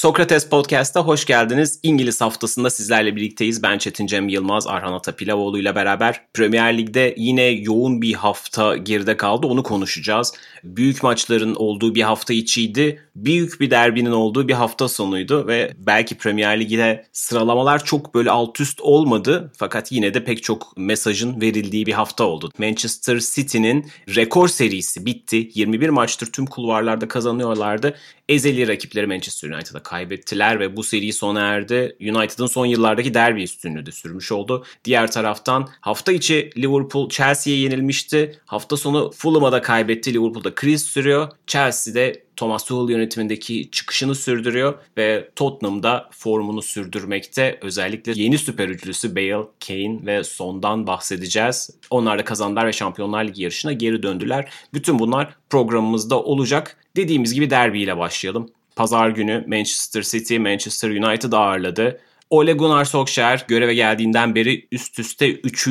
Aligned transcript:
Sokrates 0.00 0.48
Podcast'a 0.48 1.00
hoş 1.00 1.24
geldiniz. 1.24 1.80
İngiliz 1.82 2.20
haftasında 2.20 2.70
sizlerle 2.70 3.16
birlikteyiz. 3.16 3.62
Ben 3.62 3.78
Çetin 3.78 4.06
Cem 4.06 4.28
Yılmaz, 4.28 4.66
Arhan 4.66 4.92
Atapilavoğlu 4.92 5.58
ile 5.58 5.74
beraber 5.74 6.20
Premier 6.34 6.78
Lig'de 6.78 7.14
yine 7.16 7.42
yoğun 7.42 8.02
bir 8.02 8.14
hafta 8.14 8.76
geride 8.76 9.16
kaldı. 9.16 9.46
Onu 9.46 9.62
konuşacağız. 9.62 10.32
Büyük 10.64 11.02
maçların 11.02 11.54
olduğu 11.54 11.94
bir 11.94 12.02
hafta 12.02 12.34
içiydi. 12.34 13.02
Büyük 13.16 13.60
bir 13.60 13.70
derbinin 13.70 14.10
olduğu 14.10 14.48
bir 14.48 14.54
hafta 14.54 14.88
sonuydu 14.88 15.46
ve 15.46 15.72
belki 15.78 16.18
Premier 16.18 16.60
Lig'de 16.60 17.06
sıralamalar 17.12 17.84
çok 17.84 18.14
böyle 18.14 18.30
alt 18.30 18.60
üst 18.60 18.80
olmadı. 18.80 19.52
Fakat 19.56 19.92
yine 19.92 20.14
de 20.14 20.24
pek 20.24 20.42
çok 20.42 20.76
mesajın 20.76 21.40
verildiği 21.40 21.86
bir 21.86 21.92
hafta 21.92 22.24
oldu. 22.24 22.50
Manchester 22.58 23.18
City'nin 23.18 23.90
rekor 24.16 24.48
serisi 24.48 25.06
bitti. 25.06 25.50
21 25.54 25.88
maçtır 25.88 26.32
tüm 26.32 26.46
kulvarlarda 26.46 27.08
kazanıyorlardı. 27.08 27.94
Ezeli 28.30 28.68
rakipleri 28.68 29.06
Manchester 29.06 29.50
United'a 29.50 29.82
kaybettiler 29.82 30.60
ve 30.60 30.76
bu 30.76 30.82
seri 30.82 31.12
sona 31.12 31.40
erdi. 31.40 31.96
United'ın 32.00 32.46
son 32.46 32.66
yıllardaki 32.66 33.14
derbi 33.14 33.42
üstünlüğü 33.42 33.86
de 33.86 33.92
sürmüş 33.92 34.32
oldu. 34.32 34.64
Diğer 34.84 35.12
taraftan 35.12 35.68
hafta 35.80 36.12
içi 36.12 36.50
Liverpool 36.56 37.08
Chelsea'ye 37.08 37.58
yenilmişti. 37.58 38.40
Hafta 38.46 38.76
sonu 38.76 39.10
Fulham'a 39.10 39.52
da 39.52 39.62
kaybetti. 39.62 40.14
Liverpool'da 40.14 40.54
kriz 40.54 40.82
sürüyor. 40.82 41.28
Chelsea'de 41.46 42.24
Thomas 42.40 42.64
Tuchel 42.64 42.92
yönetimindeki 42.94 43.70
çıkışını 43.70 44.14
sürdürüyor 44.14 44.74
ve 44.96 45.30
Tottenham'da 45.36 46.08
formunu 46.10 46.62
sürdürmekte. 46.62 47.58
Özellikle 47.62 48.12
yeni 48.16 48.38
süper 48.38 48.68
üçlüsü 48.68 49.16
Bale, 49.16 49.46
Kane 49.66 50.06
ve 50.06 50.24
Son'dan 50.24 50.86
bahsedeceğiz. 50.86 51.70
Onlar 51.90 52.18
da 52.18 52.24
kazandılar 52.24 52.66
ve 52.66 52.72
Şampiyonlar 52.72 53.24
Ligi 53.24 53.42
yarışına 53.42 53.72
geri 53.72 54.02
döndüler. 54.02 54.50
Bütün 54.74 54.98
bunlar 54.98 55.34
programımızda 55.50 56.22
olacak. 56.22 56.76
Dediğimiz 56.96 57.34
gibi 57.34 57.50
derbiyle 57.50 57.98
başlayalım. 57.98 58.48
Pazar 58.76 59.08
günü 59.08 59.44
Manchester 59.48 60.02
City 60.02 60.38
Manchester 60.38 60.90
United 60.90 61.32
ağırladı. 61.32 62.00
Ole 62.30 62.52
Gunnar 62.52 62.84
Solskjaer 62.84 63.44
göreve 63.48 63.74
geldiğinden 63.74 64.34
beri 64.34 64.68
üst 64.72 64.98
üste 64.98 65.32
3. 65.32 65.68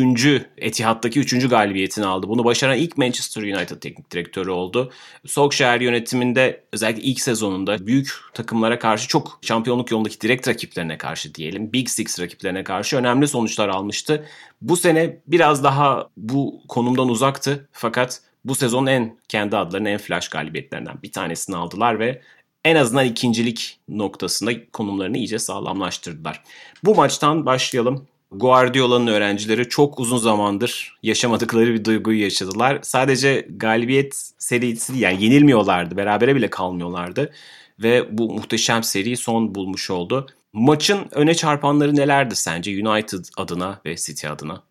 Etihad'daki 0.57 1.19
3. 1.19 1.49
galibiyetini 1.49 2.05
aldı. 2.05 2.29
Bunu 2.29 2.45
başaran 2.45 2.77
ilk 2.77 2.97
Manchester 2.97 3.41
United 3.41 3.81
teknik 3.81 4.11
direktörü 4.11 4.49
oldu. 4.49 4.91
Solskjaer 5.25 5.81
yönetiminde 5.81 6.63
özellikle 6.73 7.01
ilk 7.01 7.21
sezonunda 7.21 7.87
büyük 7.87 8.09
takımlara 8.33 8.79
karşı 8.79 9.07
çok 9.07 9.39
şampiyonluk 9.41 9.91
yolundaki 9.91 10.21
direkt 10.21 10.47
rakiplerine 10.47 10.97
karşı 10.97 11.35
diyelim 11.35 11.73
Big 11.73 11.87
Six 11.87 12.19
rakiplerine 12.19 12.63
karşı 12.63 12.97
önemli 12.97 13.27
sonuçlar 13.27 13.69
almıştı. 13.69 14.25
Bu 14.61 14.77
sene 14.77 15.17
biraz 15.27 15.63
daha 15.63 16.09
bu 16.17 16.61
konumdan 16.67 17.09
uzaktı 17.09 17.69
fakat 17.71 18.21
bu 18.45 18.55
sezon 18.55 18.85
en 18.85 19.17
kendi 19.27 19.57
adlarının 19.57 19.89
en 19.89 19.97
flash 19.97 20.27
galibiyetlerinden 20.27 21.01
bir 21.03 21.11
tanesini 21.11 21.55
aldılar 21.55 21.99
ve 21.99 22.21
en 22.65 22.75
azından 22.75 23.05
ikincilik 23.05 23.79
noktasında 23.87 24.51
konumlarını 24.71 25.17
iyice 25.17 25.39
sağlamlaştırdılar. 25.39 26.43
Bu 26.83 26.95
maçtan 26.95 27.45
başlayalım. 27.45 28.07
Guardiola'nın 28.31 29.07
öğrencileri 29.07 29.69
çok 29.69 29.99
uzun 29.99 30.17
zamandır 30.17 30.97
yaşamadıkları 31.03 31.73
bir 31.73 31.85
duyguyu 31.85 32.21
yaşadılar. 32.21 32.79
Sadece 32.81 33.47
galibiyet 33.49 34.31
serisi 34.37 34.97
yani 34.97 35.23
yenilmiyorlardı, 35.23 35.97
berabere 35.97 36.35
bile 36.35 36.49
kalmıyorlardı 36.49 37.33
ve 37.79 38.17
bu 38.17 38.33
muhteşem 38.33 38.83
seri 38.83 39.17
son 39.17 39.55
bulmuş 39.55 39.89
oldu. 39.89 40.27
Maçın 40.53 41.07
öne 41.11 41.35
çarpanları 41.35 41.95
nelerdi 41.95 42.35
sence 42.35 42.87
United 42.87 43.25
adına 43.37 43.81
ve 43.85 43.95
City 43.95 44.27
adına? 44.27 44.68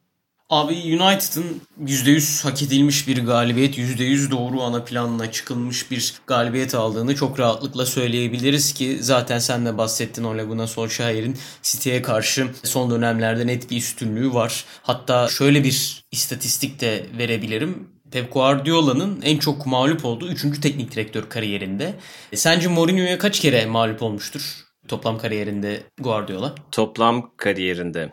Abi 0.51 0.75
United'ın 0.75 1.61
%100 1.85 2.43
hak 2.43 2.63
edilmiş 2.63 3.09
bir 3.09 3.27
galibiyet, 3.27 3.79
%100 3.79 4.31
doğru 4.31 4.63
ana 4.63 4.85
planına 4.85 5.33
çıkılmış 5.33 5.91
bir 5.91 6.15
galibiyet 6.27 6.75
aldığını 6.75 7.15
çok 7.15 7.41
rahatlıkla 7.41 7.87
söyleyebiliriz 7.87 8.73
ki 8.73 8.99
zaten 9.01 9.39
sen 9.39 9.67
de 9.67 9.79
bahsettin 9.79 10.25
Ole 10.25 10.45
Gunnar 10.45 10.67
Solskjaer'in 10.67 11.37
City'ye 11.63 12.03
karşı 12.03 12.51
son 12.65 12.91
dönemlerde 12.91 13.47
net 13.47 13.71
bir 13.71 13.77
üstünlüğü 13.77 14.35
var. 14.35 14.65
Hatta 14.83 15.29
şöyle 15.29 15.65
bir 15.65 16.05
istatistik 16.13 16.81
de 16.81 17.07
verebilirim. 17.19 17.89
Pep 18.11 18.33
Guardiola'nın 18.33 19.23
en 19.23 19.39
çok 19.39 19.67
mağlup 19.67 20.05
olduğu 20.05 20.29
3. 20.29 20.61
teknik 20.61 20.93
direktör 20.93 21.29
kariyerinde. 21.29 21.95
E, 22.33 22.37
sence 22.37 22.69
Mourinho'ya 22.69 23.19
kaç 23.19 23.41
kere 23.41 23.67
mağlup 23.67 24.03
olmuştur 24.03 24.57
toplam 24.89 25.19
kariyerinde 25.19 25.83
Guardiola? 26.01 26.55
Toplam 26.73 27.33
kariyerinde 27.37 28.13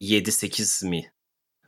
7-8 0.00 0.88
mi? 0.88 1.10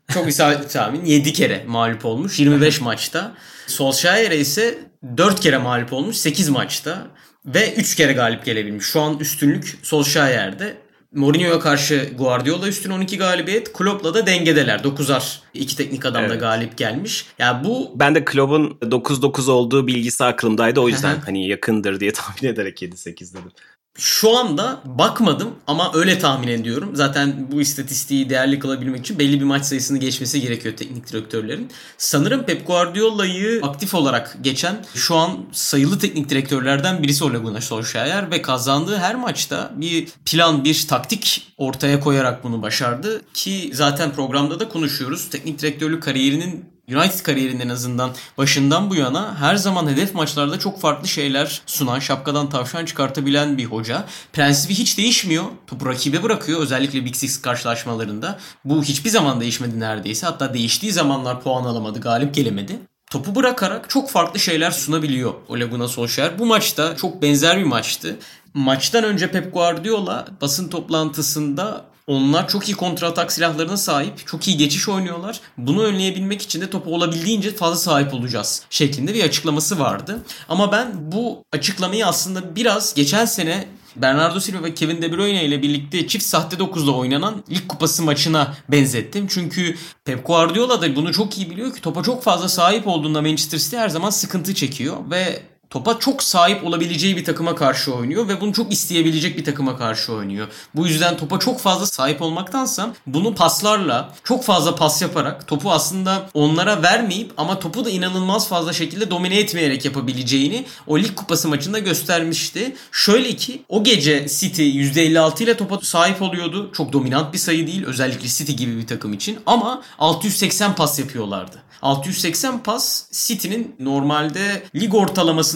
Çok 0.08 0.28
isabetli 0.28 0.68
tahmin. 0.68 1.04
7 1.04 1.32
kere 1.32 1.64
mağlup 1.66 2.04
olmuş 2.04 2.38
25 2.38 2.80
maçta. 2.80 3.34
Solskjaer'e 3.66 4.38
ise 4.38 4.78
4 5.16 5.40
kere 5.40 5.58
mağlup 5.58 5.92
olmuş 5.92 6.16
8 6.16 6.48
maçta. 6.48 7.06
Ve 7.46 7.74
3 7.74 7.94
kere 7.94 8.12
galip 8.12 8.44
gelebilmiş. 8.44 8.86
Şu 8.86 9.00
an 9.00 9.18
üstünlük 9.18 9.78
Solskjaer'de. 9.82 10.76
Mourinho'ya 11.14 11.58
karşı 11.58 12.10
Guardiola 12.18 12.68
üstün 12.68 12.90
12 12.90 13.18
galibiyet. 13.18 13.72
Klopp'la 13.72 14.14
da 14.14 14.26
dengedeler. 14.26 14.78
9'ar 14.78 15.38
iki 15.54 15.76
teknik 15.76 16.06
adam 16.06 16.22
da 16.22 16.26
evet. 16.26 16.40
galip 16.40 16.76
gelmiş. 16.76 17.26
Ya 17.38 17.46
yani 17.46 17.64
bu 17.64 17.92
ben 17.94 18.14
de 18.14 18.24
Klopp'un 18.24 18.78
9-9 18.82 19.50
olduğu 19.50 19.86
bilgisi 19.86 20.24
aklımdaydı. 20.24 20.80
O 20.80 20.88
yüzden 20.88 21.16
hani 21.24 21.48
yakındır 21.48 22.00
diye 22.00 22.12
tahmin 22.12 22.50
ederek 22.50 22.82
7-8 22.82 23.32
dedim. 23.32 23.52
Şu 23.98 24.36
anda 24.36 24.80
bakmadım 24.84 25.54
ama 25.66 25.90
öyle 25.94 26.18
tahmin 26.18 26.48
ediyorum. 26.48 26.90
Zaten 26.94 27.52
bu 27.52 27.60
istatistiği 27.60 28.30
değerli 28.30 28.58
kılabilmek 28.58 29.00
için 29.00 29.18
belli 29.18 29.40
bir 29.40 29.44
maç 29.44 29.64
sayısını 29.64 29.98
geçmesi 29.98 30.40
gerekiyor 30.40 30.76
teknik 30.76 31.12
direktörlerin. 31.12 31.70
Sanırım 31.98 32.42
Pep 32.42 32.66
Guardiola'yı 32.66 33.60
aktif 33.62 33.94
olarak 33.94 34.38
geçen 34.40 34.84
şu 34.94 35.16
an 35.16 35.38
sayılı 35.52 35.98
teknik 35.98 36.28
direktörlerden 36.28 37.02
birisi 37.02 37.24
Ole 37.24 37.38
Gunnar 37.38 37.60
Solskjaer 37.60 38.30
ve 38.30 38.42
kazandığı 38.42 38.96
her 38.96 39.14
maçta 39.14 39.72
bir 39.76 40.08
plan, 40.24 40.64
bir 40.64 40.86
taktik 40.88 41.52
ortaya 41.56 42.00
koyarak 42.00 42.44
bunu 42.44 42.62
başardı 42.62 43.22
ki 43.34 43.70
zaten 43.74 44.12
programda 44.12 44.60
da 44.60 44.68
konuşuyoruz. 44.68 45.30
Teknik 45.30 45.58
direktörlük 45.58 46.02
kariyerinin 46.02 46.71
United 46.88 47.22
kariyerinin 47.22 47.60
en 47.60 47.68
azından 47.68 48.10
başından 48.38 48.90
bu 48.90 48.94
yana 48.94 49.40
her 49.40 49.56
zaman 49.56 49.86
hedef 49.86 50.14
maçlarda 50.14 50.58
çok 50.58 50.80
farklı 50.80 51.08
şeyler 51.08 51.62
sunan, 51.66 51.98
şapkadan 51.98 52.50
tavşan 52.50 52.84
çıkartabilen 52.84 53.58
bir 53.58 53.64
hoca. 53.64 54.04
Prensibi 54.32 54.74
hiç 54.74 54.98
değişmiyor. 54.98 55.44
Topu 55.66 55.86
rakibe 55.86 56.22
bırakıyor 56.22 56.60
özellikle 56.60 57.04
Big 57.04 57.14
Six 57.14 57.42
karşılaşmalarında. 57.42 58.38
Bu 58.64 58.84
hiçbir 58.84 59.10
zaman 59.10 59.40
değişmedi 59.40 59.80
neredeyse. 59.80 60.26
Hatta 60.26 60.54
değiştiği 60.54 60.92
zamanlar 60.92 61.42
puan 61.42 61.64
alamadı, 61.64 62.00
galip 62.00 62.34
gelemedi 62.34 62.78
topu 63.12 63.34
bırakarak 63.34 63.90
çok 63.90 64.10
farklı 64.10 64.40
şeyler 64.40 64.70
sunabiliyor 64.70 65.34
Ole 65.48 65.64
Gunnar 65.64 65.88
Solskjaer. 65.88 66.38
Bu 66.38 66.46
maçta 66.46 66.96
çok 66.96 67.22
benzer 67.22 67.58
bir 67.58 67.64
maçtı. 67.64 68.16
Maçtan 68.54 69.04
önce 69.04 69.30
Pep 69.30 69.54
Guardiola 69.54 70.26
basın 70.40 70.68
toplantısında 70.68 71.84
onlar 72.06 72.48
çok 72.48 72.68
iyi 72.68 72.74
kontratak 72.74 73.32
silahlarına 73.32 73.76
sahip. 73.76 74.26
Çok 74.26 74.48
iyi 74.48 74.56
geçiş 74.56 74.88
oynuyorlar. 74.88 75.40
Bunu 75.58 75.82
önleyebilmek 75.82 76.42
için 76.42 76.60
de 76.60 76.70
topu 76.70 76.94
olabildiğince 76.94 77.54
fazla 77.54 77.76
sahip 77.76 78.14
olacağız 78.14 78.62
şeklinde 78.70 79.14
bir 79.14 79.24
açıklaması 79.24 79.78
vardı. 79.78 80.22
Ama 80.48 80.72
ben 80.72 81.12
bu 81.12 81.44
açıklamayı 81.52 82.06
aslında 82.06 82.56
biraz 82.56 82.94
geçen 82.94 83.24
sene 83.24 83.68
Bernardo 83.96 84.40
Silva 84.40 84.64
ve 84.64 84.74
Kevin 84.74 85.02
De 85.02 85.12
Bruyne 85.12 85.44
ile 85.44 85.62
birlikte 85.62 86.06
çift 86.06 86.24
sahte 86.24 86.56
9'da 86.56 86.92
oynanan 86.92 87.44
lig 87.50 87.68
kupası 87.68 88.02
maçına 88.02 88.54
benzettim. 88.68 89.26
Çünkü 89.30 89.76
Pep 90.04 90.26
Guardiola 90.26 90.82
da 90.82 90.96
bunu 90.96 91.12
çok 91.12 91.38
iyi 91.38 91.50
biliyor 91.50 91.74
ki 91.74 91.80
topa 91.80 92.02
çok 92.02 92.22
fazla 92.22 92.48
sahip 92.48 92.86
olduğunda 92.86 93.22
Manchester 93.22 93.58
City 93.58 93.76
her 93.76 93.88
zaman 93.88 94.10
sıkıntı 94.10 94.54
çekiyor 94.54 94.96
ve 95.10 95.42
topa 95.72 95.98
çok 95.98 96.22
sahip 96.22 96.64
olabileceği 96.64 97.16
bir 97.16 97.24
takıma 97.24 97.54
karşı 97.54 97.94
oynuyor 97.94 98.28
ve 98.28 98.40
bunu 98.40 98.52
çok 98.52 98.72
isteyebilecek 98.72 99.38
bir 99.38 99.44
takıma 99.44 99.78
karşı 99.78 100.12
oynuyor. 100.12 100.48
Bu 100.74 100.86
yüzden 100.86 101.16
topa 101.16 101.38
çok 101.38 101.60
fazla 101.60 101.86
sahip 101.86 102.22
olmaktansa 102.22 102.94
bunu 103.06 103.34
paslarla 103.34 104.14
çok 104.24 104.44
fazla 104.44 104.74
pas 104.74 105.02
yaparak 105.02 105.48
topu 105.48 105.72
aslında 105.72 106.28
onlara 106.34 106.82
vermeyip 106.82 107.32
ama 107.36 107.58
topu 107.58 107.84
da 107.84 107.90
inanılmaz 107.90 108.48
fazla 108.48 108.72
şekilde 108.72 109.10
domine 109.10 109.38
etmeyerek 109.38 109.84
yapabileceğini 109.84 110.64
o 110.86 110.98
lig 110.98 111.14
kupası 111.14 111.48
maçında 111.48 111.78
göstermişti. 111.78 112.76
Şöyle 112.90 113.36
ki 113.36 113.62
o 113.68 113.84
gece 113.84 114.26
City 114.28 114.62
%56 114.62 115.42
ile 115.42 115.56
topa 115.56 115.78
sahip 115.82 116.22
oluyordu. 116.22 116.70
Çok 116.72 116.92
dominant 116.92 117.32
bir 117.32 117.38
sayı 117.38 117.66
değil 117.66 117.84
özellikle 117.84 118.28
City 118.28 118.52
gibi 118.52 118.76
bir 118.76 118.86
takım 118.86 119.12
için 119.12 119.38
ama 119.46 119.82
680 119.98 120.74
pas 120.74 120.98
yapıyorlardı. 120.98 121.62
680 121.82 122.62
pas 122.62 123.04
City'nin 123.12 123.76
normalde 123.78 124.62
lig 124.74 124.94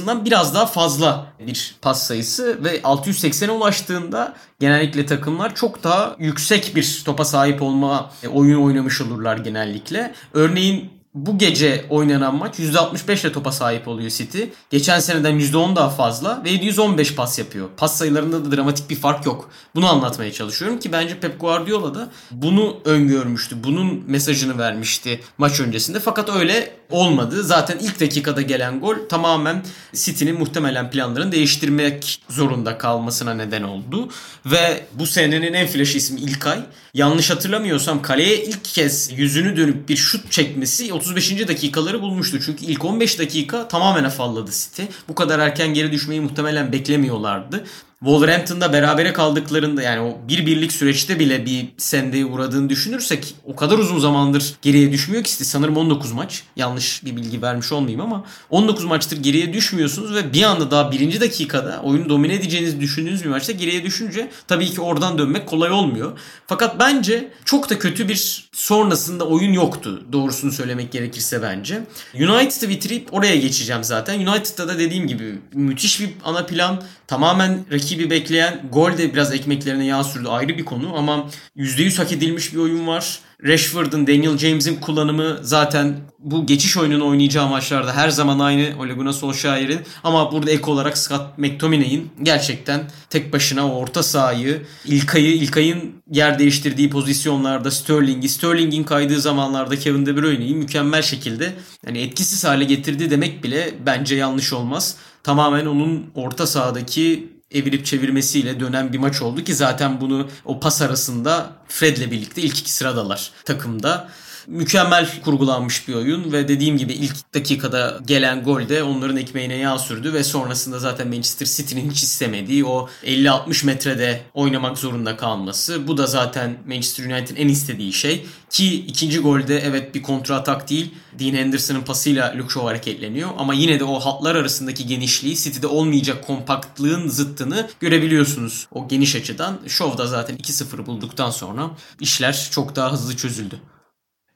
ortalamasından 0.06 0.25
biraz 0.25 0.55
daha 0.55 0.67
fazla 0.67 1.26
bir 1.38 1.76
pas 1.82 2.06
sayısı 2.06 2.64
ve 2.64 2.81
680'e 2.81 3.50
ulaştığında 3.50 4.35
genellikle 4.61 5.06
takımlar 5.06 5.55
çok 5.55 5.85
daha 5.85 6.17
yüksek 6.19 6.76
bir 6.76 7.03
topa 7.05 7.25
sahip 7.25 7.62
olma 7.62 8.11
e, 8.23 8.29
oyun 8.29 8.62
oynamış 8.62 9.00
olurlar 9.00 9.38
genellikle. 9.38 10.14
Örneğin 10.35 10.91
bu 11.17 11.38
gece 11.38 11.85
oynanan 11.91 12.35
maç 12.35 12.58
%65 12.58 13.20
ile 13.20 13.32
topa 13.32 13.53
sahip 13.53 13.88
oluyor 13.88 14.11
City. 14.11 14.43
Geçen 14.70 15.00
seneden 15.00 15.41
%10 15.41 15.76
daha 15.76 15.88
fazla 15.88 16.43
ve 16.44 16.50
715 16.50 17.14
pas 17.14 17.38
yapıyor. 17.38 17.69
Pas 17.76 17.97
sayılarında 17.99 18.44
da 18.44 18.56
dramatik 18.56 18.91
bir 18.91 18.97
fark 18.97 19.26
yok. 19.26 19.50
Bunu 19.75 19.88
anlatmaya 19.88 20.32
çalışıyorum 20.32 20.79
ki 20.79 20.93
bence 20.93 21.20
Pep 21.20 21.41
Guardiola 21.41 21.94
da 21.94 22.08
bunu 22.31 22.76
öngörmüştü. 22.85 23.56
Bunun 23.64 24.05
mesajını 24.06 24.58
vermişti 24.58 25.20
maç 25.38 25.61
öncesinde. 25.61 26.00
Fakat 26.00 26.29
öyle 26.29 26.76
olmadı. 26.90 27.42
Zaten 27.44 27.78
ilk 27.78 28.00
dakikada 28.00 28.42
gelen 28.42 28.80
gol 28.80 28.96
tamamen 29.08 29.64
City'nin 29.92 30.38
muhtemelen 30.38 30.90
planlarını 30.90 31.32
değiştirmek 31.32 32.20
zorunda 32.28 32.78
kalmasına 32.78 33.34
neden 33.34 33.62
oldu. 33.62 34.08
Ve 34.46 34.84
bu 34.92 35.06
senenin 35.06 35.52
en 35.52 35.66
flash 35.66 35.96
ismi 35.96 36.20
İlkay. 36.20 36.58
Yanlış 36.94 37.30
hatırlamıyorsam 37.30 38.02
kaleye 38.02 38.44
ilk 38.44 38.64
kez 38.64 39.10
yüzünü 39.18 39.56
dönüp 39.56 39.88
bir 39.88 39.96
şut 39.96 40.32
çekmesi 40.32 40.92
35. 40.92 41.48
dakikaları 41.48 42.02
bulmuştu. 42.02 42.40
Çünkü 42.40 42.64
ilk 42.64 42.84
15 42.84 43.18
dakika 43.18 43.68
tamamen 43.68 44.04
afalladı 44.04 44.50
City. 44.50 44.82
Bu 45.08 45.14
kadar 45.14 45.38
erken 45.38 45.74
geri 45.74 45.92
düşmeyi 45.92 46.20
muhtemelen 46.20 46.72
beklemiyorlardı. 46.72 47.64
Wolverhampton'da 48.06 48.73
berabere 48.73 49.12
kaldıklarında 49.12 49.82
yani 49.82 50.00
o 50.00 50.29
bir 50.29 50.47
birlik 50.47 50.73
süreçte 50.73 51.19
bile 51.19 51.47
bir 51.47 51.69
sendeye 51.76 52.25
uğradığını 52.25 52.69
düşünürsek 52.69 53.35
o 53.44 53.56
kadar 53.56 53.79
uzun 53.79 53.99
zamandır 53.99 54.55
geriye 54.62 54.93
düşmüyor 54.93 55.25
ki 55.25 55.44
sanırım 55.44 55.76
19 55.76 56.12
maç. 56.12 56.43
Yanlış 56.56 57.05
bir 57.05 57.17
bilgi 57.17 57.43
vermiş 57.43 57.73
olmayayım 57.73 58.00
ama 58.00 58.25
19 58.50 58.85
maçtır 58.85 59.23
geriye 59.23 59.53
düşmüyorsunuz 59.53 60.14
ve 60.14 60.32
bir 60.32 60.43
anda 60.43 60.70
daha 60.70 60.93
birinci 60.93 61.20
dakikada 61.20 61.81
oyunu 61.82 62.08
domine 62.08 62.35
edeceğinizi 62.35 62.81
düşündüğünüz 62.81 63.25
bir 63.25 63.29
maçta 63.29 63.53
geriye 63.53 63.85
düşünce 63.85 64.31
tabii 64.49 64.70
ki 64.70 64.81
oradan 64.81 65.19
dönmek 65.19 65.47
kolay 65.47 65.70
olmuyor. 65.70 66.19
Fakat 66.47 66.79
bence 66.79 67.31
çok 67.44 67.70
da 67.70 67.79
kötü 67.79 68.08
bir 68.08 68.49
sonrasında 68.53 69.26
oyun 69.26 69.53
yoktu. 69.53 70.03
Doğrusunu 70.12 70.53
söylemek 70.53 70.93
gerekirse 70.93 71.43
bence. 71.43 71.82
United'ı 72.14 72.69
bitirip 72.69 73.14
oraya 73.14 73.37
geçeceğim 73.37 73.85
zaten. 73.85 74.26
United'da 74.26 74.69
da 74.69 74.79
dediğim 74.79 75.06
gibi 75.06 75.38
müthiş 75.53 76.00
bir 76.00 76.11
ana 76.25 76.47
plan. 76.47 76.82
Tamamen 77.06 77.64
rakibi 77.96 78.10
bekleyen 78.10 78.62
gol 78.72 78.98
de 78.98 79.12
biraz 79.12 79.34
ekmeklerine 79.34 79.87
yağ 79.87 80.04
sürdü 80.04 80.28
ayrı 80.28 80.58
bir 80.58 80.64
konu 80.64 80.96
ama 80.96 81.26
%100 81.56 81.98
hak 81.98 82.12
edilmiş 82.12 82.52
bir 82.52 82.58
oyun 82.58 82.87
var. 82.87 83.19
Rashford'un, 83.44 84.06
Daniel 84.06 84.38
James'in 84.38 84.76
kullanımı 84.76 85.38
zaten 85.43 85.96
bu 86.19 86.46
geçiş 86.46 86.76
oyununu 86.76 87.08
oynayacağı 87.08 87.48
maçlarda 87.48 87.96
her 87.96 88.08
zaman 88.08 88.38
aynı 88.38 88.81
Ole 88.81 88.93
Gunnar 88.93 89.12
Solskjaer'in 89.12 89.81
ama 90.04 90.32
burada 90.32 90.50
ek 90.50 90.70
olarak 90.70 90.98
Scott 90.98 91.38
McTominay'in 91.38 92.10
gerçekten 92.22 92.81
tek 93.10 93.32
başına 93.32 93.72
orta 93.72 94.02
sahayı, 94.02 94.62
İlkay'ı, 94.84 95.34
İlkay'ın 95.34 96.02
yer 96.10 96.38
değiştirdiği 96.38 96.90
pozisyonlarda 96.90 97.70
Sterling'i, 97.70 98.28
Sterling'in 98.28 98.84
kaydığı 98.84 99.20
zamanlarda 99.20 99.76
Kevin 99.76 100.06
De 100.06 100.16
Bruyne'yi 100.16 100.54
mükemmel 100.54 101.02
şekilde 101.02 101.52
yani 101.87 101.98
etkisiz 101.98 102.44
hale 102.44 102.64
getirdi 102.64 103.10
demek 103.10 103.44
bile 103.44 103.75
bence 103.87 104.16
yanlış 104.16 104.52
olmaz. 104.52 104.96
Tamamen 105.22 105.66
onun 105.66 106.06
orta 106.14 106.46
sahadaki 106.46 107.35
evirip 107.50 107.87
çevirmesiyle 107.87 108.60
dönen 108.60 108.93
bir 108.93 108.98
maç 108.98 109.22
oldu 109.22 109.44
ki 109.44 109.54
zaten 109.54 110.00
bunu 110.00 110.28
o 110.44 110.60
pas 110.60 110.82
arasında 110.82 111.52
Fred'le 111.69 112.10
birlikte 112.10 112.43
ilk 112.43 112.58
iki 112.58 112.72
sıradalar 112.72 113.31
takımda 113.44 114.08
mükemmel 114.46 115.08
kurgulanmış 115.25 115.88
bir 115.88 115.94
oyun 115.94 116.32
ve 116.32 116.48
dediğim 116.48 116.78
gibi 116.78 116.93
ilk 116.93 117.34
dakikada 117.34 118.00
gelen 118.06 118.43
gol 118.43 118.69
de 118.69 118.82
onların 118.82 119.16
ekmeğine 119.16 119.56
yağ 119.56 119.78
sürdü 119.78 120.12
ve 120.12 120.25
sonrasında 120.25 120.78
zaten 120.78 121.08
Manchester 121.08 121.46
City'nin 121.46 121.90
hiç 121.90 122.02
istemediği 122.02 122.64
o 122.64 122.88
50-60 123.04 123.66
metrede 123.66 124.20
oynamak 124.34 124.78
zorunda 124.78 125.16
kalması. 125.16 125.88
Bu 125.88 125.96
da 125.96 126.06
zaten 126.06 126.56
Manchester 126.66 127.04
United'in 127.04 127.37
en 127.37 127.48
istediği 127.48 127.93
şey 127.93 128.26
ki 128.50 128.75
ikinci 128.87 129.19
golde 129.19 129.58
evet 129.58 129.94
bir 129.94 130.02
kontra 130.02 130.37
atak 130.37 130.70
değil 130.70 130.94
Dean 131.19 131.34
Henderson'ın 131.34 131.82
pasıyla 131.82 132.34
Luke 132.37 132.54
Shaw 132.54 132.69
hareketleniyor 132.69 133.31
ama 133.38 133.54
yine 133.54 133.81
de 133.81 133.84
o 133.84 134.00
hatlar 134.00 134.37
arasındaki 134.37 134.87
genişliği 134.87 135.37
City'de 135.37 135.66
olmayacak 135.66 136.26
kompaktlığın 136.26 137.08
zıttını 137.08 137.69
görebiliyorsunuz 137.81 138.66
o 138.72 138.88
geniş 138.88 139.16
açıdan. 139.16 139.58
Shaw 139.69 139.98
da 139.98 140.06
zaten 140.06 140.37
2-0'ı 140.37 140.87
bulduktan 140.87 141.31
sonra 141.31 141.70
işler 142.00 142.48
çok 142.50 142.76
daha 142.76 142.93
hızlı 142.93 143.16
çözüldü. 143.16 143.60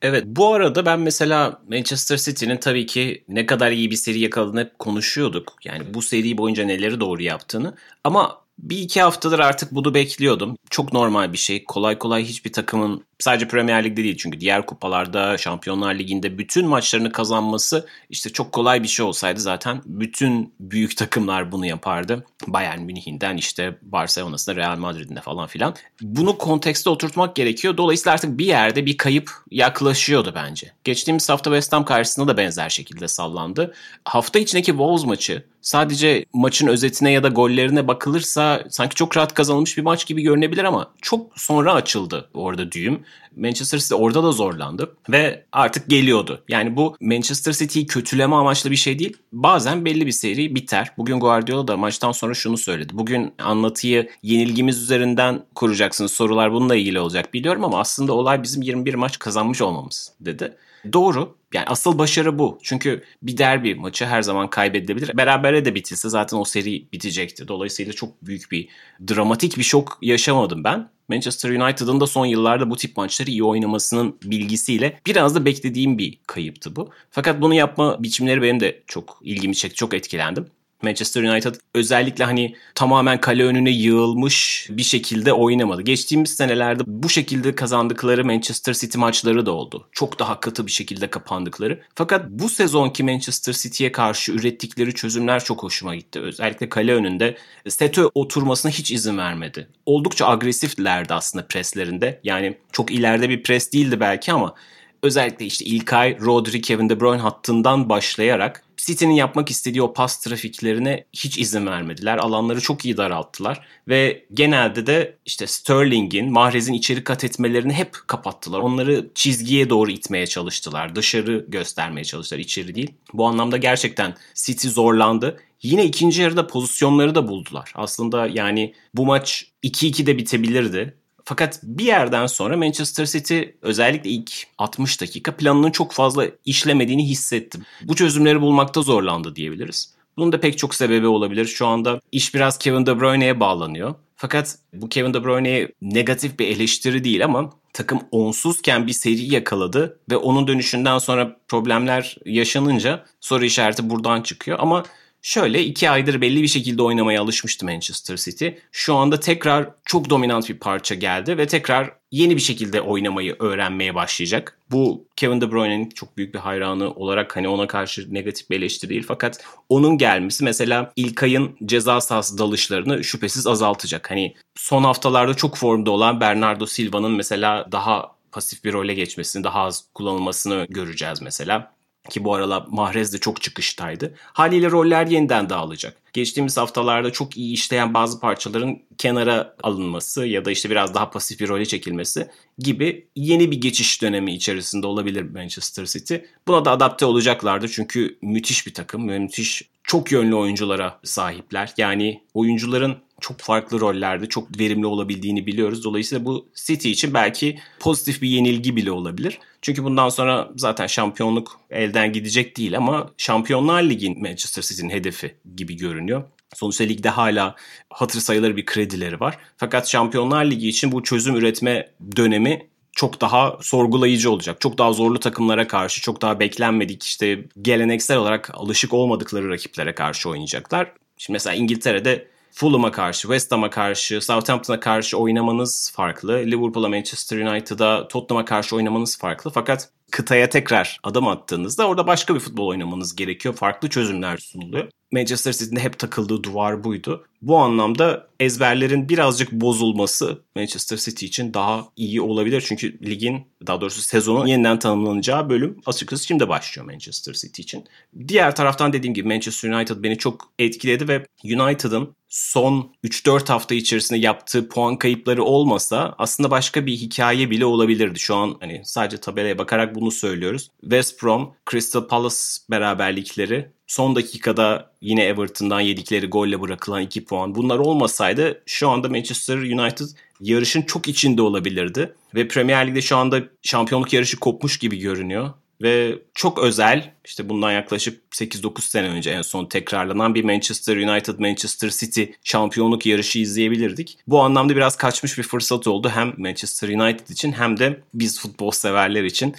Evet 0.03 0.25
bu 0.27 0.55
arada 0.55 0.87
ben 0.87 1.01
mesela 1.01 1.63
Manchester 1.69 2.17
City'nin 2.17 2.57
tabii 2.57 2.87
ki 2.87 3.25
ne 3.29 3.47
kadar 3.47 3.71
iyi 3.71 3.91
bir 3.91 3.97
seri 3.97 4.21
yakaladığını 4.21 4.61
hep 4.61 4.79
konuşuyorduk. 4.79 5.55
Yani 5.65 5.95
bu 5.95 6.03
seri 6.03 6.39
boyunca 6.39 6.65
neleri 6.65 7.01
doğru 7.01 7.23
yaptığını. 7.23 7.75
Ama 8.05 8.41
bir 8.59 8.79
iki 8.79 9.03
haftadır 9.03 9.39
artık 9.39 9.73
bunu 9.75 9.95
bekliyordum. 9.95 10.57
Çok 10.71 10.93
normal 10.93 11.33
bir 11.33 11.39
şey. 11.39 11.65
Kolay 11.65 11.99
kolay 11.99 12.25
hiçbir 12.25 12.53
takımın 12.53 13.05
sadece 13.23 13.49
Premier 13.49 13.85
Lig'de 13.85 14.05
değil 14.05 14.17
çünkü 14.17 14.41
diğer 14.41 14.67
kupalarda, 14.67 15.39
Şampiyonlar 15.39 15.95
Ligi'nde 15.95 16.39
bütün 16.39 16.69
maçlarını 16.69 17.13
kazanması 17.13 17.87
işte 18.11 18.31
çok 18.31 18.53
kolay 18.53 18.83
bir 18.83 18.89
şey 18.89 19.07
olsaydı 19.07 19.41
zaten 19.41 19.83
bütün 19.87 20.55
büyük 20.61 20.97
takımlar 20.97 21.53
bunu 21.53 21.67
yapardı. 21.67 22.25
Bayern 22.47 22.81
Münih'inden 22.81 23.37
işte 23.37 23.79
Barcelona'sına, 23.83 24.57
Real 24.57 24.77
Madrid'ine 24.77 25.21
falan 25.21 25.47
filan. 25.47 25.75
Bunu 26.01 26.39
kontekste 26.39 26.91
oturtmak 26.91 27.37
gerekiyor. 27.37 27.77
Dolayısıyla 27.77 28.15
artık 28.15 28.39
bir 28.39 28.47
yerde 28.47 28.87
bir 28.87 28.97
kayıp 28.97 29.31
yaklaşıyordu 29.51 30.33
bence. 30.35 30.73
Geçtiğimiz 30.85 31.29
hafta 31.29 31.51
West 31.51 31.73
Ham 31.73 31.85
karşısında 31.85 32.29
da 32.29 32.37
benzer 32.37 32.69
şekilde 32.69 33.09
sallandı. 33.09 33.75
Hafta 34.05 34.39
içindeki 34.39 34.71
Wolves 34.71 35.05
maçı 35.05 35.45
sadece 35.63 36.25
maçın 36.33 36.67
özetine 36.67 37.13
ya 37.13 37.23
da 37.23 37.29
gollerine 37.29 37.89
bakılırsa 37.89 38.65
sanki 38.69 38.95
çok 38.95 39.17
rahat 39.17 39.35
kazanılmış 39.35 39.77
bir 39.77 39.83
maç 39.83 40.07
gibi 40.07 40.23
görünebilir 40.23 40.65
ama 40.65 40.91
çok 41.03 41.41
sonra 41.41 41.75
açıldı 41.75 42.31
orada 42.35 42.73
düğüm. 42.73 43.05
Manchester 43.37 43.79
City 43.79 43.95
orada 43.95 44.23
da 44.23 44.33
zorlandı 44.33 44.97
ve 45.11 45.45
artık 45.53 45.91
geliyordu. 45.91 46.43
Yani 46.49 46.77
bu 46.77 46.97
Manchester 47.01 47.53
City'yi 47.53 47.87
kötüleme 47.87 48.37
amaçlı 48.37 48.71
bir 48.71 48.77
şey 48.77 48.99
değil. 48.99 49.17
Bazen 49.33 49.85
belli 49.85 50.07
bir 50.07 50.13
seri 50.13 50.55
biter. 50.55 50.93
Bugün 50.99 51.21
Guardiola 51.21 51.69
da 51.69 51.77
maçtan 51.77 52.13
sonra 52.13 52.35
şunu 52.35 52.57
söyledi. 52.57 52.93
Bugün 52.97 53.33
anlatıyı 53.39 54.09
yenilgimiz 54.23 54.83
üzerinden 54.83 55.43
kuracaksınız. 55.55 56.13
Sorular 56.13 56.53
bununla 56.53 56.77
ilgili 56.77 57.01
olacak 57.01 57.35
biliyorum 57.35 57.65
ama 57.65 57.81
aslında 57.81 58.13
olay 58.13 58.43
bizim 58.43 58.63
21 58.63 58.95
maç 58.95 59.19
kazanmış 59.19 59.63
olmamız 59.63 60.13
dedi. 60.21 60.57
Doğru. 60.93 61.37
Yani 61.55 61.67
asıl 61.67 61.99
başarı 61.99 62.39
bu. 62.39 62.59
Çünkü 62.63 63.05
bir 63.23 63.37
derbi 63.37 63.75
maçı 63.75 64.05
her 64.05 64.23
zaman 64.23 64.51
kaybedilebilir. 64.51 65.17
Berabere 65.17 65.65
de 65.65 65.75
bitilse 65.75 66.09
zaten 66.09 66.37
o 66.37 66.45
seri 66.45 66.93
bitecekti. 66.93 67.49
Dolayısıyla 67.49 67.93
çok 67.93 68.27
büyük 68.27 68.53
bir 68.53 68.69
dramatik 69.09 69.59
bir 69.59 69.63
şok 69.63 69.99
yaşamadım 70.03 70.65
ben. 70.65 70.91
Manchester 71.09 71.51
United'ın 71.51 72.01
da 72.01 72.07
son 72.07 72.27
yıllarda 72.27 72.71
bu 72.71 72.77
tip 72.77 72.97
maçları 72.97 73.31
iyi 73.31 73.45
oynamasının 73.45 74.17
bilgisiyle 74.23 75.01
biraz 75.07 75.35
da 75.35 75.45
beklediğim 75.45 75.99
bir 75.99 76.19
kayıptı 76.27 76.77
bu. 76.77 76.91
Fakat 77.11 77.41
bunu 77.41 77.55
yapma 77.55 78.03
biçimleri 78.03 78.43
benim 78.43 78.61
de 78.61 78.83
çok 78.87 79.19
ilgimi 79.23 79.57
çekti, 79.57 79.77
çok 79.77 79.95
etkilendim. 79.95 80.47
Manchester 80.83 81.23
United 81.23 81.55
özellikle 81.75 82.25
hani 82.25 82.55
tamamen 82.75 83.21
kale 83.21 83.45
önüne 83.45 83.71
yığılmış 83.71 84.67
bir 84.71 84.83
şekilde 84.83 85.33
oynamadı. 85.33 85.83
Geçtiğimiz 85.83 86.31
senelerde 86.31 86.83
bu 86.87 87.09
şekilde 87.09 87.55
kazandıkları 87.55 88.25
Manchester 88.25 88.75
City 88.75 88.99
maçları 88.99 89.47
da 89.47 89.53
oldu. 89.53 89.89
Çok 89.93 90.19
daha 90.19 90.41
katı 90.41 90.67
bir 90.67 90.73
şekilde 90.73 91.11
kapandıkları. 91.11 91.81
Fakat 91.95 92.31
bu 92.31 92.49
sezonki 92.49 93.05
Manchester 93.05 93.53
City'ye 93.53 93.93
karşı 93.93 94.33
ürettikleri 94.33 94.95
çözümler 94.95 95.45
çok 95.45 95.63
hoşuma 95.63 95.95
gitti. 95.97 96.21
Özellikle 96.21 96.69
kale 96.69 96.95
önünde 96.95 97.37
sete 97.69 98.05
oturmasına 98.05 98.73
hiç 98.73 98.91
izin 98.91 99.19
vermedi. 99.19 99.69
Oldukça 99.87 100.29
agresiflerdi 100.29 101.15
aslında 101.15 101.47
preslerinde. 101.47 102.21
Yani 102.25 102.59
çok 102.73 102.91
ileride 102.91 103.29
bir 103.29 103.43
pres 103.43 103.73
değildi 103.73 104.01
belki 104.01 104.33
ama 104.33 104.55
özellikle 105.03 105.47
işte 105.47 105.65
İlkay, 105.65 106.21
Rodri, 106.21 106.61
Kevin 106.61 106.89
De 106.89 107.01
Bruyne 107.01 107.23
hattından 107.23 107.89
başlayarak 107.89 108.65
City'nin 108.87 109.15
yapmak 109.15 109.51
istediği 109.51 109.83
o 109.83 109.93
pas 109.93 110.21
trafiklerine 110.21 111.05
hiç 111.13 111.39
izin 111.39 111.67
vermediler. 111.67 112.19
Alanları 112.19 112.61
çok 112.61 112.85
iyi 112.85 112.97
daralttılar 112.97 113.67
ve 113.89 114.25
genelde 114.35 114.87
de 114.87 115.17
işte 115.27 115.47
Sterling'in, 115.47 116.33
Mahrez'in 116.33 116.73
içeri 116.73 117.05
kat 117.05 117.25
etmelerini 117.25 117.73
hep 117.73 117.97
kapattılar. 118.07 118.59
Onları 118.59 119.11
çizgiye 119.15 119.71
doğru 119.71 119.91
itmeye 119.91 120.27
çalıştılar. 120.27 120.97
Dışarı 120.97 121.45
göstermeye 121.49 122.05
çalıştılar, 122.05 122.41
içeri 122.41 122.75
değil. 122.75 122.91
Bu 123.13 123.27
anlamda 123.27 123.57
gerçekten 123.57 124.15
City 124.35 124.69
zorlandı. 124.69 125.41
Yine 125.63 125.85
ikinci 125.85 126.23
yarıda 126.23 126.47
pozisyonları 126.47 127.15
da 127.15 127.29
buldular. 127.29 127.73
Aslında 127.75 128.27
yani 128.27 128.75
bu 128.95 129.07
maç 129.07 129.47
2-2 129.65 130.07
de 130.07 130.19
bitebilirdi. 130.19 130.95
Fakat 131.31 131.61
bir 131.63 131.85
yerden 131.85 132.27
sonra 132.27 132.57
Manchester 132.57 133.07
City 133.07 133.41
özellikle 133.63 134.11
ilk 134.11 134.47
60 134.59 135.01
dakika 135.01 135.37
planının 135.37 135.71
çok 135.71 135.93
fazla 135.93 136.27
işlemediğini 136.45 137.09
hissettim. 137.09 137.63
Bu 137.83 137.97
çözümleri 137.97 138.41
bulmakta 138.41 138.83
zorlandı 138.83 139.37
diyebiliriz. 139.37 139.95
Bunun 140.17 140.33
da 140.33 140.41
pek 140.41 140.59
çok 140.59 140.75
sebebi 140.75 141.07
olabilir. 141.07 141.47
Şu 141.47 141.67
anda 141.67 142.01
iş 142.13 142.35
biraz 142.35 142.59
Kevin 142.59 142.87
De 142.87 143.01
Bruyne'ye 143.01 143.41
bağlanıyor. 143.41 143.95
Fakat 144.17 144.59
bu 144.73 144.89
Kevin 144.89 145.15
De 145.15 145.25
Bruyne'ye 145.25 145.73
negatif 145.83 146.39
bir 146.39 146.49
eleştiri 146.49 147.05
değil 147.05 147.25
ama 147.25 147.51
takım 147.73 148.01
onsuzken 148.11 148.87
bir 148.87 148.93
seri 148.93 149.35
yakaladı 149.35 149.99
ve 150.11 150.17
onun 150.17 150.47
dönüşünden 150.47 150.99
sonra 150.99 151.37
problemler 151.49 152.17
yaşanınca 152.25 153.05
soru 153.21 153.45
işareti 153.45 153.91
buradan 153.91 154.23
çıkıyor. 154.23 154.59
Ama 154.61 154.85
Şöyle 155.23 155.65
iki 155.65 155.91
aydır 155.91 156.21
belli 156.21 156.43
bir 156.43 156.49
şekilde 156.49 156.83
oynamaya 156.83 157.23
alışmıştı 157.23 157.67
Manchester 157.67 158.17
City. 158.17 158.49
Şu 158.73 158.95
anda 158.95 159.21
tekrar 159.21 159.69
çok 159.85 160.11
dominant 160.11 160.49
bir 160.49 160.59
parça 160.59 160.95
geldi 160.95 161.39
ve 161.39 161.47
tekrar 161.47 161.93
yeni 162.11 162.37
bir 162.37 162.41
şekilde 162.41 162.81
oynamayı 162.81 163.37
öğrenmeye 163.39 163.95
başlayacak. 163.95 164.59
Bu 164.71 165.05
Kevin 165.17 165.41
De 165.41 165.53
Bruyne'nin 165.53 165.89
çok 165.89 166.17
büyük 166.17 166.35
bir 166.35 166.39
hayranı 166.39 166.91
olarak 166.95 167.37
hani 167.37 167.49
ona 167.49 167.67
karşı 167.67 168.15
negatif 168.15 168.51
bir 168.51 168.57
eleştiri 168.57 168.91
değil 168.91 169.05
fakat 169.09 169.45
onun 169.69 169.99
gelmesi 169.99 170.45
mesela 170.45 170.93
İlkay'ın 170.97 171.57
ceza 171.65 172.01
sahası 172.01 172.39
dalışlarını 172.39 173.05
şüphesiz 173.05 173.47
azaltacak. 173.47 174.11
Hani 174.11 174.35
son 174.57 174.85
haftalarda 174.85 175.35
çok 175.35 175.57
formda 175.57 175.91
olan 175.91 176.21
Bernardo 176.21 176.67
Silva'nın 176.67 177.13
mesela 177.13 177.69
daha 177.73 178.13
pasif 178.33 178.65
bir 178.65 178.73
role 178.73 178.95
geçmesini, 178.95 179.45
daha 179.45 179.61
az 179.61 179.85
kullanılmasını 179.95 180.67
göreceğiz 180.71 181.23
mesela. 181.23 181.80
Ki 182.11 182.25
bu 182.25 182.35
aralar 182.35 182.65
Mahrez 182.69 183.13
de 183.13 183.19
çok 183.19 183.43
çıkıştaydı. 183.43 184.15
Haliyle 184.23 184.71
roller 184.71 185.07
yeniden 185.07 185.51
dağılacak. 185.51 185.97
Geçtiğimiz 186.13 186.57
haftalarda 186.57 187.13
çok 187.13 187.37
iyi 187.37 187.55
işleyen 187.55 187.95
bazı 187.95 188.21
parçaların 188.21 188.79
kenara 188.99 189.57
alınması 189.63 190.27
ya 190.27 190.45
da 190.45 190.51
işte 190.51 190.71
biraz 190.71 190.95
daha 190.95 191.11
pasif 191.11 191.41
bir 191.41 191.49
role 191.49 191.67
çekilmesi 191.67 192.31
gibi 192.59 193.09
yeni 193.17 193.51
bir 193.51 193.61
geçiş 193.61 194.03
dönemi 194.03 194.35
içerisinde 194.35 194.87
olabilir 194.87 195.23
Manchester 195.23 195.85
City. 195.85 196.15
Buna 196.49 196.65
da 196.65 196.71
adapte 196.71 197.07
olacaklardır 197.07 197.69
çünkü 197.69 198.19
müthiş 198.23 198.67
bir 198.67 198.75
takım 198.75 199.09
ve 199.09 199.19
müthiş 199.19 199.63
çok 199.83 200.13
yönlü 200.13 200.35
oyunculara 200.35 201.01
sahipler. 201.05 201.75
Yani 201.77 202.23
oyuncuların 202.35 202.97
çok 203.21 203.41
farklı 203.41 203.81
rollerde 203.81 204.27
çok 204.27 204.59
verimli 204.61 204.87
olabildiğini 204.87 205.47
biliyoruz. 205.47 205.85
Dolayısıyla 205.85 206.25
bu 206.25 206.49
City 206.67 206.91
için 206.91 207.15
belki 207.15 207.59
pozitif 207.81 208.23
bir 208.23 208.29
yenilgi 208.29 208.77
bile 208.77 208.93
olabilir. 208.93 209.39
Çünkü 209.63 209.85
bundan 209.85 210.09
sonra 210.09 210.51
zaten 210.57 210.87
şampiyonluk 210.87 211.61
elden 211.71 212.13
gidecek 212.13 212.57
değil 212.57 212.77
ama 212.77 213.11
Şampiyonlar 213.17 213.83
Ligi'nin 213.83 214.23
Manchester 214.23 214.63
City'nin 214.63 214.91
hedefi 214.91 215.35
gibi 215.57 215.77
görünüyor. 215.77 216.25
Sonuçta 216.55 216.85
ligde 216.85 217.09
hala 217.09 217.57
hatır 217.91 218.21
sayılır 218.21 218.57
bir 218.57 218.67
kredileri 218.67 219.21
var. 219.21 219.39
Fakat 219.57 219.89
Şampiyonlar 219.89 220.45
Ligi 220.45 220.69
için 220.69 220.93
bu 220.93 221.03
çözüm 221.03 221.37
üretme 221.37 221.89
dönemi 222.17 222.71
çok 222.93 223.21
daha 223.21 223.59
sorgulayıcı 223.61 224.31
olacak. 224.31 224.61
Çok 224.61 224.79
daha 224.79 224.93
zorlu 224.93 225.21
takımlara 225.21 225.67
karşı, 225.67 226.01
çok 226.01 226.23
daha 226.23 226.41
beklenmedik 226.41 227.03
işte 227.03 227.45
geleneksel 227.63 228.17
olarak 228.17 228.51
alışık 228.55 228.93
olmadıkları 228.93 229.49
rakiplere 229.49 229.95
karşı 229.95 230.29
oynayacaklar. 230.29 230.93
Şimdi 231.17 231.35
mesela 231.35 231.55
İngiltere'de 231.55 232.27
Fulham'a 232.53 232.91
karşı, 232.93 233.21
West 233.21 233.53
Ham'a 233.53 233.71
karşı, 233.71 234.21
Southampton'a 234.21 234.81
karşı 234.81 235.19
oynamanız 235.19 235.93
farklı. 235.95 236.33
Liverpool'a, 236.33 236.89
Manchester 236.89 237.39
United'a, 237.39 238.09
Tottenham'a 238.09 238.45
karşı 238.45 238.77
oynamanız 238.77 239.19
farklı. 239.19 239.51
Fakat 239.51 239.91
kıtaya 240.11 240.49
tekrar 240.49 241.01
adım 241.03 241.29
attığınızda 241.29 241.89
orada 241.89 242.07
başka 242.07 242.35
bir 242.35 242.41
futbol 242.41 242.67
oynamanız 242.67 243.17
gerekiyor. 243.17 243.55
Farklı 243.55 243.89
çözümler 243.89 244.37
sunuluyor. 244.37 244.89
Manchester 245.13 245.53
City'nin 245.53 245.81
hep 245.81 245.99
takıldığı 245.99 246.43
duvar 246.43 246.85
buydu. 246.85 247.27
Bu 247.43 247.59
anlamda 247.59 248.29
ezberlerin 248.41 249.09
birazcık 249.09 249.53
bozulması 249.53 250.43
Manchester 250.57 250.97
City 250.97 251.27
için 251.27 251.55
daha 251.55 251.89
iyi 251.97 252.21
olabilir. 252.21 252.65
Çünkü 252.67 253.01
ligin 253.07 253.47
daha 253.67 253.81
doğrusu 253.81 254.03
sezonun 254.03 254.47
yeniden 254.47 254.79
tanımlanacağı 254.79 255.51
bölüm 255.51 255.81
açıkçası 255.87 256.27
şimdi 256.27 256.49
başlıyor 256.49 256.87
Manchester 256.87 257.33
City 257.33 257.63
için. 257.63 257.85
Diğer 258.29 258.57
taraftan 258.57 258.93
dediğim 258.93 259.15
gibi 259.15 259.29
Manchester 259.29 259.71
United 259.71 259.97
beni 260.03 260.19
çok 260.19 260.53
etkiledi 260.59 261.09
ve 261.09 261.27
United'ın 261.45 262.15
son 262.29 262.93
3-4 263.05 263.49
hafta 263.49 263.75
içerisinde 263.75 264.19
yaptığı 264.19 264.69
puan 264.69 264.97
kayıpları 264.97 265.45
olmasa 265.45 266.15
aslında 266.19 266.51
başka 266.51 266.87
bir 266.87 266.93
hikaye 266.93 267.51
bile 267.51 267.65
olabilirdi. 267.65 268.19
Şu 268.19 268.35
an 268.35 268.57
hani 268.61 268.83
sadece 268.85 269.17
tabelaya 269.17 269.59
bakarak 269.59 269.95
bunu 269.95 270.11
söylüyoruz. 270.11 270.69
West 270.81 271.23
Brom, 271.23 271.55
Crystal 271.71 272.07
Palace 272.07 272.37
beraberlikleri 272.71 273.73
son 273.91 274.17
dakikada 274.17 274.91
yine 275.01 275.25
Everton'dan 275.25 275.81
yedikleri 275.81 276.27
golle 276.27 276.61
bırakılan 276.61 277.03
2 277.03 277.25
puan. 277.25 277.55
Bunlar 277.55 277.79
olmasaydı 277.79 278.63
şu 278.67 278.89
anda 278.89 279.09
Manchester 279.09 279.57
United 279.57 280.07
yarışın 280.41 280.83
çok 280.83 281.09
içinde 281.09 281.43
olabilirdi. 281.43 282.15
Ve 282.35 282.49
Premier 282.49 282.87
Lig'de 282.87 283.03
şu 283.03 283.17
anda 283.17 283.43
şampiyonluk 283.63 284.13
yarışı 284.13 284.37
kopmuş 284.41 284.79
gibi 284.79 284.99
görünüyor. 284.99 285.51
Ve 285.83 286.19
çok 286.35 286.59
özel 286.59 287.15
işte 287.25 287.49
bundan 287.49 287.73
yaklaşık 287.73 288.23
8-9 288.33 288.81
sene 288.81 289.09
önce 289.09 289.31
en 289.31 289.43
son 289.43 289.67
tekrarlanan 289.67 290.35
bir 290.35 290.45
Manchester 290.45 290.97
United 290.97 291.39
Manchester 291.39 291.91
City 291.91 292.25
şampiyonluk 292.45 293.07
yarışı 293.07 293.39
izleyebilirdik. 293.39 294.19
Bu 294.27 294.41
anlamda 294.41 294.77
biraz 294.77 294.97
kaçmış 294.97 295.39
bir 295.39 295.43
fırsat 295.43 295.87
oldu 295.87 296.13
hem 296.15 296.35
Manchester 296.37 296.89
United 296.89 297.29
için 297.29 297.53
hem 297.53 297.79
de 297.79 298.01
biz 298.15 298.41
futbol 298.41 298.71
severler 298.71 299.25
için. 299.25 299.55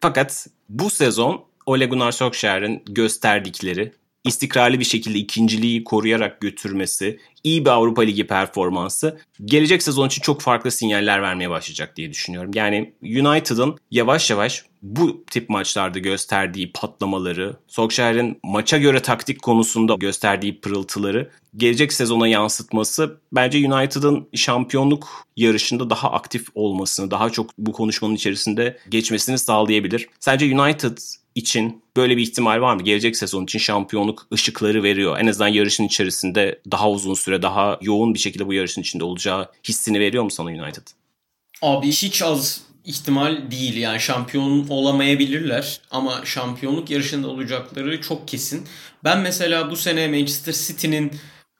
Fakat 0.00 0.46
bu 0.68 0.90
sezon 0.90 1.51
Ole 1.66 1.86
Gunnar 1.86 2.12
Solskjaer'in 2.12 2.82
gösterdikleri 2.86 3.92
istikrarlı 4.24 4.80
bir 4.80 4.84
şekilde 4.84 5.18
ikinciliği 5.18 5.84
koruyarak 5.84 6.40
götürmesi, 6.40 7.18
iyi 7.44 7.64
bir 7.64 7.70
Avrupa 7.70 8.02
Ligi 8.02 8.26
performansı 8.26 9.20
gelecek 9.44 9.82
sezon 9.82 10.06
için 10.06 10.22
çok 10.22 10.40
farklı 10.40 10.70
sinyaller 10.70 11.22
vermeye 11.22 11.50
başlayacak 11.50 11.96
diye 11.96 12.10
düşünüyorum. 12.10 12.50
Yani 12.54 12.92
United'ın 13.02 13.76
yavaş 13.90 14.30
yavaş 14.30 14.64
bu 14.82 15.24
tip 15.30 15.48
maçlarda 15.48 15.98
gösterdiği 15.98 16.72
patlamaları, 16.72 17.56
Solskjaer'in 17.68 18.38
maça 18.44 18.78
göre 18.78 19.02
taktik 19.02 19.42
konusunda 19.42 19.94
gösterdiği 19.94 20.60
pırıltıları 20.60 21.30
gelecek 21.56 21.92
sezona 21.92 22.28
yansıtması 22.28 23.20
bence 23.32 23.72
United'ın 23.72 24.28
şampiyonluk 24.34 25.26
yarışında 25.36 25.90
daha 25.90 26.12
aktif 26.12 26.46
olmasını, 26.54 27.10
daha 27.10 27.30
çok 27.30 27.50
bu 27.58 27.72
konuşmanın 27.72 28.14
içerisinde 28.14 28.78
geçmesini 28.88 29.38
sağlayabilir. 29.38 30.08
Sence 30.20 30.60
United 30.60 30.98
için 31.34 31.82
böyle 31.96 32.16
bir 32.16 32.22
ihtimal 32.22 32.60
var 32.60 32.74
mı? 32.74 32.82
Gelecek 32.82 33.16
sezon 33.16 33.44
için 33.44 33.58
şampiyonluk 33.58 34.26
ışıkları 34.32 34.82
veriyor. 34.82 35.18
En 35.18 35.26
azından 35.26 35.48
yarışın 35.48 35.84
içerisinde 35.84 36.60
daha 36.70 36.90
uzun 36.90 37.14
süre, 37.14 37.42
daha 37.42 37.78
yoğun 37.82 38.14
bir 38.14 38.18
şekilde 38.18 38.46
bu 38.46 38.52
yarışın 38.52 38.80
içinde 38.80 39.04
olacağı 39.04 39.48
hissini 39.68 40.00
veriyor 40.00 40.24
mu 40.24 40.30
sana 40.30 40.48
United? 40.48 40.86
Abi 41.62 41.88
hiç 41.88 42.22
az 42.22 42.60
ihtimal 42.84 43.50
değil. 43.50 43.76
Yani 43.76 44.00
şampiyon 44.00 44.68
olamayabilirler 44.68 45.80
ama 45.90 46.20
şampiyonluk 46.24 46.90
yarışında 46.90 47.28
olacakları 47.28 48.00
çok 48.00 48.28
kesin. 48.28 48.66
Ben 49.04 49.18
mesela 49.18 49.70
bu 49.70 49.76
sene 49.76 50.08
Manchester 50.08 50.52
City'nin 50.52 51.12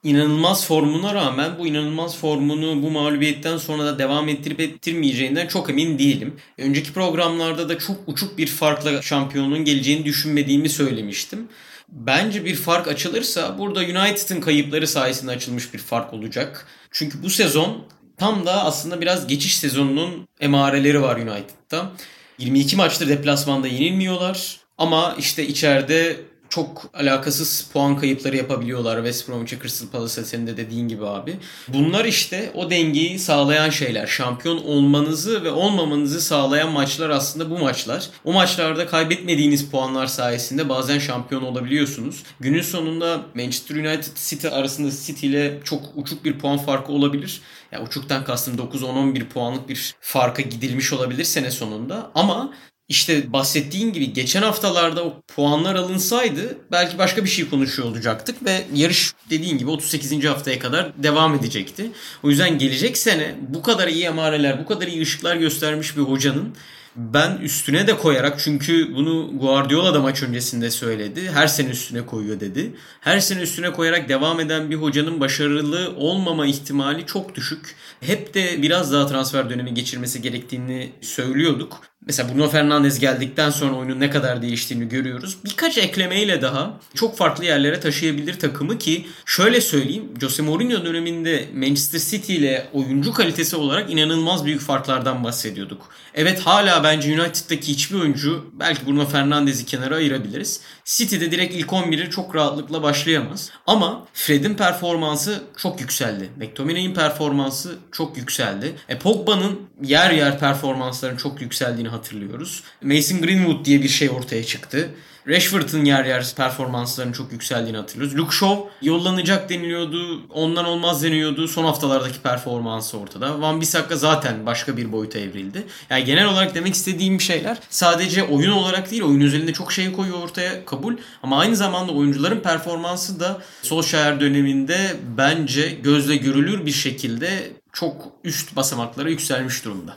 inanılmaz 0.03 0.67
formuna 0.67 1.15
rağmen 1.15 1.59
bu 1.59 1.67
inanılmaz 1.67 2.17
formunu 2.17 2.83
bu 2.83 2.91
mağlubiyetten 2.91 3.57
sonra 3.57 3.85
da 3.85 3.99
devam 3.99 4.29
ettirip 4.29 4.61
ettirmeyeceğinden 4.61 5.47
çok 5.47 5.71
emin 5.71 5.99
değilim. 5.99 6.37
Önceki 6.59 6.93
programlarda 6.93 7.69
da 7.69 7.79
çok 7.79 7.97
uçuk 8.07 8.39
bir 8.39 8.47
farkla 8.47 9.03
şampiyonun 9.03 9.65
geleceğini 9.65 10.05
düşünmediğimi 10.05 10.69
söylemiştim. 10.69 11.49
Bence 11.89 12.45
bir 12.45 12.55
fark 12.55 12.89
açılırsa 12.89 13.59
burada 13.59 13.81
United'ın 13.81 14.41
kayıpları 14.41 14.87
sayesinde 14.89 15.31
açılmış 15.31 15.75
bir 15.75 15.79
fark 15.79 16.15
olacak. 16.15 16.67
Çünkü 16.91 17.23
bu 17.23 17.31
sezon 17.31 17.85
tam 18.17 18.47
da 18.47 18.65
aslında 18.65 19.01
biraz 19.01 19.27
geçiş 19.27 19.59
sezonunun 19.59 20.29
emareleri 20.41 21.03
var 21.03 21.17
United'da. 21.17 21.93
22 22.39 22.77
maçtır 22.77 23.09
deplasmanda 23.09 23.69
yenilmiyorlar. 23.69 24.61
Ama 24.79 25.17
işte 25.19 25.47
içeride 25.47 26.17
çok 26.53 26.91
alakasız 26.95 27.71
puan 27.73 27.99
kayıpları 27.99 28.37
yapabiliyorlar 28.37 28.97
West 28.97 29.29
Bromwich'e 29.29 29.63
Crystal 29.63 29.89
Palace'a 29.89 30.25
senin 30.25 30.47
de 30.47 30.57
dediğin 30.57 30.89
gibi 30.89 31.07
abi. 31.07 31.37
Bunlar 31.69 32.05
işte 32.05 32.53
o 32.55 32.71
dengeyi 32.71 33.19
sağlayan 33.19 33.71
şeyler. 33.71 34.07
Şampiyon 34.07 34.59
olmanızı 34.59 35.45
ve 35.45 35.51
olmamanızı 35.51 36.21
sağlayan 36.21 36.73
maçlar 36.73 37.11
aslında 37.11 37.51
bu 37.51 37.59
maçlar. 37.59 38.09
O 38.25 38.33
maçlarda 38.33 38.87
kaybetmediğiniz 38.87 39.71
puanlar 39.71 40.07
sayesinde 40.07 40.69
bazen 40.69 40.99
şampiyon 40.99 41.43
olabiliyorsunuz. 41.43 42.23
Günün 42.41 42.63
sonunda 42.63 43.23
Manchester 43.35 43.77
United 43.77 44.17
City 44.17 44.49
arasında 44.49 44.91
City 44.91 45.27
ile 45.27 45.61
çok 45.65 45.83
uçuk 45.97 46.25
bir 46.25 46.39
puan 46.39 46.59
farkı 46.59 46.93
olabilir. 46.93 47.41
Ya 47.73 47.83
uçuktan 47.83 48.25
kastım 48.25 48.57
9-10-11 48.57 49.29
puanlık 49.29 49.69
bir 49.69 49.95
farka 50.01 50.43
gidilmiş 50.43 50.93
olabilir 50.93 51.25
sene 51.25 51.51
sonunda. 51.51 52.11
Ama 52.15 52.53
işte 52.89 53.33
bahsettiğin 53.33 53.93
gibi 53.93 54.12
geçen 54.12 54.43
haftalarda 54.43 55.05
o 55.05 55.23
puanlar 55.35 55.75
alınsaydı 55.75 56.59
belki 56.73 56.99
başka 56.99 57.25
bir 57.25 57.29
şey 57.29 57.51
konuşuyor 57.51 57.89
olacaktık 57.89 58.45
ve 58.45 58.65
yarış 58.75 59.12
dediğin 59.31 59.59
gibi 59.59 59.71
38. 59.71 60.25
haftaya 60.25 60.59
kadar 60.59 61.03
devam 61.03 61.35
edecekti. 61.35 61.91
O 62.23 62.31
yüzden 62.31 62.59
gelecek 62.59 62.99
sene 62.99 63.35
bu 63.49 63.62
kadar 63.62 63.89
iyi 63.89 64.05
emareler, 64.05 64.61
bu 64.65 64.67
kadar 64.67 64.87
iyi 64.87 65.03
ışıklar 65.03 65.37
göstermiş 65.37 65.97
bir 65.97 66.03
hocanın 66.03 66.55
ben 66.97 67.37
üstüne 67.37 67.87
de 67.87 67.99
koyarak 67.99 68.41
çünkü 68.41 68.95
bunu 68.95 69.39
Guardiola 69.39 69.95
da 69.95 70.01
maç 70.01 70.23
öncesinde 70.23 70.71
söyledi. 70.71 71.31
Her 71.31 71.47
sene 71.47 71.69
üstüne 71.69 72.07
koyuyor 72.07 72.41
dedi. 72.41 72.73
Her 73.01 73.21
sene 73.21 73.41
üstüne 73.41 73.73
koyarak 73.73 74.09
devam 74.09 74.41
eden 74.41 74.71
bir 74.71 74.77
hocanın 74.77 75.21
başarılı 75.21 75.95
olmama 75.97 76.47
ihtimali 76.47 77.07
çok 77.07 77.35
düşük. 77.35 77.77
Hep 78.01 78.35
de 78.35 78.62
biraz 78.62 78.93
daha 78.93 79.07
transfer 79.07 79.51
dönemi 79.51 79.75
geçirmesi 79.75 80.23
gerektiğini 80.23 80.93
söylüyorduk. 81.01 81.92
Mesela 82.07 82.35
Bruno 82.35 82.49
Fernandes 82.49 82.99
geldikten 82.99 83.51
sonra 83.51 83.75
oyunun 83.75 84.01
ne 84.01 84.11
kadar 84.11 84.43
değiştiğini 84.43 84.89
görüyoruz. 84.89 85.37
Birkaç 85.45 85.79
eklemeyle 85.79 86.43
daha 86.43 86.81
çok 86.95 87.17
farklı 87.17 87.45
yerlere 87.45 87.81
taşıyabilir 87.81 88.39
takımı 88.39 88.79
ki 88.79 89.07
şöyle 89.27 89.61
söyleyeyim. 89.61 90.05
Jose 90.21 90.43
Mourinho 90.43 90.85
döneminde 90.85 91.49
Manchester 91.55 91.99
City 91.99 92.37
ile 92.37 92.67
oyuncu 92.73 93.13
kalitesi 93.13 93.57
olarak 93.57 93.91
inanılmaz 93.91 94.45
büyük 94.45 94.61
farklardan 94.61 95.25
bahsediyorduk. 95.25 95.89
Evet 96.15 96.41
hala 96.41 96.85
bence 96.85 97.21
United'daki 97.21 97.73
hiçbir 97.73 98.01
oyuncu 98.01 98.51
belki 98.53 98.87
Bruno 98.87 99.07
Fernandes'i 99.07 99.67
kenara 99.67 99.97
ayırabiliriz. 99.97 100.61
City'de 100.85 101.31
direkt 101.31 101.55
ilk 101.55 101.69
11'i 101.69 102.11
çok 102.11 102.35
rahatlıkla 102.35 102.83
başlayamaz. 102.83 103.51
Ama 103.67 104.07
Fred'in 104.13 104.55
performansı 104.55 105.43
çok 105.57 105.81
yükseldi. 105.81 106.31
McTominay'in 106.37 106.95
performansı 106.95 107.75
çok 107.93 108.17
yükseldi. 108.17 108.75
E, 108.89 108.99
Pogba'nın 108.99 109.61
yer 109.83 110.11
yer 110.11 110.39
performansların 110.39 111.17
çok 111.17 111.41
yükseldiğini 111.41 111.92
hatırlıyoruz. 111.93 112.63
Mason 112.83 113.23
Greenwood 113.23 113.65
diye 113.65 113.83
bir 113.83 113.89
şey 113.89 114.11
ortaya 114.11 114.45
çıktı. 114.45 114.91
Rashford'un 115.29 115.85
yer 115.85 116.05
yer 116.05 116.33
performanslarının 116.37 117.13
çok 117.13 117.33
yükseldiğini 117.33 117.77
hatırlıyoruz. 117.77 118.19
Luke 118.19 118.37
Shaw 118.37 118.63
yollanacak 118.83 119.49
deniliyordu. 119.49 120.23
Ondan 120.31 120.65
olmaz 120.65 121.03
deniyordu. 121.03 121.49
Son 121.49 121.65
haftalardaki 121.65 122.21
performansı 122.23 122.99
ortada. 122.99 123.41
Van 123.41 123.61
Bissaka 123.61 123.97
zaten 123.97 124.47
başka 124.47 124.77
bir 124.77 124.93
boyuta 124.93 125.19
evrildi. 125.19 125.65
Yani 125.91 126.05
genel 126.05 126.27
olarak 126.27 126.55
demek 126.55 126.75
istediğim 126.75 127.21
şeyler 127.21 127.59
sadece 127.71 128.23
oyun 128.23 128.51
olarak 128.51 128.91
değil 128.91 129.03
oyun 129.03 129.21
üzerinde 129.21 129.53
çok 129.53 129.73
şey 129.73 129.93
koyuyor 129.93 130.19
ortaya 130.19 130.65
kabul. 130.65 130.97
Ama 131.23 131.39
aynı 131.39 131.57
zamanda 131.57 131.93
oyuncuların 131.93 132.41
performansı 132.41 133.21
da 133.21 133.43
Solskjaer 133.63 134.21
döneminde 134.21 134.97
bence 135.17 135.69
gözle 135.83 136.17
görülür 136.17 136.67
bir 136.67 136.73
şekilde 136.73 137.51
çok 137.73 138.13
üst 138.25 138.57
basamaklara 138.57 139.11
yükselmiş 139.11 139.65
durumda. 139.65 139.97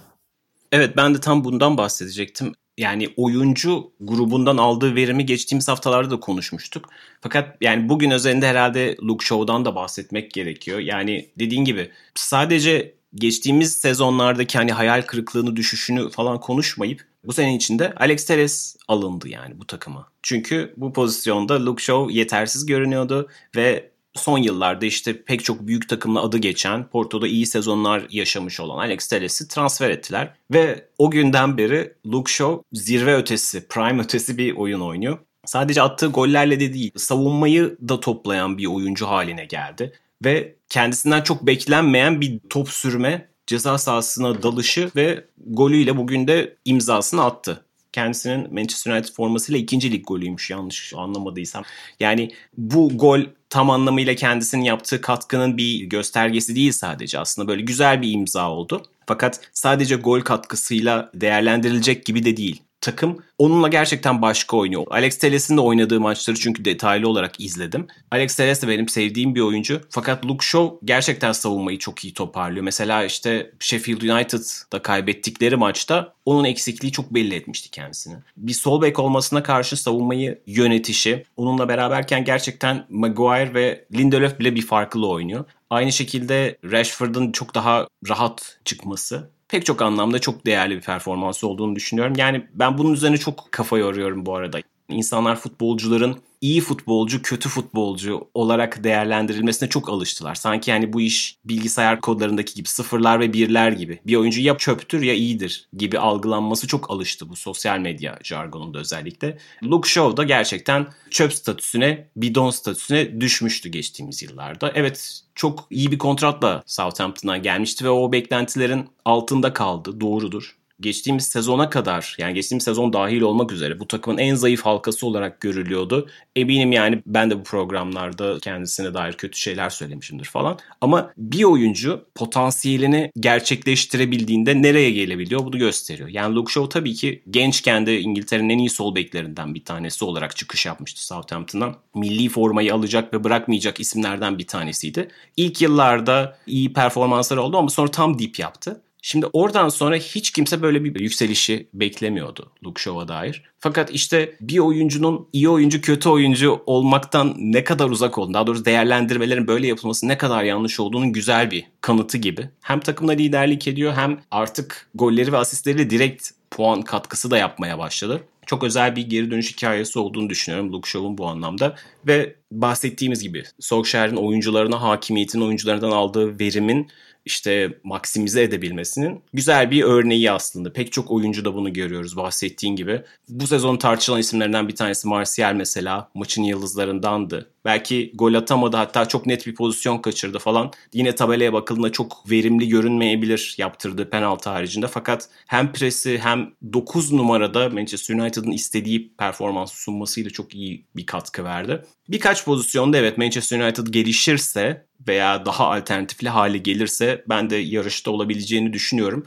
Evet 0.76 0.98
ben 0.98 1.16
de 1.16 1.20
tam 1.20 1.44
bundan 1.44 1.78
bahsedecektim. 1.78 2.54
Yani 2.78 3.10
oyuncu 3.18 3.92
grubundan 4.00 4.58
aldığı 4.58 4.96
verimi 4.96 5.26
geçtiğimiz 5.26 5.68
haftalarda 5.68 6.12
da 6.12 6.20
konuşmuştuk. 6.20 6.90
Fakat 7.22 7.58
yani 7.62 7.90
bugün 7.90 8.12
özelinde 8.12 8.48
herhalde 8.48 8.98
Luke 9.04 9.26
Shaw'dan 9.26 9.66
da 9.66 9.76
bahsetmek 9.76 10.32
gerekiyor. 10.32 10.80
Yani 10.80 11.30
dediğin 11.40 11.66
gibi 11.66 11.92
sadece 12.16 12.96
geçtiğimiz 13.14 13.74
sezonlardaki 13.74 14.58
hani 14.58 14.72
hayal 14.72 15.02
kırıklığını, 15.02 15.56
düşüşünü 15.56 16.10
falan 16.10 16.40
konuşmayıp 16.40 17.06
bu 17.24 17.34
sene 17.34 17.56
içinde 17.56 17.94
Alex 17.96 18.26
Teres 18.26 18.76
alındı 18.88 19.30
yani 19.30 19.60
bu 19.60 19.68
takıma. 19.68 20.08
Çünkü 20.24 20.74
bu 20.78 20.94
pozisyonda 20.94 21.66
Luke 21.66 21.84
Shaw 21.84 22.14
yetersiz 22.14 22.66
görünüyordu 22.66 23.30
ve 23.56 23.92
son 24.16 24.38
yıllarda 24.38 24.86
işte 24.86 25.24
pek 25.24 25.44
çok 25.44 25.68
büyük 25.68 25.90
takımla 25.90 26.22
adı 26.22 26.38
geçen, 26.38 26.90
Porto'da 26.90 27.28
iyi 27.28 27.46
sezonlar 27.46 28.08
yaşamış 28.10 28.60
olan 28.60 28.78
Alex 28.78 29.08
Telles'i 29.08 29.48
transfer 29.48 29.90
ettiler. 29.90 30.34
Ve 30.54 30.88
o 30.98 31.12
günden 31.12 31.58
beri 31.58 31.94
Luke 32.06 32.32
Shaw 32.32 32.64
zirve 32.74 33.16
ötesi, 33.16 33.68
prime 33.68 34.04
ötesi 34.04 34.38
bir 34.38 34.56
oyun 34.56 34.80
oynuyor. 34.80 35.18
Sadece 35.46 35.82
attığı 35.82 36.08
gollerle 36.08 36.60
de 36.60 36.74
değil, 36.74 36.92
savunmayı 36.98 37.78
da 37.90 38.00
toplayan 38.00 38.58
bir 38.58 38.66
oyuncu 38.66 39.08
haline 39.08 39.46
geldi. 39.46 39.94
Ve 40.26 40.56
kendisinden 40.70 41.22
çok 41.22 41.48
beklenmeyen 41.48 42.22
bir 42.22 42.40
top 42.50 42.70
sürme, 42.70 43.30
ceza 43.48 43.78
sahasına 43.78 44.44
dalışı 44.44 44.92
ve 44.96 45.26
golüyle 45.48 45.98
bugün 45.98 46.28
de 46.28 46.58
imzasını 46.66 47.24
attı 47.24 47.66
kendisinin 47.96 48.54
Manchester 48.54 48.92
United 48.92 49.14
formasıyla 49.14 49.60
ikinci 49.60 49.92
lig 49.92 50.08
golüymüş 50.08 50.50
yanlış 50.50 50.94
anlamadıysam. 50.98 51.64
Yani 52.00 52.32
bu 52.58 52.98
gol 52.98 53.22
tam 53.50 53.70
anlamıyla 53.70 54.16
kendisinin 54.16 54.64
yaptığı 54.64 55.02
katkının 55.02 55.58
bir 55.58 55.84
göstergesi 55.84 56.56
değil 56.56 56.72
sadece 56.72 57.20
aslında 57.20 57.48
böyle 57.48 57.62
güzel 57.62 58.02
bir 58.02 58.12
imza 58.12 58.50
oldu. 58.50 58.84
Fakat 59.08 59.40
sadece 59.54 59.96
gol 59.96 60.22
katkısıyla 60.22 61.12
değerlendirilecek 61.14 62.06
gibi 62.06 62.26
de 62.26 62.38
değil 62.38 62.62
takım 62.86 63.18
onunla 63.38 63.68
gerçekten 63.68 64.22
başka 64.22 64.58
oynuyor. 64.58 64.86
Alex 64.90 65.18
Telles'in 65.18 65.58
de 65.58 65.62
oynadığı 65.62 66.00
maçları 66.00 66.38
çünkü 66.40 66.66
detaylı 66.66 67.10
olarak 67.10 67.40
izledim. 67.40 67.88
Alex 68.12 68.36
Telles 68.36 68.62
de 68.62 68.68
benim 68.68 68.90
sevdiğim 68.90 69.36
bir 69.36 69.42
oyuncu. 69.42 69.82
Fakat 69.90 70.26
Luke 70.26 70.46
Shaw 70.46 70.76
gerçekten 70.86 71.32
savunmayı 71.32 71.80
çok 71.80 72.04
iyi 72.04 72.14
toparlıyor. 72.14 72.64
Mesela 72.64 73.04
işte 73.04 73.52
Sheffield 73.60 74.02
United'da 74.02 74.82
kaybettikleri 74.82 75.56
maçta 75.56 76.14
onun 76.26 76.44
eksikliği 76.44 76.92
çok 76.92 77.14
belli 77.14 77.36
etmişti 77.36 77.72
kendisini. 77.72 78.16
Bir 78.38 78.54
sol 78.54 78.82
bek 78.82 79.00
olmasına 79.00 79.44
karşı 79.44 79.78
savunmayı 79.78 80.40
yönetişi, 80.48 81.26
onunla 81.38 81.70
beraberken 81.70 82.24
gerçekten 82.24 82.86
Maguire 82.90 83.54
ve 83.54 83.86
Lindelöf 83.94 84.40
bile 84.40 84.56
bir 84.56 84.66
farklı 84.66 85.08
oynuyor. 85.08 85.46
Aynı 85.70 85.92
şekilde 85.92 86.58
Rashford'un 86.72 87.32
çok 87.32 87.56
daha 87.56 87.88
rahat 88.10 88.58
çıkması 88.66 89.30
pek 89.50 89.66
çok 89.66 89.82
anlamda 89.82 90.20
çok 90.20 90.46
değerli 90.46 90.76
bir 90.76 90.82
performansı 90.82 91.48
olduğunu 91.48 91.76
düşünüyorum. 91.76 92.14
Yani 92.18 92.48
ben 92.54 92.78
bunun 92.78 92.94
üzerine 92.94 93.18
çok 93.18 93.52
kafa 93.52 93.78
yoruyorum 93.78 94.26
bu 94.26 94.36
arada. 94.36 94.60
İnsanlar 94.90 95.36
futbolcuların 95.36 96.16
iyi 96.46 96.62
futbolcu, 96.62 97.22
kötü 97.22 97.50
futbolcu 97.50 98.28
olarak 98.34 98.84
değerlendirilmesine 98.84 99.70
çok 99.70 99.90
alıştılar. 99.90 100.36
Sanki 100.36 100.72
yani 100.72 100.94
bu 100.94 101.02
iş 101.02 101.38
bilgisayar 101.46 102.02
kodlarındaki 102.02 102.54
gibi 102.54 102.68
sıfırlar 102.68 103.20
ve 103.20 103.34
birler 103.34 103.72
gibi. 103.72 104.00
Bir 104.08 104.16
oyuncu 104.16 104.42
ya 104.42 104.58
çöptür 104.58 105.02
ya 105.02 105.14
iyidir 105.14 105.68
gibi 105.78 106.00
algılanması 106.00 106.68
çok 106.68 106.92
alıştı 106.92 107.30
bu 107.30 107.36
sosyal 107.36 107.80
medya 107.80 108.20
jargonunda 108.24 108.80
özellikle. 108.80 109.38
Luke 109.64 109.90
Shaw 109.90 110.18
da 110.18 110.24
gerçekten 110.24 110.88
çöp 111.10 111.34
statüsüne, 111.34 112.08
bidon 112.16 112.50
statüsüne 112.50 113.22
düşmüştü 113.22 113.70
geçtiğimiz 113.70 114.24
yıllarda. 114.24 114.72
Evet 114.76 115.22
çok 115.36 115.68
iyi 115.70 115.92
bir 115.92 115.98
kontratla 115.98 116.64
Southampton'a 116.66 117.38
gelmişti 117.38 117.86
ve 117.86 117.90
o 117.90 118.12
beklentilerin 118.12 118.90
altında 119.06 119.54
kaldı. 119.54 120.02
Doğrudur 120.02 120.56
geçtiğimiz 120.80 121.28
sezona 121.28 121.70
kadar 121.70 122.16
yani 122.20 122.34
geçtiğimiz 122.34 122.64
sezon 122.64 122.94
dahil 122.94 123.22
olmak 123.22 123.52
üzere 123.52 123.80
bu 123.80 123.88
takımın 123.88 124.18
en 124.18 124.36
zayıf 124.36 124.62
halkası 124.62 125.08
olarak 125.08 125.42
görülüyordu. 125.42 126.10
Eminim 126.36 126.72
yani 126.72 127.02
ben 127.06 127.30
de 127.30 127.40
bu 127.40 127.44
programlarda 127.44 128.40
kendisine 128.40 128.94
dair 128.94 129.14
kötü 129.14 129.40
şeyler 129.40 129.70
söylemişimdir 129.70 130.26
falan. 130.26 130.60
Ama 130.82 131.14
bir 131.18 131.44
oyuncu 131.44 132.06
potansiyelini 132.16 133.12
gerçekleştirebildiğinde 133.20 134.62
nereye 134.62 134.92
gelebiliyor 134.92 135.46
bunu 135.46 135.58
gösteriyor. 135.58 136.10
Yani 136.10 136.36
Luke 136.36 136.54
Shaw 136.54 136.80
tabii 136.80 136.94
ki 136.94 137.24
gençken 137.30 137.86
de 137.86 138.00
İngiltere'nin 138.00 138.50
en 138.50 138.58
iyi 138.58 138.70
sol 138.70 138.96
beklerinden 138.96 139.56
bir 139.56 139.66
tanesi 139.66 140.06
olarak 140.06 140.36
çıkış 140.36 140.66
yapmıştı 140.66 141.06
Southampton'dan. 141.06 141.76
Milli 141.96 142.30
formayı 142.30 142.74
alacak 142.74 143.14
ve 143.14 143.24
bırakmayacak 143.24 143.80
isimlerden 143.80 144.38
bir 144.38 144.48
tanesiydi. 144.48 145.08
İlk 145.38 145.62
yıllarda 145.62 146.38
iyi 146.48 146.74
performanslar 146.74 147.38
oldu 147.38 147.58
ama 147.58 147.70
sonra 147.70 147.92
tam 147.92 148.20
dip 148.20 148.40
yaptı. 148.40 148.82
Şimdi 149.08 149.26
oradan 149.34 149.70
sonra 149.70 149.96
hiç 149.96 150.32
kimse 150.32 150.62
böyle 150.62 150.84
bir 150.84 151.00
yükselişi 151.00 151.68
beklemiyordu 151.74 152.52
Luke 152.66 152.82
Shaw'a 152.82 153.08
dair. 153.08 153.44
Fakat 153.60 153.92
işte 153.92 154.36
bir 154.42 154.60
oyuncunun 154.60 155.28
iyi 155.34 155.50
oyuncu 155.50 155.82
kötü 155.82 156.10
oyuncu 156.10 156.62
olmaktan 156.66 157.34
ne 157.38 157.64
kadar 157.64 157.90
uzak 157.90 158.18
olduğunu, 158.18 158.34
daha 158.34 158.48
doğrusu 158.48 158.66
değerlendirmelerin 158.66 159.48
böyle 159.48 159.68
yapılması 159.68 160.08
ne 160.08 160.18
kadar 160.18 160.44
yanlış 160.44 160.80
olduğunun 160.80 161.14
güzel 161.14 161.52
bir 161.52 161.66
kanıtı 161.82 162.18
gibi. 162.18 162.50
Hem 162.62 162.80
takımla 162.80 163.12
liderlik 163.12 163.68
ediyor 163.68 163.94
hem 163.94 164.20
artık 164.32 164.90
golleri 164.96 165.32
ve 165.32 165.38
asistleriyle 165.38 165.90
direkt 165.90 166.30
puan 166.52 166.82
katkısı 166.82 167.32
da 167.32 167.38
yapmaya 167.38 167.80
başladı. 167.80 168.22
Çok 168.46 168.64
özel 168.64 168.96
bir 168.96 169.10
geri 169.10 169.32
dönüş 169.32 169.54
hikayesi 169.54 170.00
olduğunu 170.00 170.30
düşünüyorum 170.30 170.74
Luke 170.74 170.90
Shaw'un 170.90 171.18
bu 171.18 171.28
anlamda. 171.28 171.76
Ve 172.08 172.36
bahsettiğimiz 172.52 173.24
gibi 173.24 173.44
Solskjaer'in 173.60 174.16
oyuncularına 174.16 174.82
hakimiyetin, 174.82 175.42
oyuncularından 175.42 175.92
aldığı 175.92 176.40
verimin 176.40 176.88
işte 177.26 177.80
maksimize 177.84 178.44
edebilmesinin 178.44 179.22
güzel 179.34 179.72
bir 179.72 179.84
örneği 179.84 180.32
aslında. 180.32 180.74
Pek 180.74 180.92
çok 180.92 181.12
oyuncu 181.12 181.46
da 181.46 181.54
bunu 181.54 181.74
görüyoruz 181.74 182.18
bahsettiğin 182.18 182.76
gibi. 182.76 183.02
Bu 183.30 183.48
sezon 183.48 183.78
tartışılan 183.78 184.20
isimlerinden 184.20 184.68
bir 184.68 184.76
tanesi 184.76 185.08
Martial 185.08 185.54
mesela 185.54 186.10
maçın 186.14 186.44
yıldızlarındandı. 186.44 187.50
Belki 187.66 188.12
gol 188.16 188.34
atamadı 188.34 188.78
hatta 188.78 189.08
çok 189.08 189.26
net 189.26 189.48
bir 189.48 189.56
pozisyon 189.56 189.98
kaçırdı 189.98 190.40
falan. 190.40 190.72
Yine 190.94 191.16
tabelaya 191.16 191.54
bakıldığında 191.54 191.92
çok 191.92 192.32
verimli 192.32 192.70
görünmeyebilir 192.70 193.56
yaptırdığı 193.58 194.10
penaltı 194.10 194.50
haricinde. 194.50 194.88
Fakat 194.88 195.30
hem 195.48 195.74
presi 195.74 196.20
hem 196.20 196.52
9 196.74 197.12
numarada 197.12 197.70
Manchester 197.70 198.16
United'ın 198.16 198.52
istediği 198.52 199.14
performans 199.18 199.74
sunmasıyla 199.74 200.30
çok 200.30 200.56
iyi 200.56 200.86
bir 200.96 201.06
katkı 201.06 201.44
verdi. 201.44 201.82
Birkaç 202.10 202.46
pozisyonda 202.46 202.98
evet 202.98 203.18
Manchester 203.18 203.60
United 203.60 203.88
gelişirse 203.88 204.86
veya 205.08 205.46
daha 205.46 205.72
alternatifli 205.72 206.30
hale 206.30 206.58
gelirse 206.58 207.24
ben 207.30 207.50
de 207.50 207.56
yarışta 207.56 208.12
olabileceğini 208.12 208.74
düşünüyorum. 208.74 209.26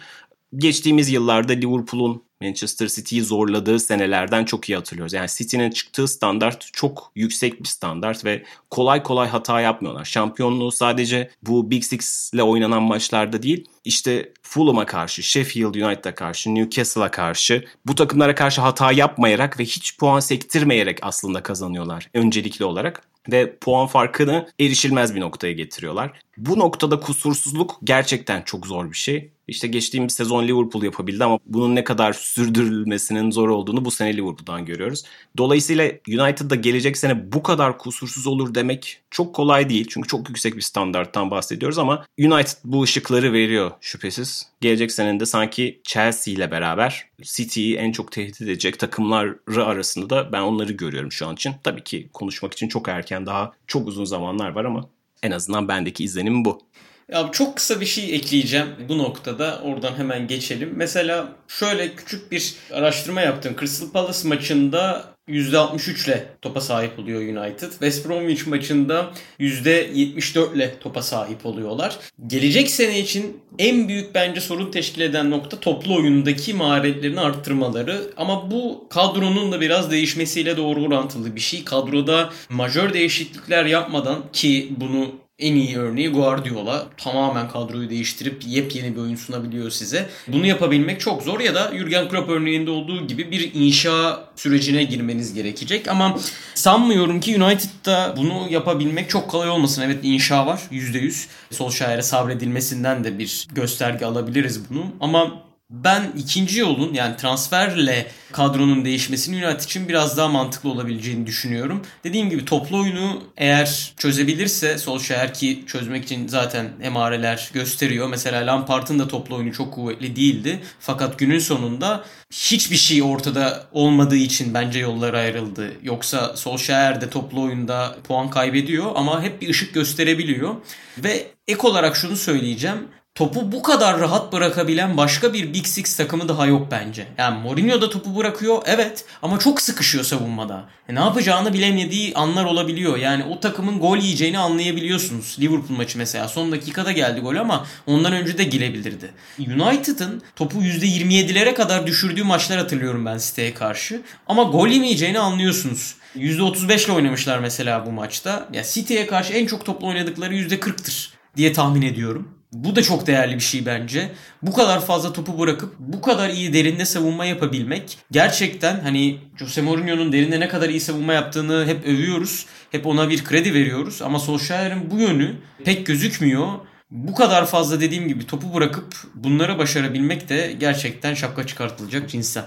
Geçtiğimiz 0.57 1.11
yıllarda 1.11 1.53
Liverpool'un 1.53 2.28
Manchester 2.43 2.89
City'yi 2.89 3.23
zorladığı 3.23 3.81
senelerden 3.81 4.45
çok 4.45 4.69
iyi 4.69 4.77
hatırlıyoruz. 4.77 5.13
Yani 5.13 5.29
City'nin 5.29 5.71
çıktığı 5.71 6.09
standart 6.09 6.69
çok 6.73 7.13
yüksek 7.15 7.61
bir 7.61 7.69
standart 7.69 8.25
ve 8.25 8.43
kolay 8.71 9.03
kolay 9.03 9.29
hata 9.29 9.61
yapmıyorlar. 9.61 10.05
Şampiyonluğu 10.05 10.73
sadece 10.73 11.31
bu 11.43 11.71
Big 11.71 11.83
Six 11.83 12.31
ile 12.35 12.43
oynanan 12.43 12.83
maçlarda 12.83 13.43
değil, 13.43 13.65
işte 13.85 14.33
Fulham'a 14.43 14.87
karşı, 14.87 15.23
Sheffield 15.23 15.75
United'a 15.75 16.15
karşı, 16.15 16.55
Newcastle'a 16.55 17.11
karşı 17.11 17.65
bu 17.87 17.95
takımlara 17.95 18.35
karşı 18.35 18.61
hata 18.61 18.93
yapmayarak 18.93 19.59
ve 19.59 19.65
hiç 19.65 19.99
puan 19.99 20.21
sektirmeyerek 20.21 20.99
aslında 21.03 21.43
kazanıyorlar 21.43 22.11
öncelikli 22.15 22.65
olarak 22.65 23.03
ve 23.33 23.57
puan 23.57 23.87
farkını 23.87 24.49
erişilmez 24.61 25.15
bir 25.15 25.21
noktaya 25.21 25.53
getiriyorlar. 25.53 26.21
Bu 26.37 26.59
noktada 26.59 27.01
kusursuzluk 27.01 27.79
gerçekten 27.85 28.43
çok 28.43 28.67
zor 28.67 28.91
bir 28.91 28.97
şey. 28.97 29.31
İşte 29.49 29.69
geçtiğimiz 29.69 30.13
sezon 30.13 30.49
Liverpool 30.49 30.83
yapabildi 30.83 31.25
ama 31.25 31.39
bunun 31.47 31.75
ne 31.75 31.85
kadar 31.85 32.13
sürdürülmesinin 32.13 33.31
zor 33.31 33.49
olduğunu 33.49 33.85
bu 33.85 33.91
sene 33.91 34.17
Liverpool'dan 34.17 34.65
görüyoruz. 34.65 35.05
Dolayısıyla 35.37 35.85
United'da 36.09 36.55
gelecek 36.55 36.97
sene 36.97 37.33
bu 37.33 37.43
kadar 37.43 37.79
kusursuz 37.79 38.27
olur 38.27 38.55
demek 38.55 39.01
çok 39.11 39.35
kolay 39.35 39.69
değil. 39.71 39.87
Çünkü 39.91 40.09
çok 40.09 40.29
yüksek 40.29 40.57
bir 40.57 40.61
standarttan 40.61 41.31
bahsediyoruz 41.31 41.79
ama 41.79 42.05
United 42.19 42.59
bu 42.65 42.83
ışıkları 42.83 43.33
veriyor 43.33 43.71
şüphesiz. 43.81 44.47
Gelecek 44.61 44.93
senede 44.93 45.27
sanki 45.27 45.81
Chelsea 45.85 46.35
ile 46.35 46.51
beraber 46.51 47.09
City'yi 47.23 47.77
en 47.77 47.93
çok 47.93 48.13
tehdit 48.13 48.41
edecek 48.41 48.79
takımları 48.79 49.65
arasında 49.65 50.11
da 50.11 50.33
ben 50.33 50.41
onları 50.41 50.73
görüyorum 50.73 51.13
şu 51.13 51.27
an 51.27 51.35
için. 51.35 51.55
Tabii 51.65 51.85
ki 51.85 52.09
konuşmak 52.13 52.53
için 52.53 52.69
çok 52.69 52.89
erken 52.89 53.27
daha 53.27 53.53
çok 53.67 53.89
uzun 53.89 54.05
zamanlar 54.05 54.51
var 54.51 54.65
ama 54.65 54.89
en 55.23 55.31
azından 55.31 55.69
bendeki 55.69 56.05
izlenim 56.05 56.45
bu. 56.45 56.63
Ya 57.13 57.31
çok 57.33 57.57
kısa 57.57 57.81
bir 57.81 57.87
şey 57.87 58.15
ekleyeceğim 58.15 58.67
bu 58.89 58.99
noktada. 58.99 59.61
Oradan 59.63 59.95
hemen 59.99 60.27
geçelim. 60.27 60.73
Mesela 60.77 61.29
şöyle 61.49 61.95
küçük 61.95 62.33
bir 62.33 62.55
araştırma 62.73 63.21
yaptım. 63.21 63.57
Crystal 63.61 63.91
Palace 63.91 64.29
maçında 64.29 65.05
%63 65.29 66.07
ile 66.07 66.27
topa 66.43 66.61
sahip 66.61 66.99
oluyor 66.99 67.21
United. 67.21 67.71
West 67.71 68.09
Bromwich 68.09 68.47
maçında 68.47 69.11
%74 69.41 70.55
ile 70.55 70.79
topa 70.81 71.03
sahip 71.03 71.47
oluyorlar. 71.47 71.99
Gelecek 72.27 72.71
sene 72.71 73.01
için 73.01 73.41
en 73.59 73.89
büyük 73.89 74.15
bence 74.15 74.41
sorun 74.41 74.71
teşkil 74.71 75.01
eden 75.01 75.31
nokta 75.31 75.61
toplu 75.61 75.97
oyundaki 75.97 76.55
maharetlerini 76.55 77.21
arttırmaları. 77.21 78.03
Ama 78.17 78.51
bu 78.51 78.87
kadronun 78.91 79.53
da 79.53 79.61
biraz 79.61 79.91
değişmesiyle 79.91 80.57
doğru 80.57 80.85
orantılı 80.85 81.37
bir 81.37 81.41
şey. 81.41 81.65
Kadroda 81.65 82.31
majör 82.49 82.93
değişiklikler 82.93 83.65
yapmadan 83.65 84.25
ki 84.33 84.73
bunu 84.77 85.28
en 85.39 85.55
iyi 85.55 85.79
örneği 85.79 86.09
Guardiola. 86.09 86.87
Tamamen 86.97 87.49
kadroyu 87.49 87.91
değiştirip 87.91 88.43
yepyeni 88.47 88.97
bir 88.97 89.01
oyun 89.01 89.17
sunabiliyor 89.17 89.71
size. 89.71 90.09
Bunu 90.29 90.47
yapabilmek 90.47 91.01
çok 91.01 91.23
zor 91.23 91.41
ya 91.41 91.55
da 91.55 91.73
Jurgen 91.77 92.09
Klopp 92.09 92.31
örneğinde 92.31 92.71
olduğu 92.71 93.07
gibi 93.07 93.31
bir 93.31 93.55
inşa 93.55 94.25
sürecine 94.37 94.85
girmeniz 94.85 95.35
gerekecek. 95.35 95.89
Ama 95.89 96.19
sanmıyorum 96.55 97.21
ki 97.21 97.43
United'da 97.43 98.15
bunu 98.17 98.47
yapabilmek 98.51 99.11
çok 99.11 99.31
kolay 99.31 99.51
olmasın. 99.51 99.83
Evet 99.83 99.99
inşa 100.03 100.47
var 100.47 100.61
%100. 100.73 101.27
Solskjaer'e 101.51 102.03
sabredilmesinden 102.03 103.05
de 103.05 103.19
bir 103.19 103.47
gösterge 103.53 104.07
alabiliriz 104.07 104.71
bunu. 104.71 104.87
Ama 105.01 105.48
ben 105.71 106.13
ikinci 106.17 106.61
yolun 106.61 106.95
yani 106.95 107.17
transferle 107.17 108.07
kadronun 108.33 108.85
değişmesinin 108.85 109.43
United 109.43 109.61
için 109.61 109.89
biraz 109.89 110.17
daha 110.17 110.29
mantıklı 110.29 110.71
olabileceğini 110.71 111.27
düşünüyorum. 111.27 111.83
Dediğim 112.05 112.31
gibi 112.31 112.45
toplu 112.45 112.81
oyunu 112.81 113.23
eğer 113.37 113.93
çözebilirse 113.97 114.79
Solskjaer 114.79 115.35
ki 115.35 115.65
çözmek 115.67 116.05
için 116.05 116.29
zaten 116.29 116.73
emareler 116.83 117.51
gösteriyor. 117.53 118.09
Mesela 118.09 118.47
Lampard'ın 118.47 118.99
da 118.99 119.09
toplu 119.09 119.37
oyunu 119.37 119.53
çok 119.53 119.75
kuvvetli 119.75 120.17
değildi. 120.17 120.61
Fakat 120.81 121.19
günün 121.19 121.39
sonunda 121.39 122.05
hiçbir 122.31 122.77
şey 122.77 123.03
ortada 123.03 123.67
olmadığı 123.73 124.17
için 124.17 124.55
bence 124.55 124.79
yollar 124.79 125.15
ayrıldı. 125.15 125.73
Yoksa 125.83 126.37
Solskjaer 126.37 127.01
de 127.01 127.11
toplu 127.11 127.43
oyunda 127.43 127.97
puan 128.09 128.31
kaybediyor 128.31 128.93
ama 128.95 129.23
hep 129.23 129.43
bir 129.43 129.49
ışık 129.49 129.75
gösterebiliyor. 129.75 130.55
Ve 130.99 131.27
ek 131.49 131.61
olarak 131.67 131.97
şunu 131.97 132.17
söyleyeceğim 132.17 132.89
topu 133.19 133.53
bu 133.53 133.63
kadar 133.63 134.01
rahat 134.01 134.33
bırakabilen 134.33 134.97
başka 134.97 135.33
bir 135.33 135.55
Big 135.55 135.67
Six 135.67 135.97
takımı 135.97 136.29
daha 136.29 136.47
yok 136.47 136.69
bence. 136.71 137.07
Yani 137.19 137.43
Mourinho 137.43 137.81
da 137.81 137.91
topu 137.91 138.17
bırakıyor 138.17 138.63
evet 138.67 139.05
ama 139.23 139.39
çok 139.39 139.61
sıkışıyor 139.61 140.05
savunmada. 140.05 140.65
E 140.89 140.95
ne 140.95 141.01
yapacağını 141.01 141.53
bilemediği 141.53 142.15
anlar 142.15 142.45
olabiliyor. 142.45 142.97
Yani 142.97 143.25
o 143.25 143.41
takımın 143.41 143.79
gol 143.79 143.97
yiyeceğini 143.97 144.39
anlayabiliyorsunuz. 144.39 145.37
Liverpool 145.41 145.77
maçı 145.77 145.99
mesela 145.99 146.29
son 146.29 146.53
dakikada 146.53 146.93
geldi 146.93 147.21
gol 147.21 147.37
ama 147.37 147.67
ondan 147.87 148.13
önce 148.13 148.39
de 148.39 148.45
girebilirdi. 148.45 149.11
United'ın 149.39 150.23
topu 150.37 150.63
%27'lere 150.63 151.55
kadar 151.55 151.87
düşürdüğü 151.87 152.25
maçlar 152.25 152.59
hatırlıyorum 152.59 153.07
ben 153.07 153.19
City'ye 153.19 153.55
karşı. 153.55 154.03
Ama 154.27 154.43
gol 154.43 154.69
yemeyeceğini 154.69 155.19
anlıyorsunuz. 155.19 155.95
%35 156.17 156.85
ile 156.85 156.93
oynamışlar 156.93 157.39
mesela 157.39 157.87
bu 157.87 157.93
maçta. 157.93 158.49
Ya 158.53 158.63
City'ye 158.65 159.07
karşı 159.07 159.33
en 159.33 159.47
çok 159.47 159.65
toplu 159.65 159.87
oynadıkları 159.87 160.35
%40'tır 160.35 161.11
diye 161.37 161.53
tahmin 161.53 161.83
ediyorum. 161.83 162.38
Bu 162.53 162.77
da 162.77 162.83
çok 162.83 163.07
değerli 163.07 163.35
bir 163.35 163.41
şey 163.41 163.67
bence. 163.67 164.11
Bu 164.43 164.53
kadar 164.53 164.87
fazla 164.87 165.13
topu 165.13 165.39
bırakıp 165.39 165.75
bu 165.79 166.01
kadar 166.01 166.31
iyi 166.31 166.53
derinde 166.53 166.85
savunma 166.85 167.25
yapabilmek 167.25 167.99
gerçekten 168.11 168.81
hani 168.81 169.19
Jose 169.37 169.63
Mourinho'nun 169.63 170.13
derinde 170.13 170.41
ne 170.41 170.49
kadar 170.49 170.69
iyi 170.69 170.81
savunma 170.81 171.13
yaptığını 171.13 171.67
hep 171.67 171.87
övüyoruz. 171.87 172.47
Hep 172.71 172.87
ona 172.87 173.11
bir 173.11 173.25
kredi 173.25 173.55
veriyoruz 173.55 174.03
ama 174.03 174.19
Solskjaer'in 174.19 174.91
bu 174.91 174.99
yönü 174.99 175.37
pek 175.65 175.87
gözükmüyor. 175.87 176.49
Bu 176.91 177.15
kadar 177.15 177.47
fazla 177.47 177.81
dediğim 177.81 178.09
gibi 178.09 178.27
topu 178.27 178.55
bırakıp 178.55 178.95
bunları 179.15 179.59
başarabilmek 179.59 180.29
de 180.29 180.57
gerçekten 180.61 181.15
şapka 181.15 181.47
çıkartılacak 181.47 182.11
cinsten. 182.11 182.45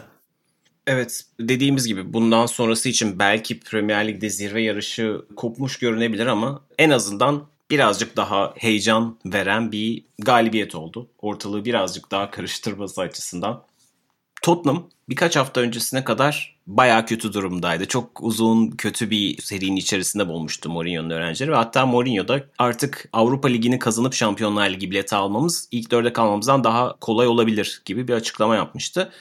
Evet 0.88 1.26
dediğimiz 1.40 1.88
gibi 1.88 2.14
bundan 2.14 2.46
sonrası 2.46 2.90
için 2.90 3.20
belki 3.20 3.60
Premier 3.60 4.08
Lig'de 4.08 4.30
zirve 4.30 4.62
yarışı 4.62 5.22
kopmuş 5.36 5.80
görünebilir 5.80 6.26
ama 6.26 6.62
en 6.78 6.90
azından 6.90 7.51
birazcık 7.72 8.18
daha 8.18 8.54
heyecan 8.58 9.18
veren 9.26 9.72
bir 9.72 10.04
galibiyet 10.20 10.76
oldu. 10.76 11.08
Ortalığı 11.22 11.66
birazcık 11.66 12.12
daha 12.12 12.32
karıştırması 12.32 13.02
açısından. 13.02 13.64
Tottenham 14.42 14.90
birkaç 15.10 15.36
hafta 15.36 15.62
öncesine 15.62 16.04
kadar 16.04 16.58
baya 16.68 17.06
kötü 17.06 17.34
durumdaydı. 17.34 17.86
Çok 17.86 18.24
uzun 18.24 18.72
kötü 18.72 19.10
bir 19.10 19.42
serinin 19.42 19.76
içerisinde 19.76 20.28
bulmuştu 20.28 20.70
Mourinho'nun 20.70 21.10
öğrencileri. 21.10 21.52
Ve 21.52 21.56
hatta 21.56 21.86
Mourinho 21.86 22.28
da 22.28 22.44
artık 22.58 23.10
Avrupa 23.14 23.48
Ligi'ni 23.48 23.80
kazanıp 23.80 24.14
Şampiyonlar 24.14 24.70
Ligi 24.70 24.92
bileti 24.92 25.16
almamız 25.16 25.68
ilk 25.72 25.92
dörde 25.92 26.14
kalmamızdan 26.14 26.64
daha 26.64 26.96
kolay 27.02 27.28
olabilir 27.28 27.82
gibi 27.86 28.08
bir 28.08 28.14
açıklama 28.14 28.56
yapmıştı 28.56 29.12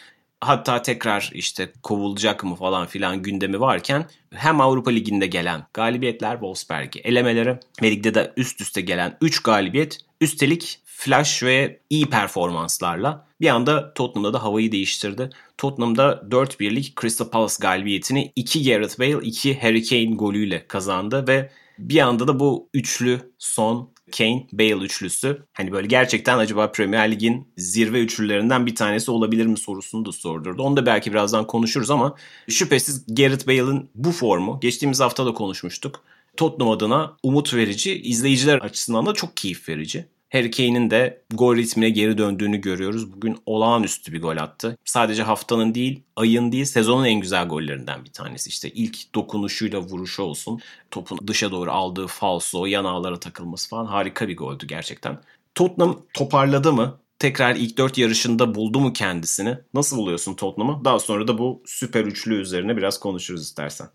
hatta 0.40 0.82
tekrar 0.82 1.30
işte 1.34 1.72
kovulacak 1.82 2.44
mı 2.44 2.56
falan 2.56 2.86
filan 2.86 3.22
gündemi 3.22 3.60
varken 3.60 4.04
hem 4.34 4.60
Avrupa 4.60 4.90
Ligi'nde 4.90 5.26
gelen 5.26 5.66
galibiyetler 5.74 6.32
Wolfsberg'i 6.32 6.98
elemeleri 6.98 7.58
ve 7.82 7.90
ligde 7.90 8.14
de 8.14 8.32
üst 8.36 8.60
üste 8.60 8.80
gelen 8.80 9.16
3 9.20 9.42
galibiyet 9.42 9.98
üstelik 10.20 10.78
flash 10.84 11.42
ve 11.42 11.80
iyi 11.90 12.06
performanslarla 12.06 13.26
bir 13.40 13.48
anda 13.48 13.94
Tottenham'da 13.94 14.32
da 14.32 14.42
havayı 14.42 14.72
değiştirdi. 14.72 15.30
Tottenham'da 15.58 16.22
4-1'lik 16.30 17.00
Crystal 17.00 17.30
Palace 17.30 17.54
galibiyetini 17.60 18.32
2 18.36 18.64
Gareth 18.64 18.98
Bale 18.98 19.26
2 19.26 19.60
Harry 19.60 19.84
Kane 19.84 20.16
golüyle 20.16 20.66
kazandı 20.66 21.28
ve 21.28 21.50
bir 21.78 22.00
anda 22.00 22.28
da 22.28 22.40
bu 22.40 22.68
üçlü 22.74 23.32
son 23.38 23.90
Kane, 24.10 24.46
Bale 24.52 24.84
üçlüsü. 24.84 25.42
Hani 25.52 25.72
böyle 25.72 25.86
gerçekten 25.86 26.38
acaba 26.38 26.72
Premier 26.72 27.10
Lig'in 27.10 27.48
zirve 27.56 28.00
üçlülerinden 28.00 28.66
bir 28.66 28.74
tanesi 28.74 29.10
olabilir 29.10 29.46
mi 29.46 29.58
sorusunu 29.58 30.04
da 30.04 30.12
sordurdu. 30.12 30.62
Onu 30.62 30.76
da 30.76 30.86
belki 30.86 31.12
birazdan 31.12 31.46
konuşuruz 31.46 31.90
ama 31.90 32.14
şüphesiz 32.48 33.04
Gareth 33.08 33.46
Bale'ın 33.46 33.90
bu 33.94 34.12
formu 34.12 34.60
geçtiğimiz 34.60 35.00
hafta 35.00 35.26
da 35.26 35.34
konuşmuştuk. 35.34 36.04
Tottenham 36.36 36.72
adına 36.72 37.16
umut 37.22 37.54
verici, 37.54 38.02
izleyiciler 38.02 38.58
açısından 38.58 39.06
da 39.06 39.14
çok 39.14 39.36
keyif 39.36 39.68
verici. 39.68 40.06
Harry 40.30 40.50
Kane'in 40.50 40.90
de 40.90 41.22
gol 41.34 41.56
ritmine 41.56 41.90
geri 41.90 42.18
döndüğünü 42.18 42.56
görüyoruz. 42.56 43.12
Bugün 43.12 43.38
olağanüstü 43.46 44.12
bir 44.12 44.22
gol 44.22 44.36
attı. 44.36 44.78
Sadece 44.84 45.22
haftanın 45.22 45.74
değil, 45.74 46.02
ayın 46.16 46.52
değil, 46.52 46.64
sezonun 46.64 47.04
en 47.04 47.20
güzel 47.20 47.48
gollerinden 47.48 48.04
bir 48.04 48.12
tanesi. 48.12 48.48
İşte 48.48 48.70
ilk 48.70 49.14
dokunuşuyla 49.14 49.80
vuruşu 49.80 50.22
olsun. 50.22 50.60
Topun 50.90 51.18
dışa 51.26 51.50
doğru 51.50 51.70
aldığı 51.70 52.06
falso, 52.06 52.66
yan 52.66 52.84
ağlara 52.84 53.20
takılması 53.20 53.68
falan 53.68 53.86
harika 53.86 54.28
bir 54.28 54.36
goldü 54.36 54.66
gerçekten. 54.66 55.18
Tottenham 55.54 56.02
toparladı 56.14 56.72
mı? 56.72 57.00
Tekrar 57.18 57.56
ilk 57.56 57.78
dört 57.78 57.98
yarışında 57.98 58.54
buldu 58.54 58.80
mu 58.80 58.92
kendisini? 58.92 59.58
Nasıl 59.74 59.96
buluyorsun 59.96 60.34
Tottenham'ı? 60.34 60.84
Daha 60.84 60.98
sonra 60.98 61.28
da 61.28 61.38
bu 61.38 61.62
süper 61.66 62.04
üçlü 62.04 62.40
üzerine 62.40 62.76
biraz 62.76 63.00
konuşuruz 63.00 63.42
istersen. 63.42 63.88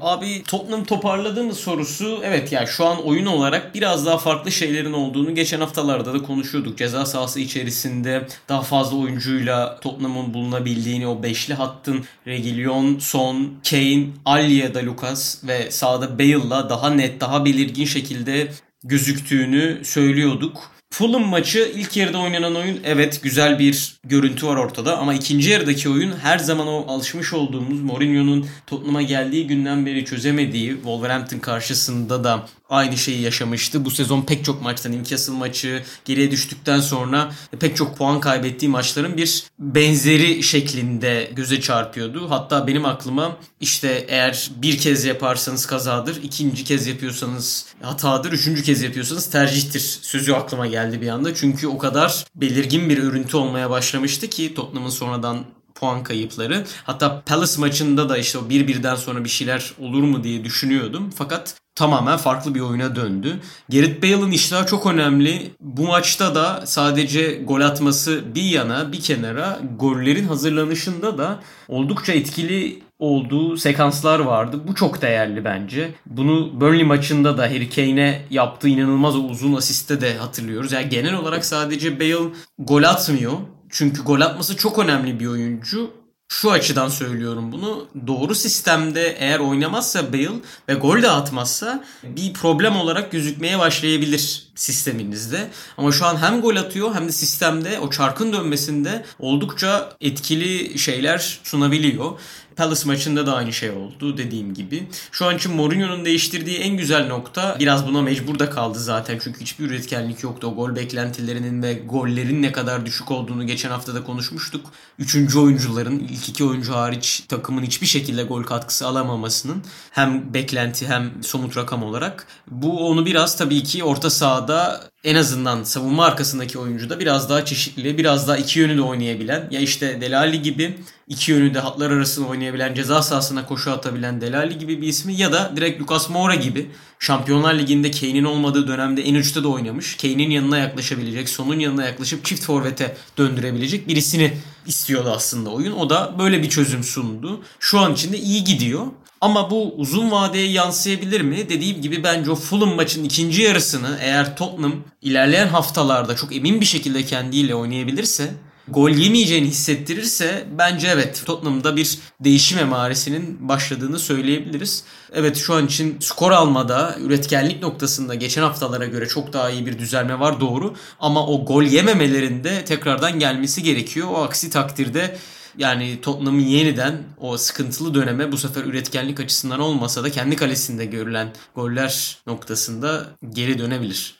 Abi 0.00 0.42
Tottenham 0.42 0.84
toparladı 0.84 1.44
mı 1.44 1.54
sorusu 1.54 2.20
evet 2.24 2.52
yani 2.52 2.66
şu 2.66 2.86
an 2.86 3.06
oyun 3.06 3.26
olarak 3.26 3.74
biraz 3.74 4.06
daha 4.06 4.18
farklı 4.18 4.52
şeylerin 4.52 4.92
olduğunu 4.92 5.34
geçen 5.34 5.60
haftalarda 5.60 6.14
da 6.14 6.22
konuşuyorduk. 6.22 6.78
Ceza 6.78 7.06
sahası 7.06 7.40
içerisinde 7.40 8.26
daha 8.48 8.62
fazla 8.62 8.96
oyuncuyla 8.96 9.80
Tottenham'ın 9.80 10.34
bulunabildiğini 10.34 11.06
o 11.06 11.22
beşli 11.22 11.54
hattın 11.54 12.04
Reguilon, 12.26 12.98
Son, 12.98 13.54
Kane, 13.70 14.06
Alye 14.24 14.74
da 14.74 14.86
Lucas 14.86 15.44
ve 15.44 15.70
sağda 15.70 16.18
Bale'la 16.18 16.70
daha 16.70 16.90
net 16.90 17.20
daha 17.20 17.44
belirgin 17.44 17.84
şekilde 17.84 18.48
gözüktüğünü 18.84 19.84
söylüyorduk. 19.84 20.75
Fulham 20.90 21.26
maçı 21.26 21.72
ilk 21.74 21.96
yarıda 21.96 22.18
oynanan 22.18 22.56
oyun 22.56 22.80
evet 22.84 23.20
güzel 23.22 23.58
bir 23.58 23.96
görüntü 24.04 24.46
var 24.46 24.56
ortada 24.56 24.98
ama 24.98 25.14
ikinci 25.14 25.50
yarıdaki 25.50 25.88
oyun 25.88 26.12
her 26.22 26.38
zaman 26.38 26.66
o 26.66 26.84
alışmış 26.88 27.32
olduğumuz 27.32 27.80
Mourinho'nun 27.80 28.46
Tottenham'a 28.66 29.02
geldiği 29.02 29.46
günden 29.46 29.86
beri 29.86 30.04
çözemediği 30.04 30.70
Wolverhampton 30.74 31.38
karşısında 31.38 32.24
da 32.24 32.46
aynı 32.68 32.96
şeyi 32.96 33.20
yaşamıştı. 33.20 33.84
Bu 33.84 33.90
sezon 33.90 34.22
pek 34.22 34.44
çok 34.44 34.62
maçtan 34.62 34.92
Newcastle 34.92 35.32
maçı 35.32 35.82
geriye 36.04 36.30
düştükten 36.30 36.80
sonra 36.80 37.32
pek 37.60 37.76
çok 37.76 37.98
puan 37.98 38.20
kaybettiği 38.20 38.70
maçların 38.70 39.16
bir 39.16 39.44
benzeri 39.58 40.42
şeklinde 40.42 41.30
göze 41.36 41.60
çarpıyordu. 41.60 42.30
Hatta 42.30 42.66
benim 42.66 42.84
aklıma 42.84 43.36
işte 43.60 44.04
eğer 44.08 44.50
bir 44.56 44.78
kez 44.78 45.04
yaparsanız 45.04 45.66
kazadır, 45.66 46.22
ikinci 46.22 46.64
kez 46.64 46.86
yapıyorsanız 46.86 47.66
hatadır, 47.82 48.32
üçüncü 48.32 48.62
kez 48.62 48.82
yapıyorsanız 48.82 49.30
tercihtir 49.30 49.80
sözü 50.02 50.32
aklıma 50.32 50.66
geldi 50.66 51.00
bir 51.00 51.08
anda. 51.08 51.34
Çünkü 51.34 51.66
o 51.66 51.78
kadar 51.78 52.24
belirgin 52.34 52.90
bir 52.90 52.98
örüntü 52.98 53.36
olmaya 53.36 53.70
başlamıştı 53.70 54.26
ki 54.26 54.54
Tottenham'ın 54.54 54.90
sonradan 54.90 55.44
puan 55.74 56.02
kayıpları. 56.02 56.64
Hatta 56.84 57.22
Palace 57.26 57.60
maçında 57.60 58.08
da 58.08 58.18
işte 58.18 58.38
o 58.38 58.42
1-1'den 58.42 58.96
sonra 58.96 59.24
bir 59.24 59.28
şeyler 59.28 59.72
olur 59.80 60.02
mu 60.02 60.24
diye 60.24 60.44
düşünüyordum. 60.44 61.10
Fakat 61.16 61.54
tamamen 61.76 62.16
farklı 62.16 62.54
bir 62.54 62.60
oyuna 62.60 62.96
döndü. 62.96 63.40
Gareth 63.68 64.02
Bale'ın 64.02 64.30
iştahı 64.30 64.66
çok 64.66 64.86
önemli. 64.86 65.50
Bu 65.60 65.86
maçta 65.86 66.34
da 66.34 66.62
sadece 66.66 67.34
gol 67.34 67.60
atması 67.60 68.34
bir 68.34 68.42
yana 68.42 68.92
bir 68.92 69.00
kenara 69.00 69.60
gollerin 69.78 70.28
hazırlanışında 70.28 71.18
da 71.18 71.40
oldukça 71.68 72.12
etkili 72.12 72.82
olduğu 72.98 73.56
sekanslar 73.56 74.18
vardı. 74.18 74.60
Bu 74.68 74.74
çok 74.74 75.02
değerli 75.02 75.44
bence. 75.44 75.94
Bunu 76.06 76.60
Burnley 76.60 76.84
maçında 76.84 77.38
da 77.38 77.42
Harry 77.42 77.70
Kane'e 77.70 78.22
yaptığı 78.30 78.68
inanılmaz 78.68 79.16
uzun 79.16 79.54
asiste 79.54 80.00
de 80.00 80.16
hatırlıyoruz. 80.16 80.72
Yani 80.72 80.88
genel 80.88 81.14
olarak 81.14 81.44
sadece 81.44 82.00
Bale 82.00 82.30
gol 82.58 82.82
atmıyor. 82.82 83.32
Çünkü 83.70 84.02
gol 84.02 84.20
atması 84.20 84.56
çok 84.56 84.78
önemli 84.78 85.20
bir 85.20 85.26
oyuncu. 85.26 85.90
Şu 86.28 86.50
açıdan 86.50 86.88
söylüyorum 86.88 87.52
bunu. 87.52 87.86
Doğru 88.06 88.34
sistemde 88.34 89.16
eğer 89.18 89.38
oynamazsa 89.38 90.12
Bale 90.12 90.30
ve 90.68 90.74
gol 90.74 91.02
de 91.02 91.10
atmazsa 91.10 91.84
bir 92.02 92.32
problem 92.32 92.76
olarak 92.76 93.12
gözükmeye 93.12 93.58
başlayabilir 93.58 94.46
sisteminizde. 94.54 95.48
Ama 95.76 95.92
şu 95.92 96.06
an 96.06 96.16
hem 96.16 96.40
gol 96.40 96.56
atıyor 96.56 96.94
hem 96.94 97.08
de 97.08 97.12
sistemde 97.12 97.78
o 97.80 97.90
çarkın 97.90 98.32
dönmesinde 98.32 99.04
oldukça 99.18 99.92
etkili 100.00 100.78
şeyler 100.78 101.40
sunabiliyor. 101.44 102.20
Palace 102.56 102.86
maçında 102.86 103.26
da 103.26 103.34
aynı 103.34 103.52
şey 103.52 103.70
oldu 103.70 104.18
dediğim 104.18 104.54
gibi. 104.54 104.86
Şu 105.12 105.26
an 105.26 105.36
için 105.36 105.54
Mourinho'nun 105.54 106.04
değiştirdiği 106.04 106.58
en 106.58 106.76
güzel 106.76 107.06
nokta 107.06 107.56
biraz 107.58 107.86
buna 107.86 108.02
mecbur 108.02 108.38
da 108.38 108.50
kaldı 108.50 108.78
zaten. 108.78 109.18
Çünkü 109.24 109.40
hiçbir 109.40 109.64
üretkenlik 109.64 110.22
yoktu. 110.22 110.46
O 110.46 110.54
gol 110.54 110.76
beklentilerinin 110.76 111.62
ve 111.62 111.74
gollerin 111.74 112.42
ne 112.42 112.52
kadar 112.52 112.86
düşük 112.86 113.10
olduğunu 113.10 113.46
geçen 113.46 113.70
hafta 113.70 113.94
da 113.94 114.04
konuşmuştuk. 114.04 114.66
Üçüncü 114.98 115.38
oyuncuların 115.38 115.98
ilk 115.98 116.28
iki 116.28 116.44
oyuncu 116.44 116.74
hariç 116.74 117.24
takımın 117.28 117.62
hiçbir 117.62 117.86
şekilde 117.86 118.22
gol 118.22 118.42
katkısı 118.42 118.86
alamamasının 118.86 119.62
hem 119.90 120.34
beklenti 120.34 120.88
hem 120.88 121.22
somut 121.22 121.56
rakam 121.56 121.82
olarak. 121.82 122.26
Bu 122.50 122.88
onu 122.88 123.06
biraz 123.06 123.36
tabii 123.36 123.62
ki 123.62 123.84
orta 123.84 124.10
sahada 124.10 124.90
en 125.06 125.14
azından 125.14 125.62
savunma 125.62 126.04
arkasındaki 126.04 126.58
oyuncu 126.58 126.90
da 126.90 127.00
biraz 127.00 127.30
daha 127.30 127.44
çeşitli, 127.44 127.98
biraz 127.98 128.28
daha 128.28 128.36
iki 128.36 128.58
yönü 128.58 128.76
de 128.76 128.82
oynayabilen 128.82 129.48
ya 129.50 129.60
işte 129.60 130.00
Delali 130.00 130.42
gibi 130.42 130.78
iki 131.08 131.32
yönü 131.32 131.54
de 131.54 131.58
hatlar 131.58 131.90
arasında 131.90 132.26
oynayabilen, 132.26 132.74
ceza 132.74 133.02
sahasına 133.02 133.46
koşu 133.46 133.70
atabilen 133.70 134.20
Delali 134.20 134.58
gibi 134.58 134.82
bir 134.82 134.88
ismi 134.88 135.14
ya 135.14 135.32
da 135.32 135.52
direkt 135.56 135.80
Lucas 135.80 136.10
Moura 136.10 136.34
gibi 136.34 136.70
Şampiyonlar 136.98 137.54
Ligi'nde 137.54 137.90
Kane'in 137.90 138.24
olmadığı 138.24 138.68
dönemde 138.68 139.02
en 139.02 139.14
uçta 139.14 139.44
da 139.44 139.48
oynamış. 139.48 139.96
Kane'in 139.96 140.30
yanına 140.30 140.58
yaklaşabilecek, 140.58 141.28
sonun 141.28 141.58
yanına 141.58 141.84
yaklaşıp 141.84 142.24
çift 142.24 142.44
forvete 142.44 142.96
döndürebilecek 143.18 143.88
birisini 143.88 144.32
istiyordu 144.66 145.12
aslında 145.16 145.50
oyun. 145.50 145.72
O 145.72 145.90
da 145.90 146.14
böyle 146.18 146.42
bir 146.42 146.48
çözüm 146.48 146.84
sundu. 146.84 147.40
Şu 147.60 147.78
an 147.78 147.92
içinde 147.92 148.18
iyi 148.18 148.44
gidiyor. 148.44 148.86
Ama 149.20 149.50
bu 149.50 149.74
uzun 149.76 150.10
vadeye 150.10 150.50
yansıyabilir 150.50 151.20
mi? 151.20 151.48
Dediğim 151.48 151.82
gibi 151.82 152.04
bence 152.04 152.30
o 152.30 152.34
Fulham 152.34 152.74
maçın 152.74 153.04
ikinci 153.04 153.42
yarısını 153.42 153.98
eğer 154.00 154.36
Tottenham 154.36 154.74
ilerleyen 155.02 155.48
haftalarda 155.48 156.16
çok 156.16 156.36
emin 156.36 156.60
bir 156.60 156.66
şekilde 156.66 157.04
kendiyle 157.04 157.54
oynayabilirse 157.54 158.30
gol 158.68 158.90
yemeyeceğini 158.90 159.46
hissettirirse 159.46 160.44
bence 160.58 160.88
evet 160.88 161.22
Tottenham'da 161.26 161.76
bir 161.76 161.98
değişim 162.20 162.58
emaresinin 162.58 163.48
başladığını 163.48 163.98
söyleyebiliriz. 163.98 164.84
Evet 165.12 165.36
şu 165.36 165.54
an 165.54 165.66
için 165.66 165.96
skor 166.00 166.32
almada, 166.32 166.96
üretkenlik 167.00 167.62
noktasında 167.62 168.14
geçen 168.14 168.42
haftalara 168.42 168.86
göre 168.86 169.08
çok 169.08 169.32
daha 169.32 169.50
iyi 169.50 169.66
bir 169.66 169.78
düzelme 169.78 170.20
var 170.20 170.40
doğru. 170.40 170.74
Ama 171.00 171.26
o 171.26 171.44
gol 171.44 171.62
yememelerinde 171.62 172.64
tekrardan 172.64 173.18
gelmesi 173.18 173.62
gerekiyor. 173.62 174.08
O 174.10 174.22
aksi 174.22 174.50
takdirde 174.50 175.16
yani 175.58 176.00
Tottenham'ın 176.00 176.40
yeniden 176.40 177.02
o 177.18 177.36
sıkıntılı 177.36 177.94
döneme 177.94 178.32
bu 178.32 178.36
sefer 178.36 178.64
üretkenlik 178.64 179.20
açısından 179.20 179.60
olmasa 179.60 180.04
da 180.04 180.10
kendi 180.10 180.36
kalesinde 180.36 180.84
görülen 180.84 181.28
goller 181.54 182.18
noktasında 182.26 183.06
geri 183.30 183.58
dönebilir. 183.58 184.15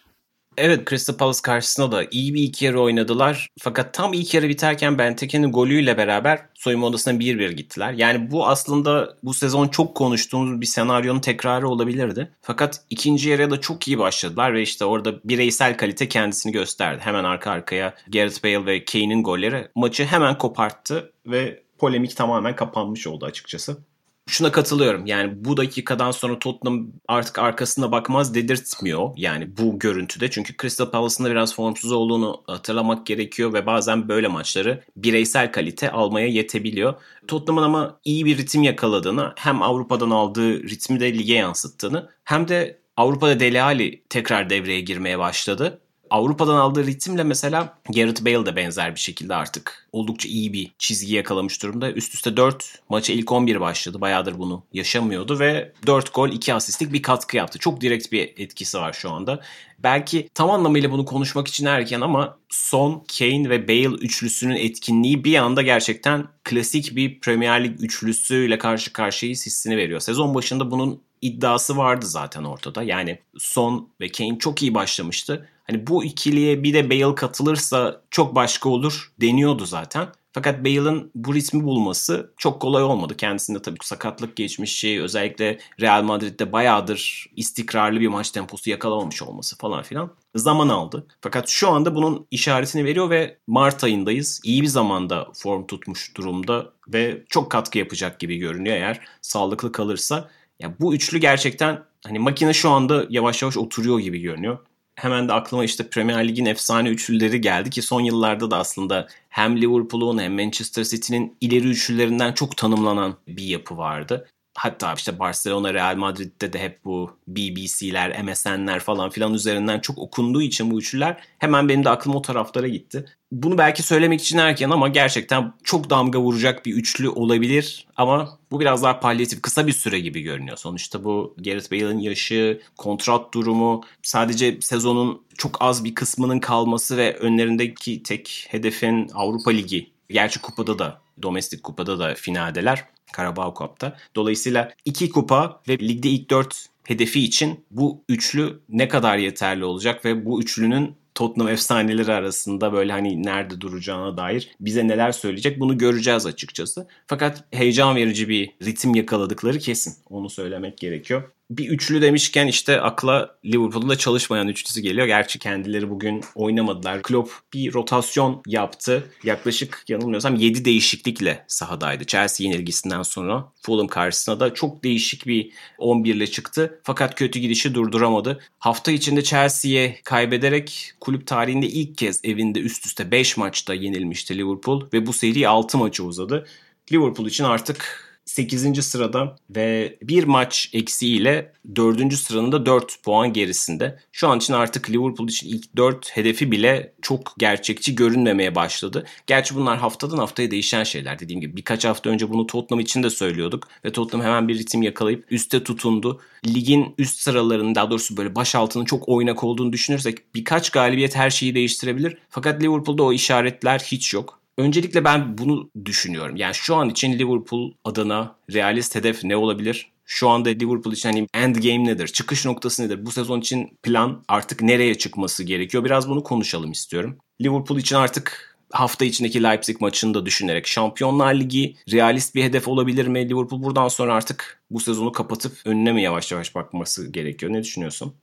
Evet 0.56 0.88
Crystal 0.88 1.16
Palace 1.16 1.42
karşısında 1.42 1.92
da 1.92 2.04
iyi 2.10 2.34
bir 2.34 2.42
ilk 2.42 2.62
yarı 2.62 2.80
oynadılar. 2.80 3.48
Fakat 3.58 3.94
tam 3.94 4.12
ilk 4.12 4.34
yarı 4.34 4.48
biterken 4.48 4.98
Benteke'nin 4.98 5.52
golüyle 5.52 5.96
beraber 5.98 6.46
soyunma 6.54 6.86
odasına 6.86 7.14
1-1 7.14 7.52
gittiler. 7.52 7.92
Yani 7.92 8.30
bu 8.30 8.46
aslında 8.46 9.16
bu 9.22 9.34
sezon 9.34 9.68
çok 9.68 9.94
konuştuğumuz 9.94 10.60
bir 10.60 10.66
senaryonun 10.66 11.20
tekrarı 11.20 11.68
olabilirdi. 11.68 12.30
Fakat 12.42 12.80
ikinci 12.90 13.28
yarıya 13.28 13.50
da 13.50 13.60
çok 13.60 13.88
iyi 13.88 13.98
başladılar 13.98 14.54
ve 14.54 14.62
işte 14.62 14.84
orada 14.84 15.14
bireysel 15.24 15.76
kalite 15.76 16.08
kendisini 16.08 16.52
gösterdi. 16.52 17.00
Hemen 17.04 17.24
arka 17.24 17.50
arkaya 17.50 17.94
Gareth 18.08 18.44
Bale 18.44 18.66
ve 18.66 18.84
Kane'in 18.84 19.22
golleri 19.22 19.68
maçı 19.74 20.04
hemen 20.04 20.38
koparttı 20.38 21.12
ve 21.26 21.62
polemik 21.78 22.16
tamamen 22.16 22.56
kapanmış 22.56 23.06
oldu 23.06 23.24
açıkçası 23.24 23.78
şuna 24.28 24.52
katılıyorum. 24.52 25.06
Yani 25.06 25.44
bu 25.44 25.56
dakikadan 25.56 26.10
sonra 26.10 26.38
Tottenham 26.38 26.86
artık 27.08 27.38
arkasına 27.38 27.92
bakmaz 27.92 28.34
dedirtmiyor. 28.34 29.10
Yani 29.16 29.56
bu 29.56 29.78
görüntüde. 29.78 30.30
Çünkü 30.30 30.54
Crystal 30.62 30.90
Palace'ın 30.90 31.26
da 31.26 31.30
biraz 31.30 31.54
formsuz 31.54 31.92
olduğunu 31.92 32.42
hatırlamak 32.46 33.06
gerekiyor 33.06 33.52
ve 33.52 33.66
bazen 33.66 34.08
böyle 34.08 34.28
maçları 34.28 34.84
bireysel 34.96 35.52
kalite 35.52 35.90
almaya 35.90 36.26
yetebiliyor. 36.26 36.94
Tottenham'ın 37.28 37.62
ama 37.62 38.00
iyi 38.04 38.24
bir 38.24 38.38
ritim 38.38 38.62
yakaladığını 38.62 39.32
hem 39.36 39.62
Avrupa'dan 39.62 40.10
aldığı 40.10 40.62
ritmi 40.62 41.00
de 41.00 41.14
lige 41.14 41.34
yansıttığını 41.34 42.10
hem 42.24 42.48
de 42.48 42.78
Avrupa'da 42.96 43.40
Dele 43.40 43.62
Alli 43.62 44.02
tekrar 44.08 44.50
devreye 44.50 44.80
girmeye 44.80 45.18
başladı. 45.18 45.80
Avrupa'dan 46.10 46.56
aldığı 46.56 46.86
ritimle 46.86 47.22
mesela 47.24 47.78
Gareth 47.94 48.24
Bale 48.24 48.46
de 48.46 48.56
benzer 48.56 48.94
bir 48.94 49.00
şekilde 49.00 49.34
artık 49.34 49.88
oldukça 49.92 50.28
iyi 50.28 50.52
bir 50.52 50.72
çizgi 50.78 51.14
yakalamış 51.14 51.62
durumda. 51.62 51.92
Üst 51.92 52.14
üste 52.14 52.36
4 52.36 52.78
maça 52.88 53.12
ilk 53.12 53.32
11 53.32 53.60
başladı. 53.60 54.00
Bayağıdır 54.00 54.38
bunu 54.38 54.62
yaşamıyordu 54.72 55.38
ve 55.38 55.72
4 55.86 56.14
gol 56.14 56.28
2 56.28 56.54
asistlik 56.54 56.92
bir 56.92 57.02
katkı 57.02 57.36
yaptı. 57.36 57.58
Çok 57.58 57.80
direkt 57.80 58.12
bir 58.12 58.32
etkisi 58.36 58.78
var 58.78 58.92
şu 58.92 59.10
anda. 59.10 59.40
Belki 59.78 60.28
tam 60.34 60.50
anlamıyla 60.50 60.90
bunu 60.90 61.04
konuşmak 61.04 61.48
için 61.48 61.66
erken 61.66 62.00
ama 62.00 62.38
Son, 62.48 63.04
Kane 63.18 63.50
ve 63.50 63.68
Bale 63.68 63.96
üçlüsünün 63.96 64.56
etkinliği 64.56 65.24
bir 65.24 65.36
anda 65.36 65.62
gerçekten 65.62 66.28
klasik 66.44 66.96
bir 66.96 67.20
Premier 67.20 67.64
Lig 67.64 67.80
üçlüsüyle 67.80 68.58
karşı 68.58 68.92
karşıyayız 68.92 69.46
hissini 69.46 69.76
veriyor. 69.76 70.00
Sezon 70.00 70.34
başında 70.34 70.70
bunun 70.70 71.02
iddiası 71.22 71.76
vardı 71.76 72.06
zaten 72.06 72.44
ortada. 72.44 72.82
Yani 72.82 73.18
Son 73.38 73.88
ve 74.00 74.08
Kane 74.08 74.38
çok 74.38 74.62
iyi 74.62 74.74
başlamıştı. 74.74 75.48
Hani 75.70 75.86
bu 75.86 76.04
ikiliye 76.04 76.62
bir 76.62 76.74
de 76.74 76.90
Bale 76.90 77.14
katılırsa 77.14 78.02
çok 78.10 78.34
başka 78.34 78.68
olur 78.68 79.12
deniyordu 79.20 79.66
zaten. 79.66 80.08
Fakat 80.36 80.64
Bale'ın 80.64 81.10
bu 81.14 81.34
ritmi 81.34 81.64
bulması 81.64 82.34
çok 82.36 82.60
kolay 82.62 82.82
olmadı. 82.82 83.16
Kendisinde 83.16 83.62
tabii 83.62 83.78
sakatlık 83.82 84.36
geçmişi, 84.36 85.02
özellikle 85.02 85.58
Real 85.80 86.02
Madrid'de 86.02 86.52
bayağıdır 86.52 87.26
istikrarlı 87.36 88.00
bir 88.00 88.08
maç 88.08 88.30
temposu 88.30 88.70
yakalamamış 88.70 89.22
olması 89.22 89.58
falan 89.58 89.82
filan 89.82 90.10
zaman 90.34 90.68
aldı. 90.68 91.06
Fakat 91.20 91.48
şu 91.48 91.68
anda 91.68 91.94
bunun 91.94 92.26
işaretini 92.30 92.84
veriyor 92.84 93.10
ve 93.10 93.38
Mart 93.46 93.84
ayındayız. 93.84 94.40
İyi 94.44 94.62
bir 94.62 94.66
zamanda 94.66 95.28
form 95.34 95.66
tutmuş 95.66 96.16
durumda 96.16 96.72
ve 96.88 97.22
çok 97.28 97.50
katkı 97.50 97.78
yapacak 97.78 98.20
gibi 98.20 98.36
görünüyor 98.36 98.76
eğer 98.76 99.00
sağlıklı 99.20 99.72
kalırsa. 99.72 100.28
Ya 100.60 100.74
bu 100.80 100.94
üçlü 100.94 101.18
gerçekten 101.18 101.84
hani 102.04 102.18
makine 102.18 102.52
şu 102.52 102.70
anda 102.70 103.06
yavaş 103.10 103.42
yavaş 103.42 103.56
oturuyor 103.56 103.98
gibi 103.98 104.20
görünüyor 104.20 104.58
hemen 104.96 105.28
de 105.28 105.32
aklıma 105.32 105.64
işte 105.64 105.88
Premier 105.88 106.28
Lig'in 106.28 106.46
efsane 106.46 106.88
üçlüleri 106.88 107.40
geldi 107.40 107.70
ki 107.70 107.82
son 107.82 108.00
yıllarda 108.00 108.50
da 108.50 108.58
aslında 108.58 109.08
hem 109.28 109.62
Liverpool'un 109.62 110.18
hem 110.18 110.34
Manchester 110.34 110.84
City'nin 110.84 111.36
ileri 111.40 111.68
üçlülerinden 111.68 112.32
çok 112.32 112.56
tanımlanan 112.56 113.16
bir 113.28 113.44
yapı 113.44 113.76
vardı. 113.76 114.28
Hatta 114.56 114.94
işte 114.94 115.18
Barcelona, 115.18 115.74
Real 115.74 115.96
Madrid'de 115.96 116.52
de 116.52 116.58
hep 116.58 116.84
bu 116.84 117.10
BBC'ler, 117.28 118.22
MSN'ler 118.22 118.80
falan 118.80 119.10
filan 119.10 119.34
üzerinden 119.34 119.80
çok 119.80 119.98
okunduğu 119.98 120.42
için 120.42 120.70
bu 120.70 120.78
üçlüler 120.78 121.16
hemen 121.38 121.68
benim 121.68 121.84
de 121.84 121.90
aklım 121.90 122.14
o 122.14 122.22
taraflara 122.22 122.68
gitti. 122.68 123.04
Bunu 123.32 123.58
belki 123.58 123.82
söylemek 123.82 124.20
için 124.20 124.38
erken 124.38 124.70
ama 124.70 124.88
gerçekten 124.88 125.52
çok 125.64 125.90
damga 125.90 126.20
vuracak 126.20 126.66
bir 126.66 126.74
üçlü 126.74 127.08
olabilir. 127.08 127.86
Ama 127.96 128.38
bu 128.50 128.60
biraz 128.60 128.82
daha 128.82 129.00
palyatif, 129.00 129.42
kısa 129.42 129.66
bir 129.66 129.72
süre 129.72 130.00
gibi 130.00 130.20
görünüyor. 130.20 130.56
Sonuçta 130.56 131.04
bu 131.04 131.34
Gareth 131.38 131.72
Bale'ın 131.72 131.98
yaşı, 131.98 132.60
kontrat 132.76 133.34
durumu, 133.34 133.82
sadece 134.02 134.58
sezonun 134.60 135.22
çok 135.38 135.56
az 135.60 135.84
bir 135.84 135.94
kısmının 135.94 136.40
kalması 136.40 136.96
ve 136.96 137.16
önlerindeki 137.16 138.02
tek 138.02 138.46
hedefin 138.48 139.10
Avrupa 139.14 139.50
Ligi. 139.50 139.90
Gerçi 140.10 140.42
kupada 140.42 140.78
da, 140.78 141.00
domestik 141.22 141.62
kupada 141.62 141.98
da 141.98 142.14
finaldeler. 142.14 142.84
Carabao 143.16 143.54
Cup'ta. 143.58 143.96
Dolayısıyla 144.14 144.72
iki 144.84 145.10
kupa 145.10 145.60
ve 145.68 145.78
ligde 145.78 146.08
ilk 146.08 146.30
dört 146.30 146.66
hedefi 146.84 147.24
için 147.24 147.64
bu 147.70 148.04
üçlü 148.08 148.60
ne 148.68 148.88
kadar 148.88 149.18
yeterli 149.18 149.64
olacak 149.64 150.04
ve 150.04 150.24
bu 150.24 150.42
üçlünün 150.42 150.96
Tottenham 151.14 151.48
efsaneleri 151.48 152.12
arasında 152.12 152.72
böyle 152.72 152.92
hani 152.92 153.22
nerede 153.22 153.60
duracağına 153.60 154.16
dair 154.16 154.50
bize 154.60 154.88
neler 154.88 155.12
söyleyecek 155.12 155.60
bunu 155.60 155.78
göreceğiz 155.78 156.26
açıkçası. 156.26 156.88
Fakat 157.06 157.44
heyecan 157.52 157.96
verici 157.96 158.28
bir 158.28 158.50
ritim 158.62 158.94
yakaladıkları 158.94 159.58
kesin. 159.58 159.94
Onu 160.10 160.30
söylemek 160.30 160.78
gerekiyor 160.78 161.22
bir 161.50 161.68
üçlü 161.68 162.02
demişken 162.02 162.46
işte 162.46 162.80
akla 162.80 163.38
Liverpool'da 163.44 163.98
çalışmayan 163.98 164.48
üçlüsü 164.48 164.80
geliyor. 164.80 165.06
Gerçi 165.06 165.38
kendileri 165.38 165.90
bugün 165.90 166.24
oynamadılar. 166.34 167.02
Klopp 167.02 167.30
bir 167.52 167.74
rotasyon 167.74 168.42
yaptı. 168.46 169.10
Yaklaşık 169.24 169.84
yanılmıyorsam 169.88 170.34
7 170.34 170.64
değişiklikle 170.64 171.44
sahadaydı. 171.48 172.04
Chelsea 172.04 172.46
yenilgisinden 172.46 173.02
sonra 173.02 173.52
Fulham 173.62 173.88
karşısına 173.88 174.40
da 174.40 174.54
çok 174.54 174.84
değişik 174.84 175.26
bir 175.26 175.52
11 175.78 176.14
ile 176.14 176.26
çıktı. 176.26 176.80
Fakat 176.84 177.14
kötü 177.14 177.38
gidişi 177.38 177.74
durduramadı. 177.74 178.40
Hafta 178.58 178.92
içinde 178.92 179.22
Chelsea'ye 179.22 180.00
kaybederek 180.04 180.92
kulüp 181.00 181.26
tarihinde 181.26 181.66
ilk 181.66 181.98
kez 181.98 182.20
evinde 182.24 182.60
üst 182.60 182.86
üste 182.86 183.10
5 183.10 183.36
maçta 183.36 183.74
yenilmişti 183.74 184.38
Liverpool 184.38 184.86
ve 184.92 185.06
bu 185.06 185.12
seri 185.12 185.48
6 185.48 185.78
maçı 185.78 186.04
uzadı. 186.04 186.46
Liverpool 186.92 187.26
için 187.26 187.44
artık 187.44 188.05
8. 188.36 188.84
sırada 188.84 189.36
ve 189.50 189.98
bir 190.02 190.24
maç 190.24 190.70
eksiğiyle 190.72 191.52
4. 191.76 192.14
sıranın 192.14 192.52
da 192.52 192.66
4 192.66 193.02
puan 193.02 193.32
gerisinde. 193.32 193.98
Şu 194.12 194.28
an 194.28 194.38
için 194.38 194.52
artık 194.52 194.90
Liverpool 194.90 195.28
için 195.28 195.48
ilk 195.48 195.76
4 195.76 196.16
hedefi 196.16 196.50
bile 196.50 196.94
çok 197.02 197.34
gerçekçi 197.38 197.94
görünmemeye 197.94 198.54
başladı. 198.54 199.06
Gerçi 199.26 199.54
bunlar 199.54 199.78
haftadan 199.78 200.18
haftaya 200.18 200.50
değişen 200.50 200.84
şeyler. 200.84 201.18
Dediğim 201.18 201.40
gibi 201.40 201.56
birkaç 201.56 201.84
hafta 201.84 202.10
önce 202.10 202.30
bunu 202.30 202.46
Tottenham 202.46 202.80
için 202.80 203.02
de 203.02 203.10
söylüyorduk. 203.10 203.68
Ve 203.84 203.92
Tottenham 203.92 204.26
hemen 204.26 204.48
bir 204.48 204.58
ritim 204.58 204.82
yakalayıp 204.82 205.32
üste 205.32 205.64
tutundu. 205.64 206.20
Ligin 206.46 206.94
üst 206.98 207.20
sıralarının 207.20 207.74
daha 207.74 207.90
doğrusu 207.90 208.16
böyle 208.16 208.34
baş 208.34 208.54
altının 208.54 208.84
çok 208.84 209.08
oynak 209.08 209.44
olduğunu 209.44 209.72
düşünürsek 209.72 210.34
birkaç 210.34 210.70
galibiyet 210.70 211.16
her 211.16 211.30
şeyi 211.30 211.54
değiştirebilir. 211.54 212.18
Fakat 212.28 212.62
Liverpool'da 212.62 213.02
o 213.02 213.12
işaretler 213.12 213.78
hiç 213.78 214.14
yok. 214.14 214.45
Öncelikle 214.58 215.04
ben 215.04 215.38
bunu 215.38 215.70
düşünüyorum. 215.84 216.36
Yani 216.36 216.54
şu 216.54 216.76
an 216.76 216.88
için 216.88 217.18
Liverpool 217.18 217.72
adına 217.84 218.36
realist 218.52 218.94
hedef 218.94 219.24
ne 219.24 219.36
olabilir? 219.36 219.92
Şu 220.04 220.28
anda 220.28 220.48
Liverpool 220.48 220.94
için 220.94 221.08
hani 221.08 221.26
end 221.34 221.56
game 221.56 221.84
nedir? 221.84 222.06
Çıkış 222.08 222.44
noktası 222.44 222.82
nedir? 222.82 223.06
Bu 223.06 223.10
sezon 223.10 223.40
için 223.40 223.78
plan 223.82 224.24
artık 224.28 224.62
nereye 224.62 224.94
çıkması 224.94 225.44
gerekiyor? 225.44 225.84
Biraz 225.84 226.08
bunu 226.08 226.22
konuşalım 226.22 226.72
istiyorum. 226.72 227.18
Liverpool 227.42 227.78
için 227.78 227.96
artık 227.96 228.56
hafta 228.72 229.04
içindeki 229.04 229.42
Leipzig 229.42 229.80
maçını 229.80 230.14
da 230.14 230.26
düşünerek 230.26 230.66
Şampiyonlar 230.66 231.34
Ligi 231.34 231.76
realist 231.92 232.34
bir 232.34 232.42
hedef 232.44 232.68
olabilir 232.68 233.06
mi? 233.06 233.28
Liverpool 233.28 233.62
buradan 233.62 233.88
sonra 233.88 234.14
artık 234.14 234.62
bu 234.70 234.80
sezonu 234.80 235.12
kapatıp 235.12 235.52
önüne 235.64 235.92
mi 235.92 236.02
yavaş 236.02 236.32
yavaş 236.32 236.54
bakması 236.54 237.12
gerekiyor? 237.12 237.52
Ne 237.52 237.62
düşünüyorsun? 237.62 238.14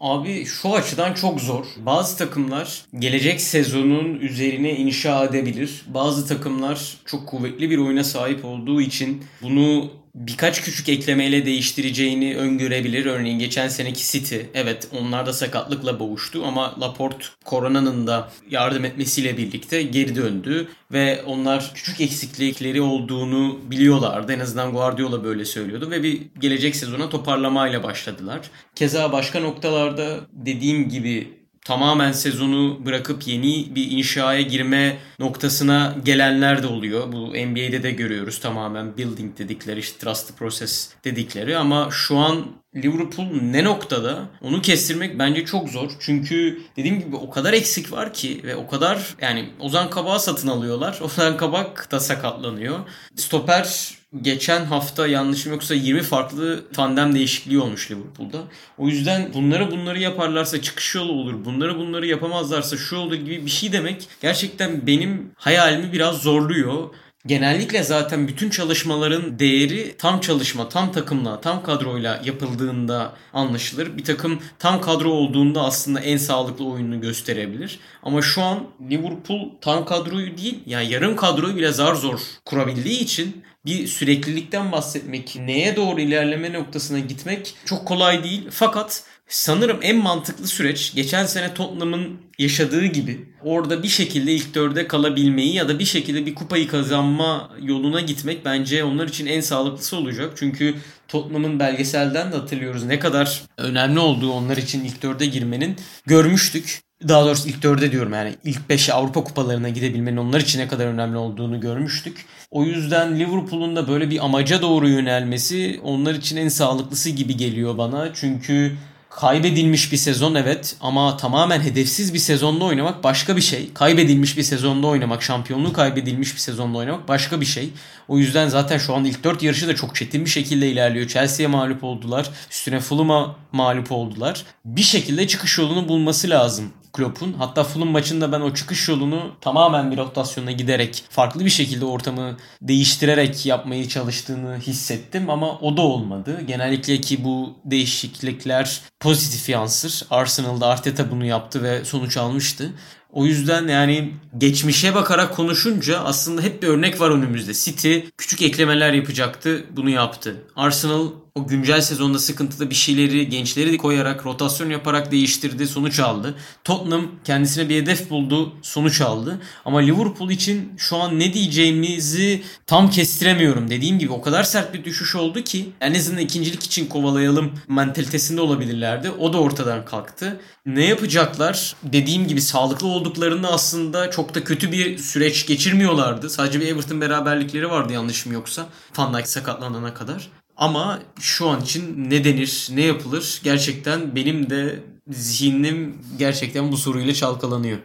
Abi 0.00 0.44
şu 0.44 0.74
açıdan 0.74 1.14
çok 1.14 1.40
zor. 1.40 1.66
Bazı 1.76 2.16
takımlar 2.16 2.84
gelecek 2.98 3.40
sezonun 3.40 4.14
üzerine 4.14 4.76
inşa 4.76 5.24
edebilir. 5.24 5.82
Bazı 5.94 6.26
takımlar 6.26 6.98
çok 7.04 7.26
kuvvetli 7.26 7.70
bir 7.70 7.78
oyuna 7.78 8.04
sahip 8.04 8.44
olduğu 8.44 8.80
için 8.80 9.24
bunu 9.42 9.90
birkaç 10.14 10.62
küçük 10.62 10.88
eklemeyle 10.88 11.46
değiştireceğini 11.46 12.36
öngörebilir. 12.36 13.06
Örneğin 13.06 13.38
geçen 13.38 13.68
seneki 13.68 14.12
City. 14.12 14.36
Evet 14.54 14.88
onlar 15.00 15.26
da 15.26 15.32
sakatlıkla 15.32 16.00
boğuştu 16.00 16.44
ama 16.46 16.80
Laporte 16.80 17.24
koronanın 17.44 18.06
da 18.06 18.32
yardım 18.50 18.84
etmesiyle 18.84 19.36
birlikte 19.36 19.82
geri 19.82 20.16
döndü. 20.16 20.68
Ve 20.92 21.22
onlar 21.26 21.72
küçük 21.74 22.00
eksiklikleri 22.00 22.82
olduğunu 22.82 23.58
biliyorlardı. 23.70 24.32
En 24.32 24.40
azından 24.40 24.72
Guardiola 24.72 25.24
böyle 25.24 25.44
söylüyordu. 25.44 25.90
Ve 25.90 26.02
bir 26.02 26.22
gelecek 26.40 26.76
sezona 26.76 27.08
toparlamayla 27.08 27.82
başladılar. 27.82 28.40
Keza 28.74 29.12
başka 29.12 29.40
noktalarda 29.40 30.20
dediğim 30.32 30.88
gibi 30.88 31.39
tamamen 31.64 32.12
sezonu 32.12 32.86
bırakıp 32.86 33.26
yeni 33.26 33.74
bir 33.74 33.90
inşaya 33.90 34.42
girme 34.42 34.98
noktasına 35.18 35.96
gelenler 36.04 36.62
de 36.62 36.66
oluyor. 36.66 37.12
Bu 37.12 37.26
NBA'de 37.26 37.82
de 37.82 37.90
görüyoruz 37.90 38.40
tamamen 38.40 38.96
building 38.96 39.38
dedikleri, 39.38 39.80
işte 39.80 39.98
trust 39.98 40.38
process 40.38 40.88
dedikleri 41.04 41.56
ama 41.56 41.88
şu 41.90 42.16
an 42.16 42.46
Liverpool 42.76 43.26
ne 43.42 43.64
noktada 43.64 44.28
onu 44.42 44.62
kestirmek 44.62 45.18
bence 45.18 45.44
çok 45.44 45.68
zor. 45.68 45.90
Çünkü 46.00 46.62
dediğim 46.76 47.00
gibi 47.00 47.16
o 47.16 47.30
kadar 47.30 47.52
eksik 47.52 47.92
var 47.92 48.14
ki 48.14 48.40
ve 48.44 48.56
o 48.56 48.68
kadar 48.68 49.16
yani 49.20 49.50
Ozan 49.60 49.90
Kabak'ı 49.90 50.22
satın 50.22 50.48
alıyorlar. 50.48 50.98
Ozan 51.02 51.36
Kabak 51.36 51.90
da 51.90 52.00
sakatlanıyor. 52.00 52.78
Stoper 53.16 53.99
geçen 54.22 54.64
hafta 54.64 55.06
yanlışım 55.06 55.52
yoksa 55.52 55.74
20 55.74 56.02
farklı 56.02 56.64
tandem 56.72 57.14
değişikliği 57.14 57.58
olmuş 57.58 57.90
Liverpool'da. 57.90 58.38
O 58.78 58.88
yüzden 58.88 59.34
bunları 59.34 59.70
bunları 59.70 59.98
yaparlarsa 59.98 60.62
çıkış 60.62 60.94
yolu 60.94 61.12
olur. 61.12 61.44
Bunları 61.44 61.78
bunları 61.78 62.06
yapamazlarsa 62.06 62.76
şu 62.76 62.96
olur 62.96 63.14
gibi 63.14 63.46
bir 63.46 63.50
şey 63.50 63.72
demek 63.72 64.08
gerçekten 64.22 64.86
benim 64.86 65.30
hayalimi 65.34 65.92
biraz 65.92 66.16
zorluyor. 66.16 66.88
Genellikle 67.26 67.82
zaten 67.82 68.28
bütün 68.28 68.50
çalışmaların 68.50 69.38
değeri 69.38 69.94
tam 69.98 70.20
çalışma, 70.20 70.68
tam 70.68 70.92
takımla, 70.92 71.40
tam 71.40 71.62
kadroyla 71.62 72.22
yapıldığında 72.24 73.12
anlaşılır. 73.32 73.96
Bir 73.96 74.04
takım 74.04 74.42
tam 74.58 74.80
kadro 74.80 75.10
olduğunda 75.10 75.62
aslında 75.62 76.00
en 76.00 76.16
sağlıklı 76.16 76.64
oyununu 76.64 77.00
gösterebilir. 77.00 77.78
Ama 78.02 78.22
şu 78.22 78.42
an 78.42 78.66
Liverpool 78.90 79.48
tam 79.60 79.84
kadroyu 79.84 80.38
değil, 80.38 80.58
yani 80.66 80.92
yarım 80.92 81.16
kadroyu 81.16 81.56
bile 81.56 81.72
zar 81.72 81.94
zor 81.94 82.20
kurabildiği 82.44 83.00
için 83.00 83.42
bir 83.64 83.86
süreklilikten 83.86 84.72
bahsetmek, 84.72 85.36
neye 85.36 85.76
doğru 85.76 86.00
ilerleme 86.00 86.52
noktasına 86.52 86.98
gitmek 86.98 87.54
çok 87.64 87.86
kolay 87.86 88.24
değil. 88.24 88.48
Fakat 88.50 89.04
sanırım 89.28 89.78
en 89.82 89.96
mantıklı 89.96 90.46
süreç 90.46 90.94
geçen 90.94 91.26
sene 91.26 91.54
Tottenham'ın 91.54 92.20
yaşadığı 92.38 92.84
gibi 92.86 93.28
orada 93.44 93.82
bir 93.82 93.88
şekilde 93.88 94.32
ilk 94.32 94.54
dörde 94.54 94.88
kalabilmeyi 94.88 95.54
ya 95.54 95.68
da 95.68 95.78
bir 95.78 95.84
şekilde 95.84 96.26
bir 96.26 96.34
kupayı 96.34 96.68
kazanma 96.68 97.50
yoluna 97.62 98.00
gitmek 98.00 98.44
bence 98.44 98.84
onlar 98.84 99.08
için 99.08 99.26
en 99.26 99.40
sağlıklısı 99.40 99.96
olacak. 99.96 100.32
Çünkü 100.36 100.74
Tottenham'ın 101.08 101.58
belgeselden 101.58 102.32
de 102.32 102.36
hatırlıyoruz 102.36 102.84
ne 102.84 102.98
kadar 102.98 103.42
önemli 103.56 103.98
olduğu 103.98 104.32
onlar 104.32 104.56
için 104.56 104.84
ilk 104.84 105.02
dörde 105.02 105.26
girmenin 105.26 105.76
görmüştük. 106.06 106.89
Daha 107.08 107.24
doğrusu 107.24 107.48
ilk 107.48 107.62
dörde 107.62 107.92
diyorum 107.92 108.12
yani 108.12 108.34
ilk 108.44 108.68
beşe 108.68 108.92
Avrupa 108.92 109.24
kupalarına 109.24 109.68
gidebilmenin 109.68 110.16
onlar 110.16 110.40
için 110.40 110.58
ne 110.58 110.68
kadar 110.68 110.86
önemli 110.86 111.16
olduğunu 111.16 111.60
görmüştük. 111.60 112.26
O 112.50 112.64
yüzden 112.64 113.18
Liverpool'un 113.18 113.76
da 113.76 113.88
böyle 113.88 114.10
bir 114.10 114.24
amaca 114.24 114.62
doğru 114.62 114.88
yönelmesi 114.88 115.80
onlar 115.84 116.14
için 116.14 116.36
en 116.36 116.48
sağlıklısı 116.48 117.10
gibi 117.10 117.36
geliyor 117.36 117.78
bana. 117.78 118.08
Çünkü 118.14 118.76
kaybedilmiş 119.10 119.92
bir 119.92 119.96
sezon 119.96 120.34
evet 120.34 120.76
ama 120.80 121.16
tamamen 121.16 121.60
hedefsiz 121.60 122.14
bir 122.14 122.18
sezonda 122.18 122.64
oynamak 122.64 123.04
başka 123.04 123.36
bir 123.36 123.40
şey. 123.40 123.72
Kaybedilmiş 123.74 124.36
bir 124.36 124.42
sezonda 124.42 124.86
oynamak, 124.86 125.22
şampiyonluğu 125.22 125.72
kaybedilmiş 125.72 126.34
bir 126.34 126.40
sezonda 126.40 126.78
oynamak 126.78 127.08
başka 127.08 127.40
bir 127.40 127.46
şey. 127.46 127.70
O 128.08 128.18
yüzden 128.18 128.48
zaten 128.48 128.78
şu 128.78 128.94
an 128.94 129.04
ilk 129.04 129.24
4 129.24 129.42
yarışı 129.42 129.68
da 129.68 129.76
çok 129.76 129.96
çetin 129.96 130.24
bir 130.24 130.30
şekilde 130.30 130.68
ilerliyor. 130.68 131.08
Chelsea'ye 131.08 131.48
mağlup 131.48 131.84
oldular. 131.84 132.30
Üstüne 132.50 132.80
Fulham'a 132.80 133.36
mağlup 133.52 133.92
oldular. 133.92 134.44
Bir 134.64 134.82
şekilde 134.82 135.26
çıkış 135.26 135.58
yolunu 135.58 135.88
bulması 135.88 136.30
lazım 136.30 136.72
Klopp'un. 136.92 137.32
Hatta 137.32 137.64
Fulham 137.64 137.88
maçında 137.88 138.32
ben 138.32 138.40
o 138.40 138.54
çıkış 138.54 138.88
yolunu 138.88 139.32
tamamen 139.40 139.90
bir 139.92 139.96
rotasyona 139.96 140.52
giderek 140.52 141.04
farklı 141.10 141.44
bir 141.44 141.50
şekilde 141.50 141.84
ortamı 141.84 142.36
değiştirerek 142.62 143.46
yapmayı 143.46 143.88
çalıştığını 143.88 144.58
hissettim 144.58 145.30
ama 145.30 145.58
o 145.58 145.76
da 145.76 145.82
olmadı. 145.82 146.40
Genellikle 146.46 147.00
ki 147.00 147.24
bu 147.24 147.54
değişiklikler 147.64 148.80
pozitif 149.00 149.48
yansır. 149.48 150.06
Arsenal'da 150.10 150.66
Arteta 150.66 151.10
bunu 151.10 151.24
yaptı 151.24 151.62
ve 151.62 151.84
sonuç 151.84 152.16
almıştı. 152.16 152.72
O 153.12 153.26
yüzden 153.26 153.68
yani 153.68 154.14
geçmişe 154.38 154.94
bakarak 154.94 155.36
konuşunca 155.36 156.00
aslında 156.00 156.42
hep 156.42 156.62
bir 156.62 156.68
örnek 156.68 157.00
var 157.00 157.10
önümüzde. 157.10 157.54
City 157.54 157.98
küçük 158.18 158.42
eklemeler 158.42 158.92
yapacaktı, 158.92 159.64
bunu 159.76 159.90
yaptı. 159.90 160.36
Arsenal 160.56 161.06
o 161.34 161.46
güncel 161.46 161.80
sezonda 161.80 162.18
sıkıntıda 162.18 162.70
bir 162.70 162.74
şeyleri, 162.74 163.28
gençleri 163.28 163.78
koyarak, 163.78 164.26
rotasyon 164.26 164.70
yaparak 164.70 165.12
değiştirdi, 165.12 165.66
sonuç 165.66 166.00
aldı. 166.00 166.34
Tottenham 166.64 167.06
kendisine 167.24 167.68
bir 167.68 167.82
hedef 167.82 168.10
buldu, 168.10 168.52
sonuç 168.62 169.00
aldı. 169.00 169.40
Ama 169.64 169.78
Liverpool 169.78 170.30
için 170.30 170.72
şu 170.76 170.96
an 170.96 171.18
ne 171.18 171.32
diyeceğimizi 171.32 172.42
tam 172.66 172.90
kestiremiyorum. 172.90 173.70
Dediğim 173.70 173.98
gibi 173.98 174.12
o 174.12 174.22
kadar 174.22 174.42
sert 174.42 174.74
bir 174.74 174.84
düşüş 174.84 175.16
oldu 175.16 175.44
ki 175.44 175.68
en 175.80 175.94
azından 175.94 176.20
ikincilik 176.20 176.62
için 176.62 176.86
kovalayalım 176.86 177.52
mentalitesinde 177.68 178.40
olabilirlerdi. 178.40 179.10
O 179.10 179.32
da 179.32 179.40
ortadan 179.40 179.84
kalktı. 179.84 180.40
Ne 180.66 180.86
yapacaklar? 180.86 181.76
Dediğim 181.82 182.26
gibi 182.26 182.40
sağlıklı 182.40 182.86
olduklarında 182.86 183.52
aslında 183.52 184.10
çok 184.10 184.34
da 184.34 184.44
kötü 184.44 184.72
bir 184.72 184.98
süreç 184.98 185.46
geçirmiyorlardı. 185.46 186.30
Sadece 186.30 186.60
bir 186.60 186.66
Everton 186.66 187.00
beraberlikleri 187.00 187.70
vardı 187.70 187.92
yanlışım 187.92 188.32
yoksa. 188.32 188.66
Van 188.96 189.14
Dijk 189.14 189.28
sakatlanana 189.28 189.94
kadar. 189.94 190.39
Ama 190.60 191.00
şu 191.20 191.48
an 191.48 191.60
için 191.60 192.10
ne 192.10 192.24
denir, 192.24 192.68
ne 192.70 192.82
yapılır 192.82 193.40
gerçekten 193.44 194.16
benim 194.16 194.50
de 194.50 194.78
zihnim 195.08 195.98
gerçekten 196.18 196.72
bu 196.72 196.76
soruyla 196.76 197.14
çalkalanıyor. 197.14 197.78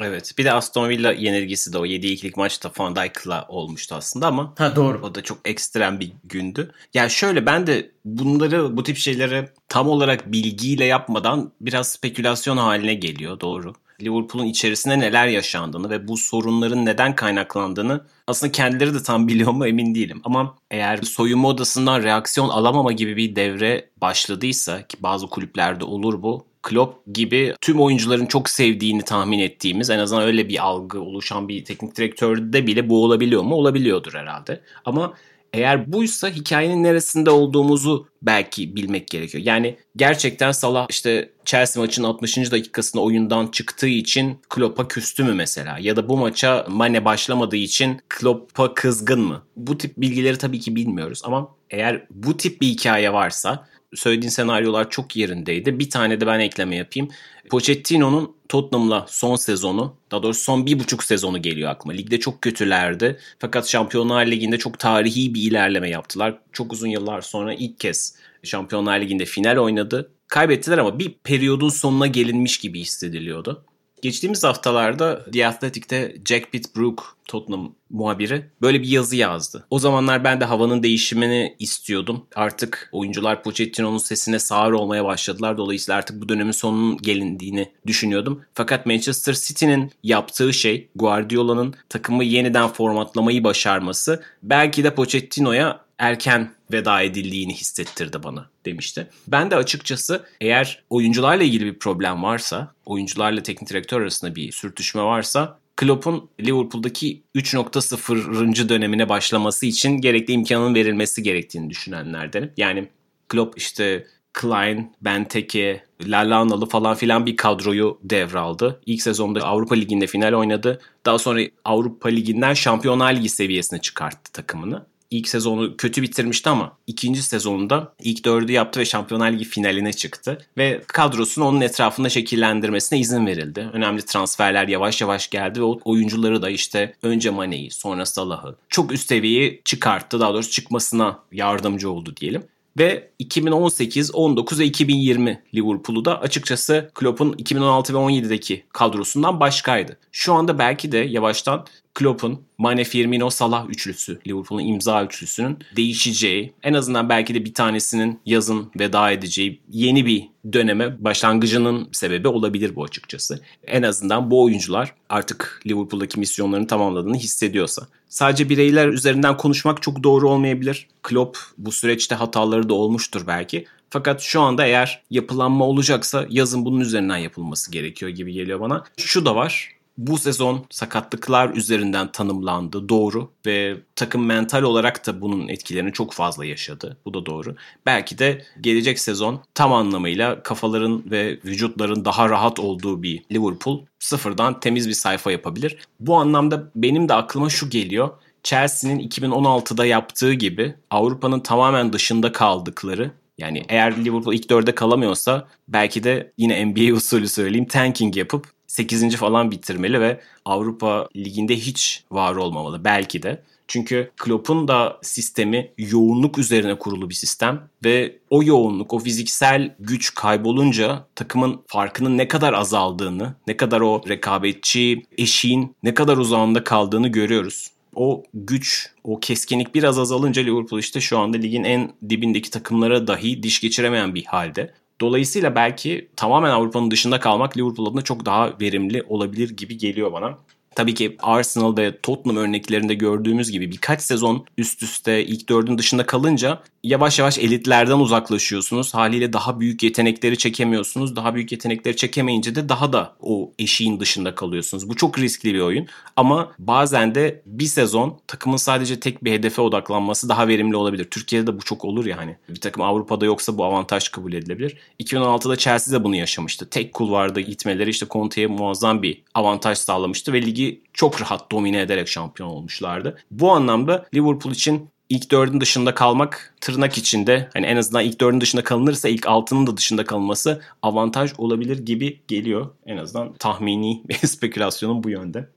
Evet. 0.00 0.32
Bir 0.38 0.44
de 0.44 0.52
Aston 0.52 0.88
Villa 0.88 1.12
yenilgisi 1.12 1.72
de 1.72 1.78
o 1.78 1.86
7-2'lik 1.86 2.36
maçta 2.36 2.72
Van 2.78 2.96
Dijk'la 2.96 3.46
olmuştu 3.48 3.94
aslında 3.94 4.26
ama 4.26 4.54
ha 4.58 4.76
doğru. 4.76 5.00
O 5.02 5.14
da 5.14 5.22
çok 5.22 5.38
ekstrem 5.44 6.00
bir 6.00 6.12
gündü. 6.24 6.72
Yani 6.94 7.10
şöyle 7.10 7.46
ben 7.46 7.66
de 7.66 7.90
bunları 8.04 8.76
bu 8.76 8.82
tip 8.82 8.96
şeyleri 8.96 9.48
tam 9.68 9.88
olarak 9.88 10.32
bilgiyle 10.32 10.84
yapmadan 10.84 11.52
biraz 11.60 11.88
spekülasyon 11.88 12.56
haline 12.56 12.94
geliyor 12.94 13.40
doğru. 13.40 13.74
Liverpool'un 14.02 14.46
içerisinde 14.46 14.98
neler 14.98 15.26
yaşandığını 15.26 15.90
ve 15.90 16.08
bu 16.08 16.16
sorunların 16.16 16.86
neden 16.86 17.14
kaynaklandığını 17.14 18.04
aslında 18.26 18.52
kendileri 18.52 18.94
de 18.94 19.02
tam 19.02 19.28
biliyor 19.28 19.52
mu 19.52 19.66
emin 19.66 19.94
değilim. 19.94 20.20
Ama 20.24 20.56
eğer 20.70 20.96
soyunma 21.02 21.48
odasından 21.48 22.02
reaksiyon 22.02 22.48
alamama 22.48 22.92
gibi 22.92 23.16
bir 23.16 23.36
devre 23.36 23.88
başladıysa 24.00 24.86
ki 24.86 24.96
bazı 25.00 25.26
kulüplerde 25.26 25.84
olur 25.84 26.22
bu. 26.22 26.50
Klopp 26.62 27.14
gibi 27.14 27.54
tüm 27.60 27.80
oyuncuların 27.80 28.26
çok 28.26 28.50
sevdiğini 28.50 29.02
tahmin 29.02 29.38
ettiğimiz 29.38 29.90
en 29.90 29.98
azından 29.98 30.24
öyle 30.24 30.48
bir 30.48 30.64
algı 30.64 31.00
oluşan 31.00 31.48
bir 31.48 31.64
teknik 31.64 31.96
direktörde 31.96 32.66
bile 32.66 32.88
bu 32.88 33.04
olabiliyor 33.04 33.42
mu? 33.42 33.54
Olabiliyordur 33.54 34.14
herhalde. 34.14 34.60
Ama 34.84 35.14
eğer 35.52 35.92
buysa 35.92 36.28
hikayenin 36.28 36.82
neresinde 36.82 37.30
olduğumuzu 37.30 38.06
belki 38.22 38.76
bilmek 38.76 39.08
gerekiyor. 39.08 39.44
Yani 39.44 39.76
gerçekten 39.96 40.52
Salah 40.52 40.86
işte 40.90 41.30
Chelsea 41.44 41.82
maçının 41.82 42.08
60. 42.08 42.36
dakikasında 42.36 43.02
oyundan 43.02 43.46
çıktığı 43.46 43.88
için 43.88 44.38
Klopp'a 44.48 44.88
küstü 44.88 45.24
mü 45.24 45.34
mesela? 45.34 45.78
Ya 45.80 45.96
da 45.96 46.08
bu 46.08 46.16
maça 46.16 46.66
Mane 46.68 47.04
başlamadığı 47.04 47.56
için 47.56 48.00
Klopp'a 48.08 48.74
kızgın 48.74 49.20
mı? 49.20 49.42
Bu 49.56 49.78
tip 49.78 49.96
bilgileri 49.96 50.38
tabii 50.38 50.60
ki 50.60 50.76
bilmiyoruz 50.76 51.22
ama 51.24 51.48
eğer 51.70 52.06
bu 52.10 52.36
tip 52.36 52.60
bir 52.60 52.66
hikaye 52.66 53.12
varsa 53.12 53.66
söylediğin 53.94 54.30
senaryolar 54.30 54.90
çok 54.90 55.16
yerindeydi. 55.16 55.78
Bir 55.78 55.90
tane 55.90 56.20
de 56.20 56.26
ben 56.26 56.40
ekleme 56.40 56.76
yapayım. 56.76 57.08
Pochettino'nun 57.50 58.36
Tottenham'la 58.48 59.06
son 59.08 59.36
sezonu, 59.36 59.96
daha 60.10 60.22
doğrusu 60.22 60.42
son 60.42 60.66
bir 60.66 60.78
buçuk 60.78 61.04
sezonu 61.04 61.42
geliyor 61.42 61.70
aklıma. 61.70 61.92
Ligde 61.92 62.20
çok 62.20 62.42
kötülerdi. 62.42 63.18
Fakat 63.38 63.68
Şampiyonlar 63.68 64.26
Ligi'nde 64.26 64.58
çok 64.58 64.78
tarihi 64.78 65.34
bir 65.34 65.42
ilerleme 65.42 65.90
yaptılar. 65.90 66.38
Çok 66.52 66.72
uzun 66.72 66.88
yıllar 66.88 67.20
sonra 67.20 67.54
ilk 67.54 67.80
kez 67.80 68.16
Şampiyonlar 68.42 69.00
Ligi'nde 69.00 69.24
final 69.24 69.56
oynadı. 69.56 70.10
Kaybettiler 70.28 70.78
ama 70.78 70.98
bir 70.98 71.14
periyodun 71.24 71.68
sonuna 71.68 72.06
gelinmiş 72.06 72.58
gibi 72.58 72.80
hissediliyordu. 72.80 73.64
Geçtiğimiz 74.02 74.44
haftalarda 74.44 75.30
The 75.30 75.46
Athletic'te 75.46 76.16
Jack 76.28 76.52
Pitt-Brook 76.52 77.02
Tottenham 77.28 77.74
muhabiri 77.90 78.44
böyle 78.62 78.82
bir 78.82 78.88
yazı 78.88 79.16
yazdı. 79.16 79.66
O 79.70 79.78
zamanlar 79.78 80.24
ben 80.24 80.40
de 80.40 80.44
havanın 80.44 80.82
değişimini 80.82 81.56
istiyordum. 81.58 82.26
Artık 82.34 82.88
oyuncular 82.92 83.42
Pochettino'nun 83.42 83.98
sesine 83.98 84.38
sağır 84.38 84.72
olmaya 84.72 85.04
başladılar. 85.04 85.58
Dolayısıyla 85.58 85.98
artık 85.98 86.22
bu 86.22 86.28
dönemin 86.28 86.52
sonunun 86.52 86.98
gelindiğini 86.98 87.72
düşünüyordum. 87.86 88.42
Fakat 88.54 88.86
Manchester 88.86 89.34
City'nin 89.34 89.92
yaptığı 90.02 90.52
şey 90.52 90.88
Guardiola'nın 90.94 91.74
takımı 91.88 92.24
yeniden 92.24 92.68
formatlamayı 92.68 93.44
başarması 93.44 94.22
belki 94.42 94.84
de 94.84 94.94
Pochettino'ya 94.94 95.80
erken 96.00 96.50
veda 96.72 97.02
edildiğini 97.02 97.54
hissettirdi 97.54 98.22
bana 98.22 98.50
demişti. 98.64 99.08
Ben 99.28 99.50
de 99.50 99.56
açıkçası 99.56 100.24
eğer 100.40 100.82
oyuncularla 100.90 101.44
ilgili 101.44 101.66
bir 101.66 101.78
problem 101.78 102.22
varsa, 102.22 102.74
oyuncularla 102.86 103.42
teknik 103.42 103.70
direktör 103.70 104.00
arasında 104.00 104.34
bir 104.34 104.52
sürtüşme 104.52 105.02
varsa 105.02 105.58
Klopp'un 105.76 106.30
Liverpool'daki 106.40 107.22
3.0. 107.34 108.68
dönemine 108.68 109.08
başlaması 109.08 109.66
için 109.66 110.00
gerekli 110.00 110.32
imkanın 110.32 110.74
verilmesi 110.74 111.22
gerektiğini 111.22 111.70
düşünenlerdenim. 111.70 112.52
Yani 112.56 112.88
Klopp 113.28 113.58
işte 113.58 114.06
Klein, 114.32 114.92
Benteke, 115.00 115.84
Lallanalı 116.02 116.66
falan 116.66 116.94
filan 116.94 117.26
bir 117.26 117.36
kadroyu 117.36 117.98
devraldı. 118.02 118.80
İlk 118.86 119.02
sezonda 119.02 119.40
Avrupa 119.40 119.74
Ligi'nde 119.74 120.06
final 120.06 120.32
oynadı. 120.32 120.80
Daha 121.06 121.18
sonra 121.18 121.40
Avrupa 121.64 122.08
Ligi'nden 122.08 122.54
Şampiyonlar 122.54 123.12
Ligi 123.14 123.28
seviyesine 123.28 123.80
çıkarttı 123.80 124.32
takımını 124.32 124.86
ilk 125.10 125.28
sezonu 125.28 125.76
kötü 125.76 126.02
bitirmişti 126.02 126.50
ama 126.50 126.76
ikinci 126.86 127.22
sezonunda 127.22 127.92
ilk 128.02 128.24
dördü 128.24 128.52
yaptı 128.52 128.80
ve 128.80 128.84
Şampiyonlar 128.84 129.32
Ligi 129.32 129.44
finaline 129.44 129.92
çıktı. 129.92 130.46
Ve 130.58 130.82
kadrosunu 130.86 131.44
onun 131.44 131.60
etrafında 131.60 132.08
şekillendirmesine 132.08 132.98
izin 132.98 133.26
verildi. 133.26 133.70
Önemli 133.72 134.02
transferler 134.02 134.68
yavaş 134.68 135.00
yavaş 135.00 135.30
geldi 135.30 135.60
ve 135.60 135.64
o 135.64 135.80
oyuncuları 135.84 136.42
da 136.42 136.50
işte 136.50 136.94
önce 137.02 137.30
Mane'yi 137.30 137.70
sonra 137.70 138.06
Salah'ı 138.06 138.56
çok 138.68 138.92
üst 138.92 139.08
seviyeye 139.08 139.60
çıkarttı. 139.64 140.20
Daha 140.20 140.34
doğrusu 140.34 140.50
çıkmasına 140.50 141.18
yardımcı 141.32 141.90
oldu 141.90 142.14
diyelim. 142.16 142.42
Ve 142.78 143.10
2018, 143.18 144.14
19 144.14 144.60
ve 144.60 144.64
2020 144.64 145.42
Liverpool'u 145.54 146.04
da 146.04 146.20
açıkçası 146.20 146.90
Klopp'un 146.94 147.34
2016 147.38 147.94
ve 147.94 147.98
17'deki 147.98 148.64
kadrosundan 148.72 149.40
başkaydı. 149.40 149.96
Şu 150.12 150.34
anda 150.34 150.58
belki 150.58 150.92
de 150.92 150.98
yavaştan 150.98 151.66
Klopp'un 151.94 152.42
Mane, 152.58 152.84
Firmino, 152.84 153.30
Salah 153.30 153.68
üçlüsü, 153.68 154.20
Liverpool'un 154.26 154.64
imza 154.64 155.04
üçlüsünün 155.04 155.58
değişeceği, 155.76 156.52
en 156.62 156.74
azından 156.74 157.08
belki 157.08 157.34
de 157.34 157.44
bir 157.44 157.54
tanesinin 157.54 158.20
yazın 158.26 158.70
veda 158.80 159.10
edeceği 159.10 159.60
yeni 159.70 160.06
bir 160.06 160.28
döneme 160.52 161.04
başlangıcının 161.04 161.88
sebebi 161.92 162.28
olabilir 162.28 162.76
bu 162.76 162.84
açıkçası. 162.84 163.42
En 163.66 163.82
azından 163.82 164.30
bu 164.30 164.44
oyuncular 164.44 164.94
artık 165.08 165.62
Liverpool'daki 165.66 166.20
misyonlarını 166.20 166.66
tamamladığını 166.66 167.16
hissediyorsa. 167.16 167.86
Sadece 168.08 168.48
bireyler 168.48 168.88
üzerinden 168.88 169.36
konuşmak 169.36 169.82
çok 169.82 170.02
doğru 170.02 170.30
olmayabilir. 170.30 170.88
Klopp 171.02 171.38
bu 171.58 171.72
süreçte 171.72 172.14
hataları 172.14 172.68
da 172.68 172.74
olmuştur 172.74 173.26
belki. 173.26 173.64
Fakat 173.90 174.20
şu 174.20 174.40
anda 174.40 174.66
eğer 174.66 175.02
yapılanma 175.10 175.64
olacaksa 175.64 176.26
yazın 176.30 176.64
bunun 176.64 176.80
üzerinden 176.80 177.16
yapılması 177.16 177.72
gerekiyor 177.72 178.10
gibi 178.10 178.32
geliyor 178.32 178.60
bana. 178.60 178.84
Şu 178.96 179.24
da 179.24 179.34
var 179.34 179.79
bu 180.00 180.18
sezon 180.18 180.66
sakatlıklar 180.70 181.50
üzerinden 181.50 182.12
tanımlandı 182.12 182.88
doğru 182.88 183.30
ve 183.46 183.76
takım 183.96 184.26
mental 184.26 184.62
olarak 184.62 185.06
da 185.06 185.20
bunun 185.20 185.48
etkilerini 185.48 185.92
çok 185.92 186.12
fazla 186.12 186.44
yaşadı. 186.44 186.96
Bu 187.04 187.14
da 187.14 187.26
doğru. 187.26 187.56
Belki 187.86 188.18
de 188.18 188.44
gelecek 188.60 188.98
sezon 188.98 189.40
tam 189.54 189.72
anlamıyla 189.72 190.42
kafaların 190.42 191.10
ve 191.10 191.38
vücutların 191.44 192.04
daha 192.04 192.28
rahat 192.28 192.60
olduğu 192.60 193.02
bir 193.02 193.22
Liverpool 193.32 193.80
sıfırdan 193.98 194.60
temiz 194.60 194.88
bir 194.88 194.94
sayfa 194.94 195.32
yapabilir. 195.32 195.78
Bu 196.00 196.16
anlamda 196.16 196.70
benim 196.74 197.08
de 197.08 197.14
aklıma 197.14 197.50
şu 197.50 197.70
geliyor. 197.70 198.10
Chelsea'nin 198.42 199.08
2016'da 199.08 199.86
yaptığı 199.86 200.32
gibi 200.32 200.74
Avrupa'nın 200.90 201.40
tamamen 201.40 201.92
dışında 201.92 202.32
kaldıkları 202.32 203.10
yani 203.38 203.64
eğer 203.68 204.04
Liverpool 204.04 204.34
ilk 204.34 204.50
dörde 204.50 204.74
kalamıyorsa 204.74 205.48
belki 205.68 206.04
de 206.04 206.32
yine 206.38 206.66
NBA 206.66 206.94
usulü 206.94 207.28
söyleyeyim 207.28 207.68
tanking 207.68 208.16
yapıp 208.16 208.59
8. 208.70 209.16
falan 209.16 209.50
bitirmeli 209.50 210.00
ve 210.00 210.20
Avrupa 210.44 211.08
Ligi'nde 211.16 211.56
hiç 211.56 212.04
var 212.10 212.36
olmamalı 212.36 212.84
belki 212.84 213.22
de. 213.22 213.42
Çünkü 213.68 214.10
Klopp'un 214.16 214.68
da 214.68 214.98
sistemi 215.02 215.70
yoğunluk 215.78 216.38
üzerine 216.38 216.78
kurulu 216.78 217.10
bir 217.10 217.14
sistem 217.14 217.68
ve 217.84 218.18
o 218.30 218.42
yoğunluk, 218.42 218.92
o 218.92 218.98
fiziksel 218.98 219.74
güç 219.80 220.14
kaybolunca 220.14 221.06
takımın 221.14 221.60
farkının 221.66 222.18
ne 222.18 222.28
kadar 222.28 222.52
azaldığını, 222.52 223.34
ne 223.46 223.56
kadar 223.56 223.80
o 223.80 224.02
rekabetçi 224.08 225.02
eşiğin 225.18 225.76
ne 225.82 225.94
kadar 225.94 226.16
uzağında 226.16 226.64
kaldığını 226.64 227.08
görüyoruz. 227.08 227.70
O 227.94 228.22
güç, 228.34 228.92
o 229.04 229.20
keskinlik 229.20 229.74
biraz 229.74 229.98
azalınca 229.98 230.42
Liverpool 230.42 230.80
işte 230.80 231.00
şu 231.00 231.18
anda 231.18 231.36
ligin 231.36 231.64
en 231.64 231.92
dibindeki 232.08 232.50
takımlara 232.50 233.06
dahi 233.06 233.42
diş 233.42 233.60
geçiremeyen 233.60 234.14
bir 234.14 234.24
halde. 234.24 234.74
Dolayısıyla 235.00 235.54
belki 235.54 236.10
tamamen 236.16 236.50
Avrupa'nın 236.50 236.90
dışında 236.90 237.20
kalmak 237.20 237.56
Liverpool 237.56 237.86
adına 237.86 238.02
çok 238.02 238.26
daha 238.26 238.60
verimli 238.60 239.02
olabilir 239.02 239.56
gibi 239.56 239.78
geliyor 239.78 240.12
bana. 240.12 240.38
Tabii 240.74 240.94
ki 240.94 241.16
Arsenal 241.22 241.76
ve 241.76 242.00
Tottenham 242.00 242.36
örneklerinde 242.36 242.94
gördüğümüz 242.94 243.50
gibi 243.50 243.72
birkaç 243.72 244.02
sezon 244.02 244.44
üst 244.58 244.82
üste 244.82 245.24
ilk 245.24 245.48
dördün 245.48 245.78
dışında 245.78 246.06
kalınca 246.06 246.62
yavaş 246.84 247.18
yavaş 247.18 247.38
elitlerden 247.38 247.98
uzaklaşıyorsunuz. 247.98 248.94
Haliyle 248.94 249.32
daha 249.32 249.60
büyük 249.60 249.82
yetenekleri 249.82 250.38
çekemiyorsunuz. 250.38 251.16
Daha 251.16 251.34
büyük 251.34 251.52
yetenekleri 251.52 251.96
çekemeyince 251.96 252.54
de 252.54 252.68
daha 252.68 252.92
da 252.92 253.16
o 253.20 253.52
eşiğin 253.58 254.00
dışında 254.00 254.34
kalıyorsunuz. 254.34 254.88
Bu 254.88 254.96
çok 254.96 255.18
riskli 255.18 255.54
bir 255.54 255.60
oyun. 255.60 255.86
Ama 256.16 256.52
bazen 256.58 257.14
de 257.14 257.42
bir 257.46 257.64
sezon 257.64 258.20
takımın 258.26 258.56
sadece 258.56 259.00
tek 259.00 259.24
bir 259.24 259.32
hedefe 259.32 259.62
odaklanması 259.62 260.28
daha 260.28 260.48
verimli 260.48 260.76
olabilir. 260.76 261.04
Türkiye'de 261.10 261.46
de 261.46 261.58
bu 261.58 261.62
çok 261.62 261.84
olur 261.84 262.06
ya 262.06 262.16
hani. 262.16 262.36
Bir 262.48 262.60
takım 262.60 262.82
Avrupa'da 262.82 263.24
yoksa 263.24 263.58
bu 263.58 263.64
avantaj 263.64 264.08
kabul 264.08 264.32
edilebilir. 264.32 264.76
2016'da 265.00 265.56
Chelsea 265.56 266.00
de 266.00 266.04
bunu 266.04 266.16
yaşamıştı. 266.16 266.70
Tek 266.70 266.94
kulvarda 266.94 267.40
gitmeleri 267.40 267.90
işte 267.90 268.06
Conte'ye 268.10 268.46
muazzam 268.46 269.02
bir 269.02 269.22
avantaj 269.34 269.78
sağlamıştı 269.78 270.32
ve 270.32 270.42
ligi 270.42 270.59
çok 270.92 271.22
rahat 271.22 271.52
domine 271.52 271.80
ederek 271.80 272.08
şampiyon 272.08 272.48
olmuşlardı. 272.48 273.18
Bu 273.30 273.52
anlamda 273.52 274.06
Liverpool 274.14 274.54
için 274.54 274.90
ilk 275.08 275.30
dördün 275.30 275.60
dışında 275.60 275.94
kalmak 275.94 276.54
tırnak 276.60 276.98
içinde 276.98 277.48
hani 277.52 277.66
en 277.66 277.76
azından 277.76 278.04
ilk 278.04 278.20
dördün 278.20 278.40
dışında 278.40 278.64
kalınırsa 278.64 279.08
ilk 279.08 279.26
altının 279.26 279.66
da 279.66 279.76
dışında 279.76 280.04
kalınması 280.04 280.62
avantaj 280.82 281.32
olabilir 281.38 281.78
gibi 281.78 282.20
geliyor. 282.28 282.66
En 282.86 282.96
azından 282.96 283.32
tahmini 283.32 284.02
ve 284.08 284.14
spekülasyonun 284.26 285.04
bu 285.04 285.10
yönde. 285.10 285.48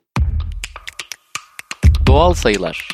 Doğal 2.07 2.33
sayılar 2.33 2.87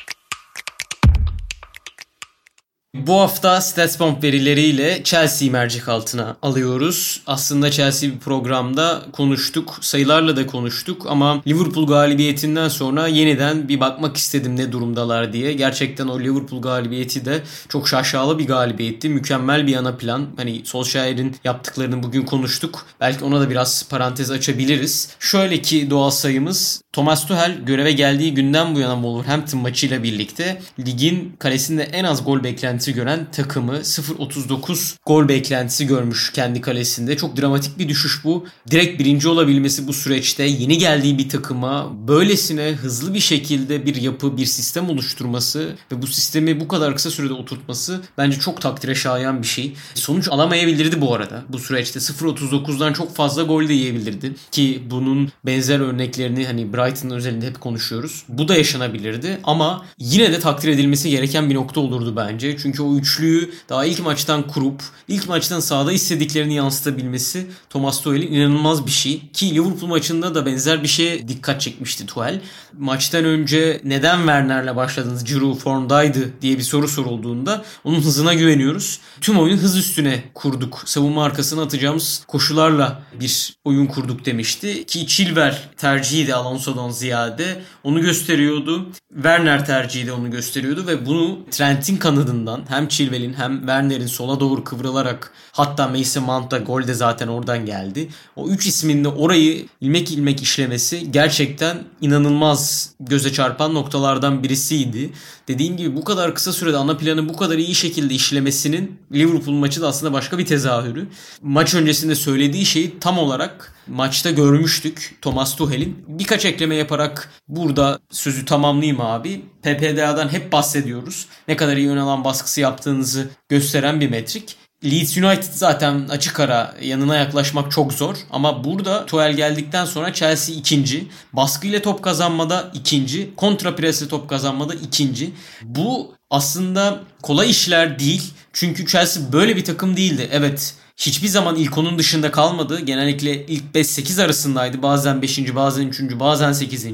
Bu 2.95 3.13
hafta 3.13 3.61
StatsBomb 3.61 4.23
verileriyle 4.23 5.03
Chelsea'yi 5.03 5.51
mercek 5.51 5.89
altına 5.89 6.37
alıyoruz. 6.41 7.21
Aslında 7.27 7.71
Chelsea 7.71 8.09
bir 8.11 8.19
programda 8.19 9.01
konuştuk. 9.11 9.77
Sayılarla 9.81 10.35
da 10.35 10.47
konuştuk 10.47 11.05
ama 11.09 11.41
Liverpool 11.47 11.87
galibiyetinden 11.87 12.67
sonra 12.67 13.07
yeniden 13.07 13.69
bir 13.69 13.79
bakmak 13.79 14.17
istedim 14.17 14.57
ne 14.57 14.71
durumdalar 14.71 15.33
diye. 15.33 15.53
Gerçekten 15.53 16.07
o 16.07 16.19
Liverpool 16.19 16.61
galibiyeti 16.61 17.25
de 17.25 17.41
çok 17.69 17.87
şaşalı 17.87 18.39
bir 18.39 18.47
galibiyetti. 18.47 19.09
Mükemmel 19.09 19.67
bir 19.67 19.75
ana 19.75 19.95
plan. 19.95 20.27
Hani 20.37 20.61
Solskjaer'in 20.65 21.35
yaptıklarını 21.43 22.03
bugün 22.03 22.25
konuştuk. 22.25 22.85
Belki 22.99 23.23
ona 23.23 23.41
da 23.41 23.49
biraz 23.49 23.89
parantez 23.89 24.31
açabiliriz. 24.31 25.09
Şöyle 25.19 25.61
ki 25.61 25.89
doğal 25.89 26.09
sayımız 26.09 26.81
Thomas 26.93 27.27
Tuchel 27.27 27.65
göreve 27.65 27.91
geldiği 27.91 28.33
günden 28.33 28.75
bu 28.75 28.79
yana 28.79 28.93
Wolverhampton 28.93 29.61
maçıyla 29.61 30.03
birlikte 30.03 30.61
ligin 30.85 31.35
kalesinde 31.39 31.83
en 31.83 32.03
az 32.03 32.25
gol 32.25 32.43
beklentisi 32.79 32.93
gören 32.93 33.27
takımı 33.31 33.77
0.39 33.77 34.95
gol 35.05 35.27
beklentisi 35.27 35.87
görmüş 35.87 36.31
kendi 36.31 36.61
kalesinde. 36.61 37.17
Çok 37.17 37.37
dramatik 37.37 37.79
bir 37.79 37.89
düşüş 37.89 38.23
bu. 38.23 38.45
Direkt 38.71 38.99
birinci 38.99 39.27
olabilmesi 39.27 39.87
bu 39.87 39.93
süreçte 39.93 40.43
yeni 40.43 40.77
geldiği 40.77 41.17
bir 41.17 41.29
takıma 41.29 42.07
böylesine 42.07 42.71
hızlı 42.71 43.13
bir 43.13 43.19
şekilde 43.19 43.85
bir 43.85 43.95
yapı, 43.95 44.37
bir 44.37 44.45
sistem 44.45 44.89
oluşturması 44.89 45.75
ve 45.91 46.01
bu 46.01 46.07
sistemi 46.07 46.59
bu 46.59 46.67
kadar 46.67 46.95
kısa 46.95 47.11
sürede 47.11 47.33
oturtması 47.33 48.01
bence 48.17 48.39
çok 48.39 48.61
takdire 48.61 48.95
şayan 48.95 49.41
bir 49.41 49.47
şey. 49.47 49.73
Sonuç 49.93 50.27
alamayabilirdi 50.29 51.01
bu 51.01 51.15
arada. 51.15 51.43
Bu 51.49 51.59
süreçte 51.59 51.99
0.39'dan 51.99 52.93
çok 52.93 53.15
fazla 53.15 53.43
gol 53.43 53.67
de 53.67 53.73
yiyebilirdi. 53.73 54.33
Ki 54.51 54.83
bunun 54.89 55.31
benzer 55.45 55.79
örneklerini 55.79 56.45
hani 56.45 56.73
Brighton 56.73 57.09
özelinde 57.09 57.47
hep 57.47 57.61
konuşuyoruz. 57.61 58.23
Bu 58.29 58.47
da 58.47 58.55
yaşanabilirdi 58.55 59.39
ama 59.43 59.85
yine 59.97 60.31
de 60.31 60.39
takdir 60.39 60.69
edilmesi 60.69 61.09
gereken 61.09 61.49
bir 61.49 61.55
nokta 61.55 61.79
olurdu 61.79 62.13
bence. 62.15 62.57
Çünkü 62.57 62.68
o 62.79 62.95
üçlüyü 62.95 63.51
daha 63.69 63.85
ilk 63.85 63.99
maçtan 63.99 64.47
kurup 64.47 64.81
ilk 65.07 65.29
maçtan 65.29 65.59
sahada 65.59 65.91
istediklerini 65.91 66.53
yansıtabilmesi 66.53 67.47
Thomas 67.69 68.01
Tuchel'in 68.01 68.33
inanılmaz 68.33 68.85
bir 68.85 68.91
şey. 68.91 69.29
Ki 69.33 69.55
Liverpool 69.55 69.89
maçında 69.89 70.35
da 70.35 70.45
benzer 70.45 70.83
bir 70.83 70.87
şeye 70.87 71.27
dikkat 71.27 71.61
çekmişti 71.61 72.05
Tuchel. 72.05 72.41
Maçtan 72.77 73.25
önce 73.25 73.81
neden 73.83 74.17
Werner'le 74.17 74.75
başladınız? 74.75 75.23
Giroud 75.23 75.57
formdaydı 75.57 76.41
diye 76.41 76.57
bir 76.57 76.63
soru 76.63 76.87
sorulduğunda 76.87 77.63
onun 77.83 78.01
hızına 78.01 78.33
güveniyoruz. 78.33 78.99
Tüm 79.21 79.39
oyunu 79.39 79.61
hız 79.61 79.77
üstüne 79.77 80.23
kurduk. 80.33 80.81
Savunma 80.85 81.23
arkasına 81.23 81.61
atacağımız 81.61 82.23
koşularla 82.27 83.03
bir 83.19 83.53
oyun 83.63 83.85
kurduk 83.85 84.25
demişti. 84.25 84.85
Ki 84.85 85.07
Chilwell 85.07 85.57
tercihi 85.77 86.27
de 86.27 86.35
Alonso'dan 86.35 86.89
ziyade 86.89 87.61
onu 87.83 88.01
gösteriyordu. 88.01 88.89
Werner 89.13 89.65
tercihi 89.65 90.07
de 90.07 90.11
onu 90.11 90.31
gösteriyordu 90.31 90.87
ve 90.87 91.05
bunu 91.05 91.39
Trent'in 91.51 91.97
kanadından 91.97 92.58
hem 92.67 92.87
Chilwell'in 92.87 93.33
hem 93.33 93.59
Werner'in 93.59 94.07
sola 94.07 94.39
doğru 94.39 94.63
kıvrılarak 94.63 95.33
hatta 95.51 95.87
Mason 95.87 96.23
Mount 96.23 96.67
gol 96.67 96.87
de 96.87 96.93
zaten 96.93 97.27
oradan 97.27 97.65
geldi. 97.65 98.09
O 98.35 98.49
üç 98.49 98.67
ismin 98.67 99.03
de 99.03 99.07
orayı 99.07 99.65
ilmek 99.81 100.11
ilmek 100.11 100.41
işlemesi 100.41 101.11
gerçekten 101.11 101.83
inanılmaz 102.01 102.89
göze 102.99 103.33
çarpan 103.33 103.73
noktalardan 103.73 104.43
birisiydi. 104.43 105.09
Dediğim 105.49 105.77
gibi 105.77 105.95
bu 105.95 106.03
kadar 106.03 106.35
kısa 106.35 106.53
sürede 106.53 106.77
ana 106.77 106.97
planı 106.97 107.29
bu 107.29 107.37
kadar 107.37 107.57
iyi 107.57 107.75
şekilde 107.75 108.13
işlemesinin 108.13 108.99
Liverpool 109.13 109.55
maçı 109.55 109.81
da 109.81 109.87
aslında 109.87 110.13
başka 110.13 110.37
bir 110.37 110.45
tezahürü. 110.45 111.07
Maç 111.41 111.75
öncesinde 111.75 112.15
söylediği 112.15 112.65
şeyi 112.65 112.99
tam 112.99 113.17
olarak 113.17 113.75
maçta 113.87 114.31
görmüştük 114.31 115.17
Thomas 115.21 115.55
Tuchel'in. 115.55 116.05
Birkaç 116.07 116.45
ekleme 116.45 116.75
yaparak 116.75 117.31
burada 117.47 117.99
sözü 118.11 118.45
tamamlayayım 118.45 119.01
abi. 119.01 119.41
PPDA'dan 119.61 120.29
hep 120.29 120.51
bahsediyoruz. 120.51 121.25
Ne 121.47 121.55
kadar 121.55 121.77
iyi 121.77 121.89
ön 121.89 121.97
alan 121.97 122.23
baskısı 122.23 122.61
yaptığınızı 122.61 123.29
gösteren 123.49 124.01
bir 124.01 124.09
metrik. 124.09 124.55
Leeds 124.83 125.17
United 125.17 125.53
zaten 125.53 126.07
açık 126.09 126.39
ara 126.39 126.75
yanına 126.81 127.15
yaklaşmak 127.15 127.71
çok 127.71 127.93
zor. 127.93 128.15
Ama 128.29 128.63
burada 128.63 129.05
Tuchel 129.05 129.33
geldikten 129.33 129.85
sonra 129.85 130.13
Chelsea 130.13 130.55
ikinci. 130.55 131.07
Baskıyla 131.33 131.81
top 131.81 132.03
kazanmada 132.03 132.71
ikinci. 132.73 133.35
Kontra 133.35 133.75
presle 133.75 134.07
top 134.07 134.29
kazanmada 134.29 134.73
ikinci. 134.73 135.31
Bu 135.61 136.15
aslında 136.29 136.99
kolay 137.21 137.49
işler 137.49 137.99
değil. 137.99 138.33
Çünkü 138.53 138.85
Chelsea 138.85 139.33
böyle 139.33 139.55
bir 139.55 139.63
takım 139.63 139.97
değildi. 139.97 140.29
Evet 140.31 140.73
hiçbir 140.99 141.27
zaman 141.27 141.55
ilk 141.55 141.77
onun 141.77 141.99
dışında 141.99 142.31
kalmadı. 142.31 142.79
Genellikle 142.79 143.45
ilk 143.45 143.63
5-8 143.75 144.23
arasındaydı. 144.23 144.81
Bazen 144.81 145.21
5. 145.21 145.55
bazen 145.55 145.87
3. 145.87 146.01
bazen 146.19 146.51
8. 146.51 146.85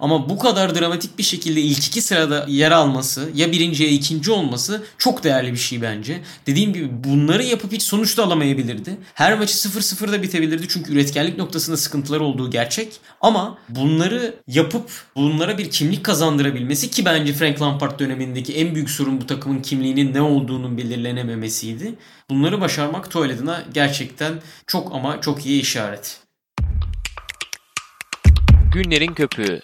Ama 0.00 0.28
bu 0.28 0.38
kadar 0.38 0.74
dramatik 0.74 1.18
bir 1.18 1.22
şekilde 1.22 1.60
ilk 1.60 1.86
iki 1.86 2.02
sırada 2.02 2.46
yer 2.48 2.70
alması 2.70 3.30
ya 3.34 3.52
birinci 3.52 3.82
ya 3.82 3.88
ikinci 3.88 4.30
olması 4.30 4.82
çok 4.98 5.24
değerli 5.24 5.52
bir 5.52 5.58
şey 5.58 5.82
bence. 5.82 6.20
Dediğim 6.46 6.72
gibi 6.72 7.04
bunları 7.04 7.44
yapıp 7.44 7.72
hiç 7.72 7.82
sonuç 7.82 8.18
da 8.18 8.24
alamayabilirdi. 8.24 8.96
Her 9.14 9.38
maçı 9.38 9.68
0-0'da 9.68 10.22
bitebilirdi 10.22 10.68
çünkü 10.68 10.92
üretkenlik 10.92 11.38
noktasında 11.38 11.76
sıkıntılar 11.76 12.20
olduğu 12.20 12.50
gerçek. 12.50 12.92
Ama 13.20 13.58
bunları 13.68 14.34
yapıp 14.46 14.90
bunlara 15.16 15.58
bir 15.58 15.70
kimlik 15.70 16.04
kazandırabilmesi 16.04 16.90
ki 16.90 17.04
bence 17.04 17.32
Frank 17.32 17.62
Lampard 17.62 18.00
dönemindeki 18.00 18.54
en 18.54 18.74
büyük 18.74 18.90
sorun 18.90 19.20
bu 19.20 19.26
takımın 19.26 19.62
kimliğinin 19.62 20.14
ne 20.14 20.20
olduğunun 20.20 20.78
belirlenememesiydi. 20.78 21.94
Bunları 22.30 22.60
başarmak 22.60 23.10
Tuchel 23.10 23.41
adına 23.42 23.64
gerçekten 23.74 24.32
çok 24.66 24.94
ama 24.94 25.20
çok 25.20 25.46
iyi 25.46 25.62
işaret. 25.62 26.20
Günlerin 28.72 29.14
köpüğü 29.14 29.60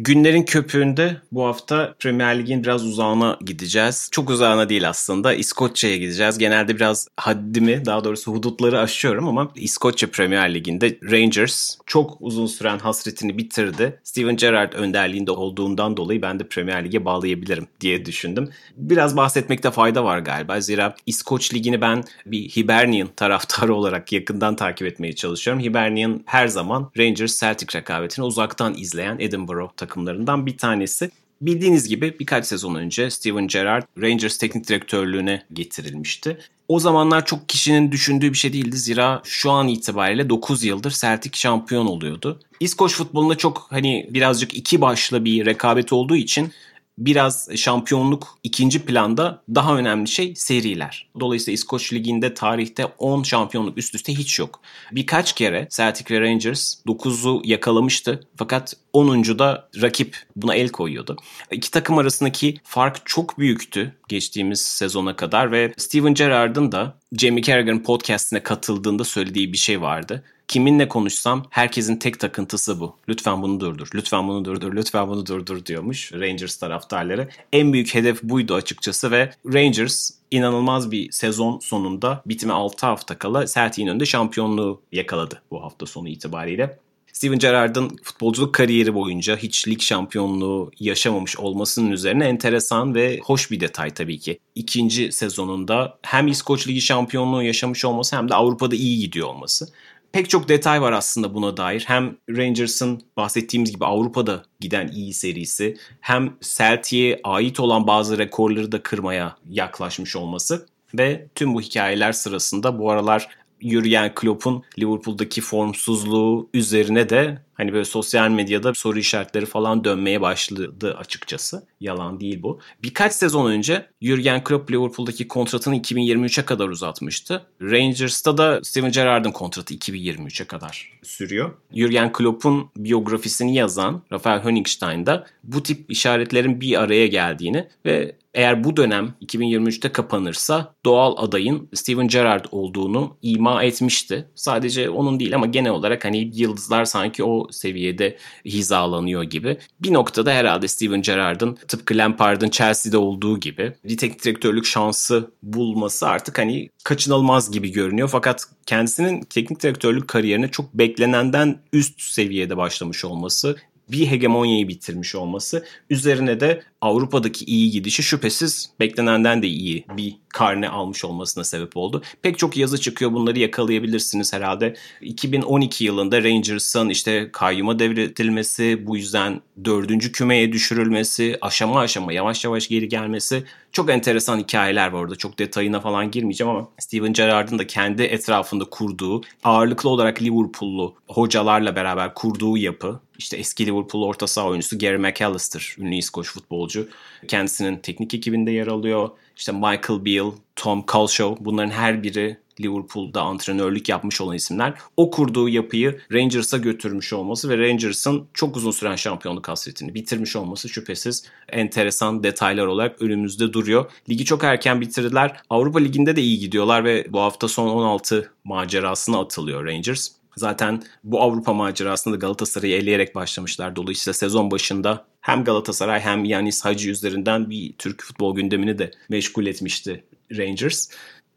Günlerin 0.00 0.42
köpüğünde 0.42 1.16
bu 1.32 1.44
hafta 1.44 1.94
Premier 1.98 2.38
Lig'in 2.38 2.62
biraz 2.62 2.84
uzağına 2.84 3.38
gideceğiz. 3.46 4.08
Çok 4.12 4.30
uzağına 4.30 4.68
değil 4.68 4.88
aslında. 4.88 5.34
İskoçya'ya 5.34 5.96
gideceğiz. 5.96 6.38
Genelde 6.38 6.76
biraz 6.76 7.08
haddimi, 7.16 7.84
daha 7.84 8.04
doğrusu 8.04 8.32
hudutları 8.32 8.80
aşıyorum 8.80 9.28
ama 9.28 9.50
İskoçya 9.54 10.10
Premier 10.10 10.54
Ligi'nde 10.54 10.98
Rangers 11.02 11.76
çok 11.86 12.16
uzun 12.20 12.46
süren 12.46 12.78
hasretini 12.78 13.38
bitirdi. 13.38 14.00
Steven 14.04 14.36
Gerrard 14.36 14.72
önderliğinde 14.72 15.30
olduğundan 15.30 15.96
dolayı 15.96 16.22
ben 16.22 16.40
de 16.40 16.48
Premier 16.48 16.84
Lig'e 16.84 17.04
bağlayabilirim 17.04 17.66
diye 17.80 18.04
düşündüm. 18.04 18.50
Biraz 18.76 19.16
bahsetmekte 19.16 19.70
fayda 19.70 20.04
var 20.04 20.18
galiba. 20.18 20.60
Zira 20.60 20.94
İskoç 21.06 21.54
Ligi'ni 21.54 21.80
ben 21.80 22.04
bir 22.26 22.48
Hibernian 22.48 23.08
taraftarı 23.16 23.74
olarak 23.74 24.12
yakından 24.12 24.56
takip 24.56 24.86
etmeye 24.86 25.14
çalışıyorum. 25.14 25.62
Hibernian 25.62 26.22
her 26.26 26.48
zaman 26.48 26.90
Rangers 26.98 27.40
Celtic 27.40 27.78
rekabetini 27.78 28.24
uzaktan 28.24 28.74
izleyen 28.74 29.16
Edinburgh 29.18 29.87
takımlarından 29.88 30.46
bir 30.46 30.56
tanesi. 30.56 31.10
Bildiğiniz 31.40 31.88
gibi 31.88 32.16
birkaç 32.20 32.46
sezon 32.46 32.74
önce 32.74 33.10
Steven 33.10 33.48
Gerrard 33.48 33.84
Rangers 34.02 34.38
teknik 34.38 34.68
direktörlüğüne 34.68 35.42
getirilmişti. 35.52 36.38
O 36.68 36.80
zamanlar 36.80 37.26
çok 37.26 37.48
kişinin 37.48 37.92
düşündüğü 37.92 38.32
bir 38.32 38.38
şey 38.38 38.52
değildi. 38.52 38.76
Zira 38.76 39.22
şu 39.24 39.50
an 39.50 39.68
itibariyle 39.68 40.30
9 40.30 40.64
yıldır 40.64 40.90
Celtic 40.90 41.38
şampiyon 41.38 41.86
oluyordu. 41.86 42.40
İskoç 42.60 42.94
futbolunda 42.94 43.34
çok 43.34 43.66
hani 43.70 44.06
birazcık 44.10 44.54
iki 44.54 44.80
başlı 44.80 45.24
bir 45.24 45.46
rekabet 45.46 45.92
olduğu 45.92 46.16
için 46.16 46.52
biraz 46.98 47.48
şampiyonluk 47.56 48.38
ikinci 48.42 48.84
planda 48.84 49.42
daha 49.54 49.76
önemli 49.76 50.08
şey 50.08 50.34
seriler. 50.36 51.08
Dolayısıyla 51.20 51.54
İskoç 51.54 51.92
Ligi'nde 51.92 52.34
tarihte 52.34 52.86
10 52.86 53.22
şampiyonluk 53.22 53.78
üst 53.78 53.94
üste 53.94 54.14
hiç 54.14 54.38
yok. 54.38 54.60
Birkaç 54.92 55.32
kere 55.32 55.68
Celtic 55.70 56.14
ve 56.14 56.20
Rangers 56.20 56.74
9'u 56.86 57.42
yakalamıştı 57.44 58.26
fakat 58.36 58.74
10. 58.92 59.38
da 59.38 59.68
rakip 59.82 60.16
buna 60.36 60.54
el 60.54 60.68
koyuyordu. 60.68 61.16
İki 61.50 61.70
takım 61.70 61.98
arasındaki 61.98 62.60
fark 62.64 63.06
çok 63.06 63.38
büyüktü 63.38 63.92
geçtiğimiz 64.08 64.60
sezona 64.60 65.16
kadar 65.16 65.52
ve 65.52 65.72
Steven 65.76 66.14
Gerrard'ın 66.14 66.72
da 66.72 66.98
Jamie 67.12 67.42
Carragher'ın 67.42 67.82
podcastine 67.82 68.42
katıldığında 68.42 69.04
söylediği 69.04 69.52
bir 69.52 69.58
şey 69.58 69.80
vardı 69.80 70.24
kiminle 70.48 70.88
konuşsam 70.88 71.44
herkesin 71.50 71.96
tek 71.96 72.20
takıntısı 72.20 72.80
bu. 72.80 72.96
Lütfen 73.08 73.42
bunu 73.42 73.60
durdur, 73.60 73.88
lütfen 73.94 74.28
bunu 74.28 74.44
durdur, 74.44 74.76
lütfen 74.76 75.08
bunu 75.08 75.26
durdur 75.26 75.66
diyormuş 75.66 76.12
Rangers 76.12 76.56
taraftarları. 76.56 77.28
En 77.52 77.72
büyük 77.72 77.94
hedef 77.94 78.22
buydu 78.22 78.54
açıkçası 78.54 79.10
ve 79.10 79.32
Rangers 79.46 80.10
inanılmaz 80.30 80.90
bir 80.90 81.12
sezon 81.12 81.58
sonunda 81.58 82.22
bitime 82.26 82.52
6 82.52 82.86
hafta 82.86 83.18
kala 83.18 83.46
Celtic'in 83.46 83.86
önünde 83.86 84.06
şampiyonluğu 84.06 84.80
yakaladı 84.92 85.42
bu 85.50 85.62
hafta 85.62 85.86
sonu 85.86 86.08
itibariyle. 86.08 86.78
Steven 87.12 87.38
Gerrard'ın 87.38 87.96
futbolculuk 88.02 88.54
kariyeri 88.54 88.94
boyunca 88.94 89.36
hiç 89.36 89.68
lig 89.68 89.80
şampiyonluğu 89.80 90.70
yaşamamış 90.80 91.36
olmasının 91.36 91.90
üzerine 91.90 92.24
enteresan 92.24 92.94
ve 92.94 93.20
hoş 93.24 93.50
bir 93.50 93.60
detay 93.60 93.90
tabii 93.90 94.18
ki. 94.18 94.38
İkinci 94.54 95.12
sezonunda 95.12 95.98
hem 96.02 96.26
İskoç 96.28 96.68
Ligi 96.68 96.80
şampiyonluğu 96.80 97.42
yaşamış 97.42 97.84
olması 97.84 98.16
hem 98.16 98.28
de 98.28 98.34
Avrupa'da 98.34 98.74
iyi 98.74 98.98
gidiyor 98.98 99.28
olması 99.28 99.68
pek 100.12 100.30
çok 100.30 100.48
detay 100.48 100.82
var 100.82 100.92
aslında 100.92 101.34
buna 101.34 101.56
dair. 101.56 101.84
Hem 101.86 102.16
Rangers'ın 102.30 103.02
bahsettiğimiz 103.16 103.72
gibi 103.72 103.84
Avrupa'da 103.84 104.42
giden 104.60 104.88
iyi 104.88 105.14
serisi 105.14 105.76
hem 106.00 106.36
Celtic'e 106.40 107.20
ait 107.24 107.60
olan 107.60 107.86
bazı 107.86 108.18
rekorları 108.18 108.72
da 108.72 108.82
kırmaya 108.82 109.36
yaklaşmış 109.48 110.16
olması 110.16 110.66
ve 110.94 111.26
tüm 111.34 111.54
bu 111.54 111.60
hikayeler 111.60 112.12
sırasında 112.12 112.78
bu 112.78 112.90
aralar 112.90 113.28
yürüyen 113.60 114.14
Klopp'un 114.14 114.62
Liverpool'daki 114.78 115.40
formsuzluğu 115.40 116.48
üzerine 116.54 117.08
de 117.08 117.38
hani 117.54 117.72
böyle 117.72 117.84
sosyal 117.84 118.30
medyada 118.30 118.74
soru 118.74 118.98
işaretleri 118.98 119.46
falan 119.46 119.84
dönmeye 119.84 120.20
başladı 120.20 120.96
açıkçası. 120.98 121.66
Yalan 121.80 122.20
değil 122.20 122.42
bu. 122.42 122.60
Birkaç 122.82 123.12
sezon 123.12 123.50
önce 123.50 123.86
Jurgen 124.02 124.44
Klopp 124.44 124.70
Liverpool'daki 124.70 125.28
kontratını 125.28 125.76
2023'e 125.76 126.44
kadar 126.44 126.68
uzatmıştı. 126.68 127.46
Rangers'ta 127.62 128.38
da 128.38 128.60
Steven 128.64 128.92
Gerrard'ın 128.92 129.32
kontratı 129.32 129.74
2023'e 129.74 130.46
kadar 130.46 130.92
sürüyor. 131.02 131.50
Jurgen 131.74 132.12
Klopp'un 132.12 132.70
biyografisini 132.76 133.54
yazan 133.54 134.02
Rafael 134.12 134.44
Honigstein 134.44 135.06
da 135.06 135.26
bu 135.44 135.62
tip 135.62 135.90
işaretlerin 135.90 136.60
bir 136.60 136.82
araya 136.82 137.06
geldiğini 137.06 137.68
ve 137.86 138.16
eğer 138.34 138.64
bu 138.64 138.76
dönem 138.76 139.14
2023'te 139.22 139.92
kapanırsa 139.92 140.74
doğal 140.84 141.14
adayın 141.16 141.68
Steven 141.74 142.08
Gerrard 142.08 142.44
olduğunu 142.50 143.16
ima 143.22 143.62
etmişti. 143.62 144.28
Sadece 144.34 144.90
onun 144.90 145.20
değil 145.20 145.34
ama 145.34 145.46
genel 145.46 145.72
olarak 145.72 146.04
hani 146.04 146.30
yıldızlar 146.34 146.84
sanki 146.84 147.24
o 147.24 147.46
seviyede 147.50 148.16
hizalanıyor 148.44 149.22
gibi. 149.22 149.58
Bir 149.80 149.92
noktada 149.92 150.32
herhalde 150.32 150.68
Steven 150.68 151.02
Gerrard'ın 151.02 151.58
tıpkı 151.68 151.94
Lampard'ın 151.96 152.50
Chelsea'de 152.50 152.96
olduğu 152.96 153.40
gibi 153.40 153.72
bir 153.84 153.96
teknik 153.96 154.24
direktörlük 154.24 154.66
şansı 154.66 155.30
bulması 155.42 156.08
artık 156.08 156.38
hani 156.38 156.68
kaçınılmaz 156.84 157.50
gibi 157.50 157.72
görünüyor. 157.72 158.08
Fakat 158.08 158.44
kendisinin 158.66 159.20
teknik 159.20 159.62
direktörlük 159.62 160.08
kariyerine 160.08 160.50
çok 160.50 160.74
beklenenden 160.74 161.58
üst 161.72 162.00
seviyede 162.00 162.56
başlamış 162.56 163.04
olması 163.04 163.56
bir 163.90 164.06
hegemonyayı 164.06 164.68
bitirmiş 164.68 165.14
olması 165.14 165.64
üzerine 165.90 166.40
de 166.40 166.62
Avrupa'daki 166.80 167.44
iyi 167.44 167.70
gidişi 167.70 168.02
şüphesiz 168.02 168.70
beklenenden 168.80 169.42
de 169.42 169.46
iyi 169.46 169.84
bir 169.96 170.16
karne 170.28 170.68
almış 170.68 171.04
olmasına 171.04 171.44
sebep 171.44 171.76
oldu. 171.76 172.02
Pek 172.22 172.38
çok 172.38 172.56
yazı 172.56 172.80
çıkıyor 172.80 173.12
bunları 173.12 173.38
yakalayabilirsiniz 173.38 174.32
herhalde. 174.32 174.76
2012 175.00 175.84
yılında 175.84 176.22
Rangers'ın 176.22 176.88
işte 176.88 177.28
kayyuma 177.32 177.78
devretilmesi, 177.78 178.86
bu 178.86 178.96
yüzden 178.96 179.40
dördüncü 179.64 180.12
kümeye 180.12 180.52
düşürülmesi, 180.52 181.38
aşama 181.40 181.80
aşama 181.80 182.12
yavaş 182.12 182.44
yavaş 182.44 182.68
geri 182.68 182.88
gelmesi 182.88 183.44
çok 183.72 183.90
enteresan 183.90 184.38
hikayeler 184.38 184.88
var 184.88 185.00
orada. 185.00 185.16
Çok 185.16 185.38
detayına 185.38 185.80
falan 185.80 186.10
girmeyeceğim 186.10 186.50
ama 186.50 186.68
Steven 186.78 187.12
Gerrard'ın 187.12 187.58
da 187.58 187.66
kendi 187.66 188.02
etrafında 188.02 188.64
kurduğu, 188.64 189.20
ağırlıklı 189.44 189.90
olarak 189.90 190.22
Liverpool'lu 190.22 190.94
hocalarla 191.08 191.76
beraber 191.76 192.14
kurduğu 192.14 192.56
yapı, 192.56 193.00
işte 193.18 193.36
eski 193.36 193.66
Liverpool 193.66 194.02
orta 194.02 194.26
saha 194.26 194.46
oyuncusu 194.46 194.78
Gary 194.78 194.96
McAllister, 194.96 195.76
ünlü 195.78 195.96
İskoç 195.96 196.32
futbolcu. 196.32 196.88
Kendisinin 197.28 197.76
teknik 197.76 198.14
ekibinde 198.14 198.50
yer 198.50 198.66
alıyor. 198.66 199.10
İşte 199.36 199.52
Michael 199.52 200.04
Beale, 200.04 200.32
Tom 200.56 200.84
Culshaw 200.92 201.44
bunların 201.44 201.70
her 201.70 202.02
biri 202.02 202.36
Liverpool'da 202.60 203.22
antrenörlük 203.22 203.88
yapmış 203.88 204.20
olan 204.20 204.36
isimler. 204.36 204.74
O 204.96 205.10
kurduğu 205.10 205.48
yapıyı 205.48 206.00
Rangers'a 206.12 206.58
götürmüş 206.58 207.12
olması 207.12 207.48
ve 207.48 207.58
Rangers'ın 207.58 208.26
çok 208.34 208.56
uzun 208.56 208.70
süren 208.70 208.96
şampiyonluk 208.96 209.48
hasretini 209.48 209.94
bitirmiş 209.94 210.36
olması 210.36 210.68
şüphesiz 210.68 211.24
enteresan 211.48 212.22
detaylar 212.22 212.66
olarak 212.66 213.02
önümüzde 213.02 213.52
duruyor. 213.52 213.90
Ligi 214.10 214.24
çok 214.24 214.44
erken 214.44 214.80
bitirdiler. 214.80 215.40
Avrupa 215.50 215.78
Ligi'nde 215.78 216.16
de 216.16 216.22
iyi 216.22 216.38
gidiyorlar 216.38 216.84
ve 216.84 217.06
bu 217.08 217.20
hafta 217.20 217.48
son 217.48 217.68
16 217.68 218.32
macerasına 218.44 219.20
atılıyor 219.20 219.66
Rangers. 219.66 220.08
Zaten 220.38 220.82
bu 221.04 221.22
Avrupa 221.22 221.52
macerasında 221.52 222.14
da 222.14 222.18
Galatasaray'ı 222.18 222.76
eleyerek 222.76 223.14
başlamışlar. 223.14 223.76
Dolayısıyla 223.76 224.14
sezon 224.14 224.50
başında 224.50 225.06
hem 225.20 225.44
Galatasaray 225.44 226.00
hem 226.00 226.24
Yanis 226.24 226.64
Hacı 226.64 226.90
üzerinden 226.90 227.50
bir 227.50 227.72
Türk 227.78 228.02
futbol 228.02 228.36
gündemini 228.36 228.78
de 228.78 228.90
meşgul 229.08 229.46
etmişti 229.46 230.04
Rangers. 230.36 230.88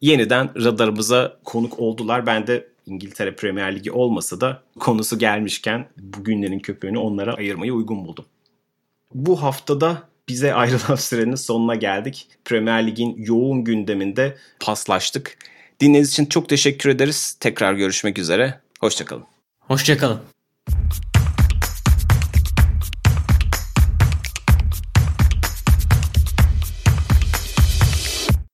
Yeniden 0.01 0.63
radarımıza 0.63 1.37
konuk 1.43 1.79
oldular. 1.79 2.25
Ben 2.25 2.47
de 2.47 2.67
İngiltere 2.85 3.35
Premier 3.35 3.75
Ligi 3.75 3.91
olmasa 3.91 4.41
da 4.41 4.63
konusu 4.79 5.19
gelmişken 5.19 5.89
bugünlerin 5.97 6.59
köpüğünü 6.59 6.97
onlara 6.97 7.33
ayırmayı 7.33 7.73
uygun 7.73 8.05
buldum. 8.05 8.25
Bu 9.13 9.41
haftada 9.43 10.09
bize 10.29 10.53
ayrılan 10.53 10.95
sürenin 10.99 11.35
sonuna 11.35 11.75
geldik. 11.75 12.27
Premier 12.45 12.87
Lig'in 12.87 13.15
yoğun 13.17 13.63
gündeminde 13.63 14.37
paslaştık. 14.59 15.37
Dinlediğiniz 15.79 16.11
için 16.11 16.25
çok 16.25 16.49
teşekkür 16.49 16.89
ederiz. 16.89 17.37
Tekrar 17.39 17.73
görüşmek 17.73 18.19
üzere. 18.19 18.59
Hoşçakalın. 18.79 19.25
Hoşçakalın. 19.59 20.19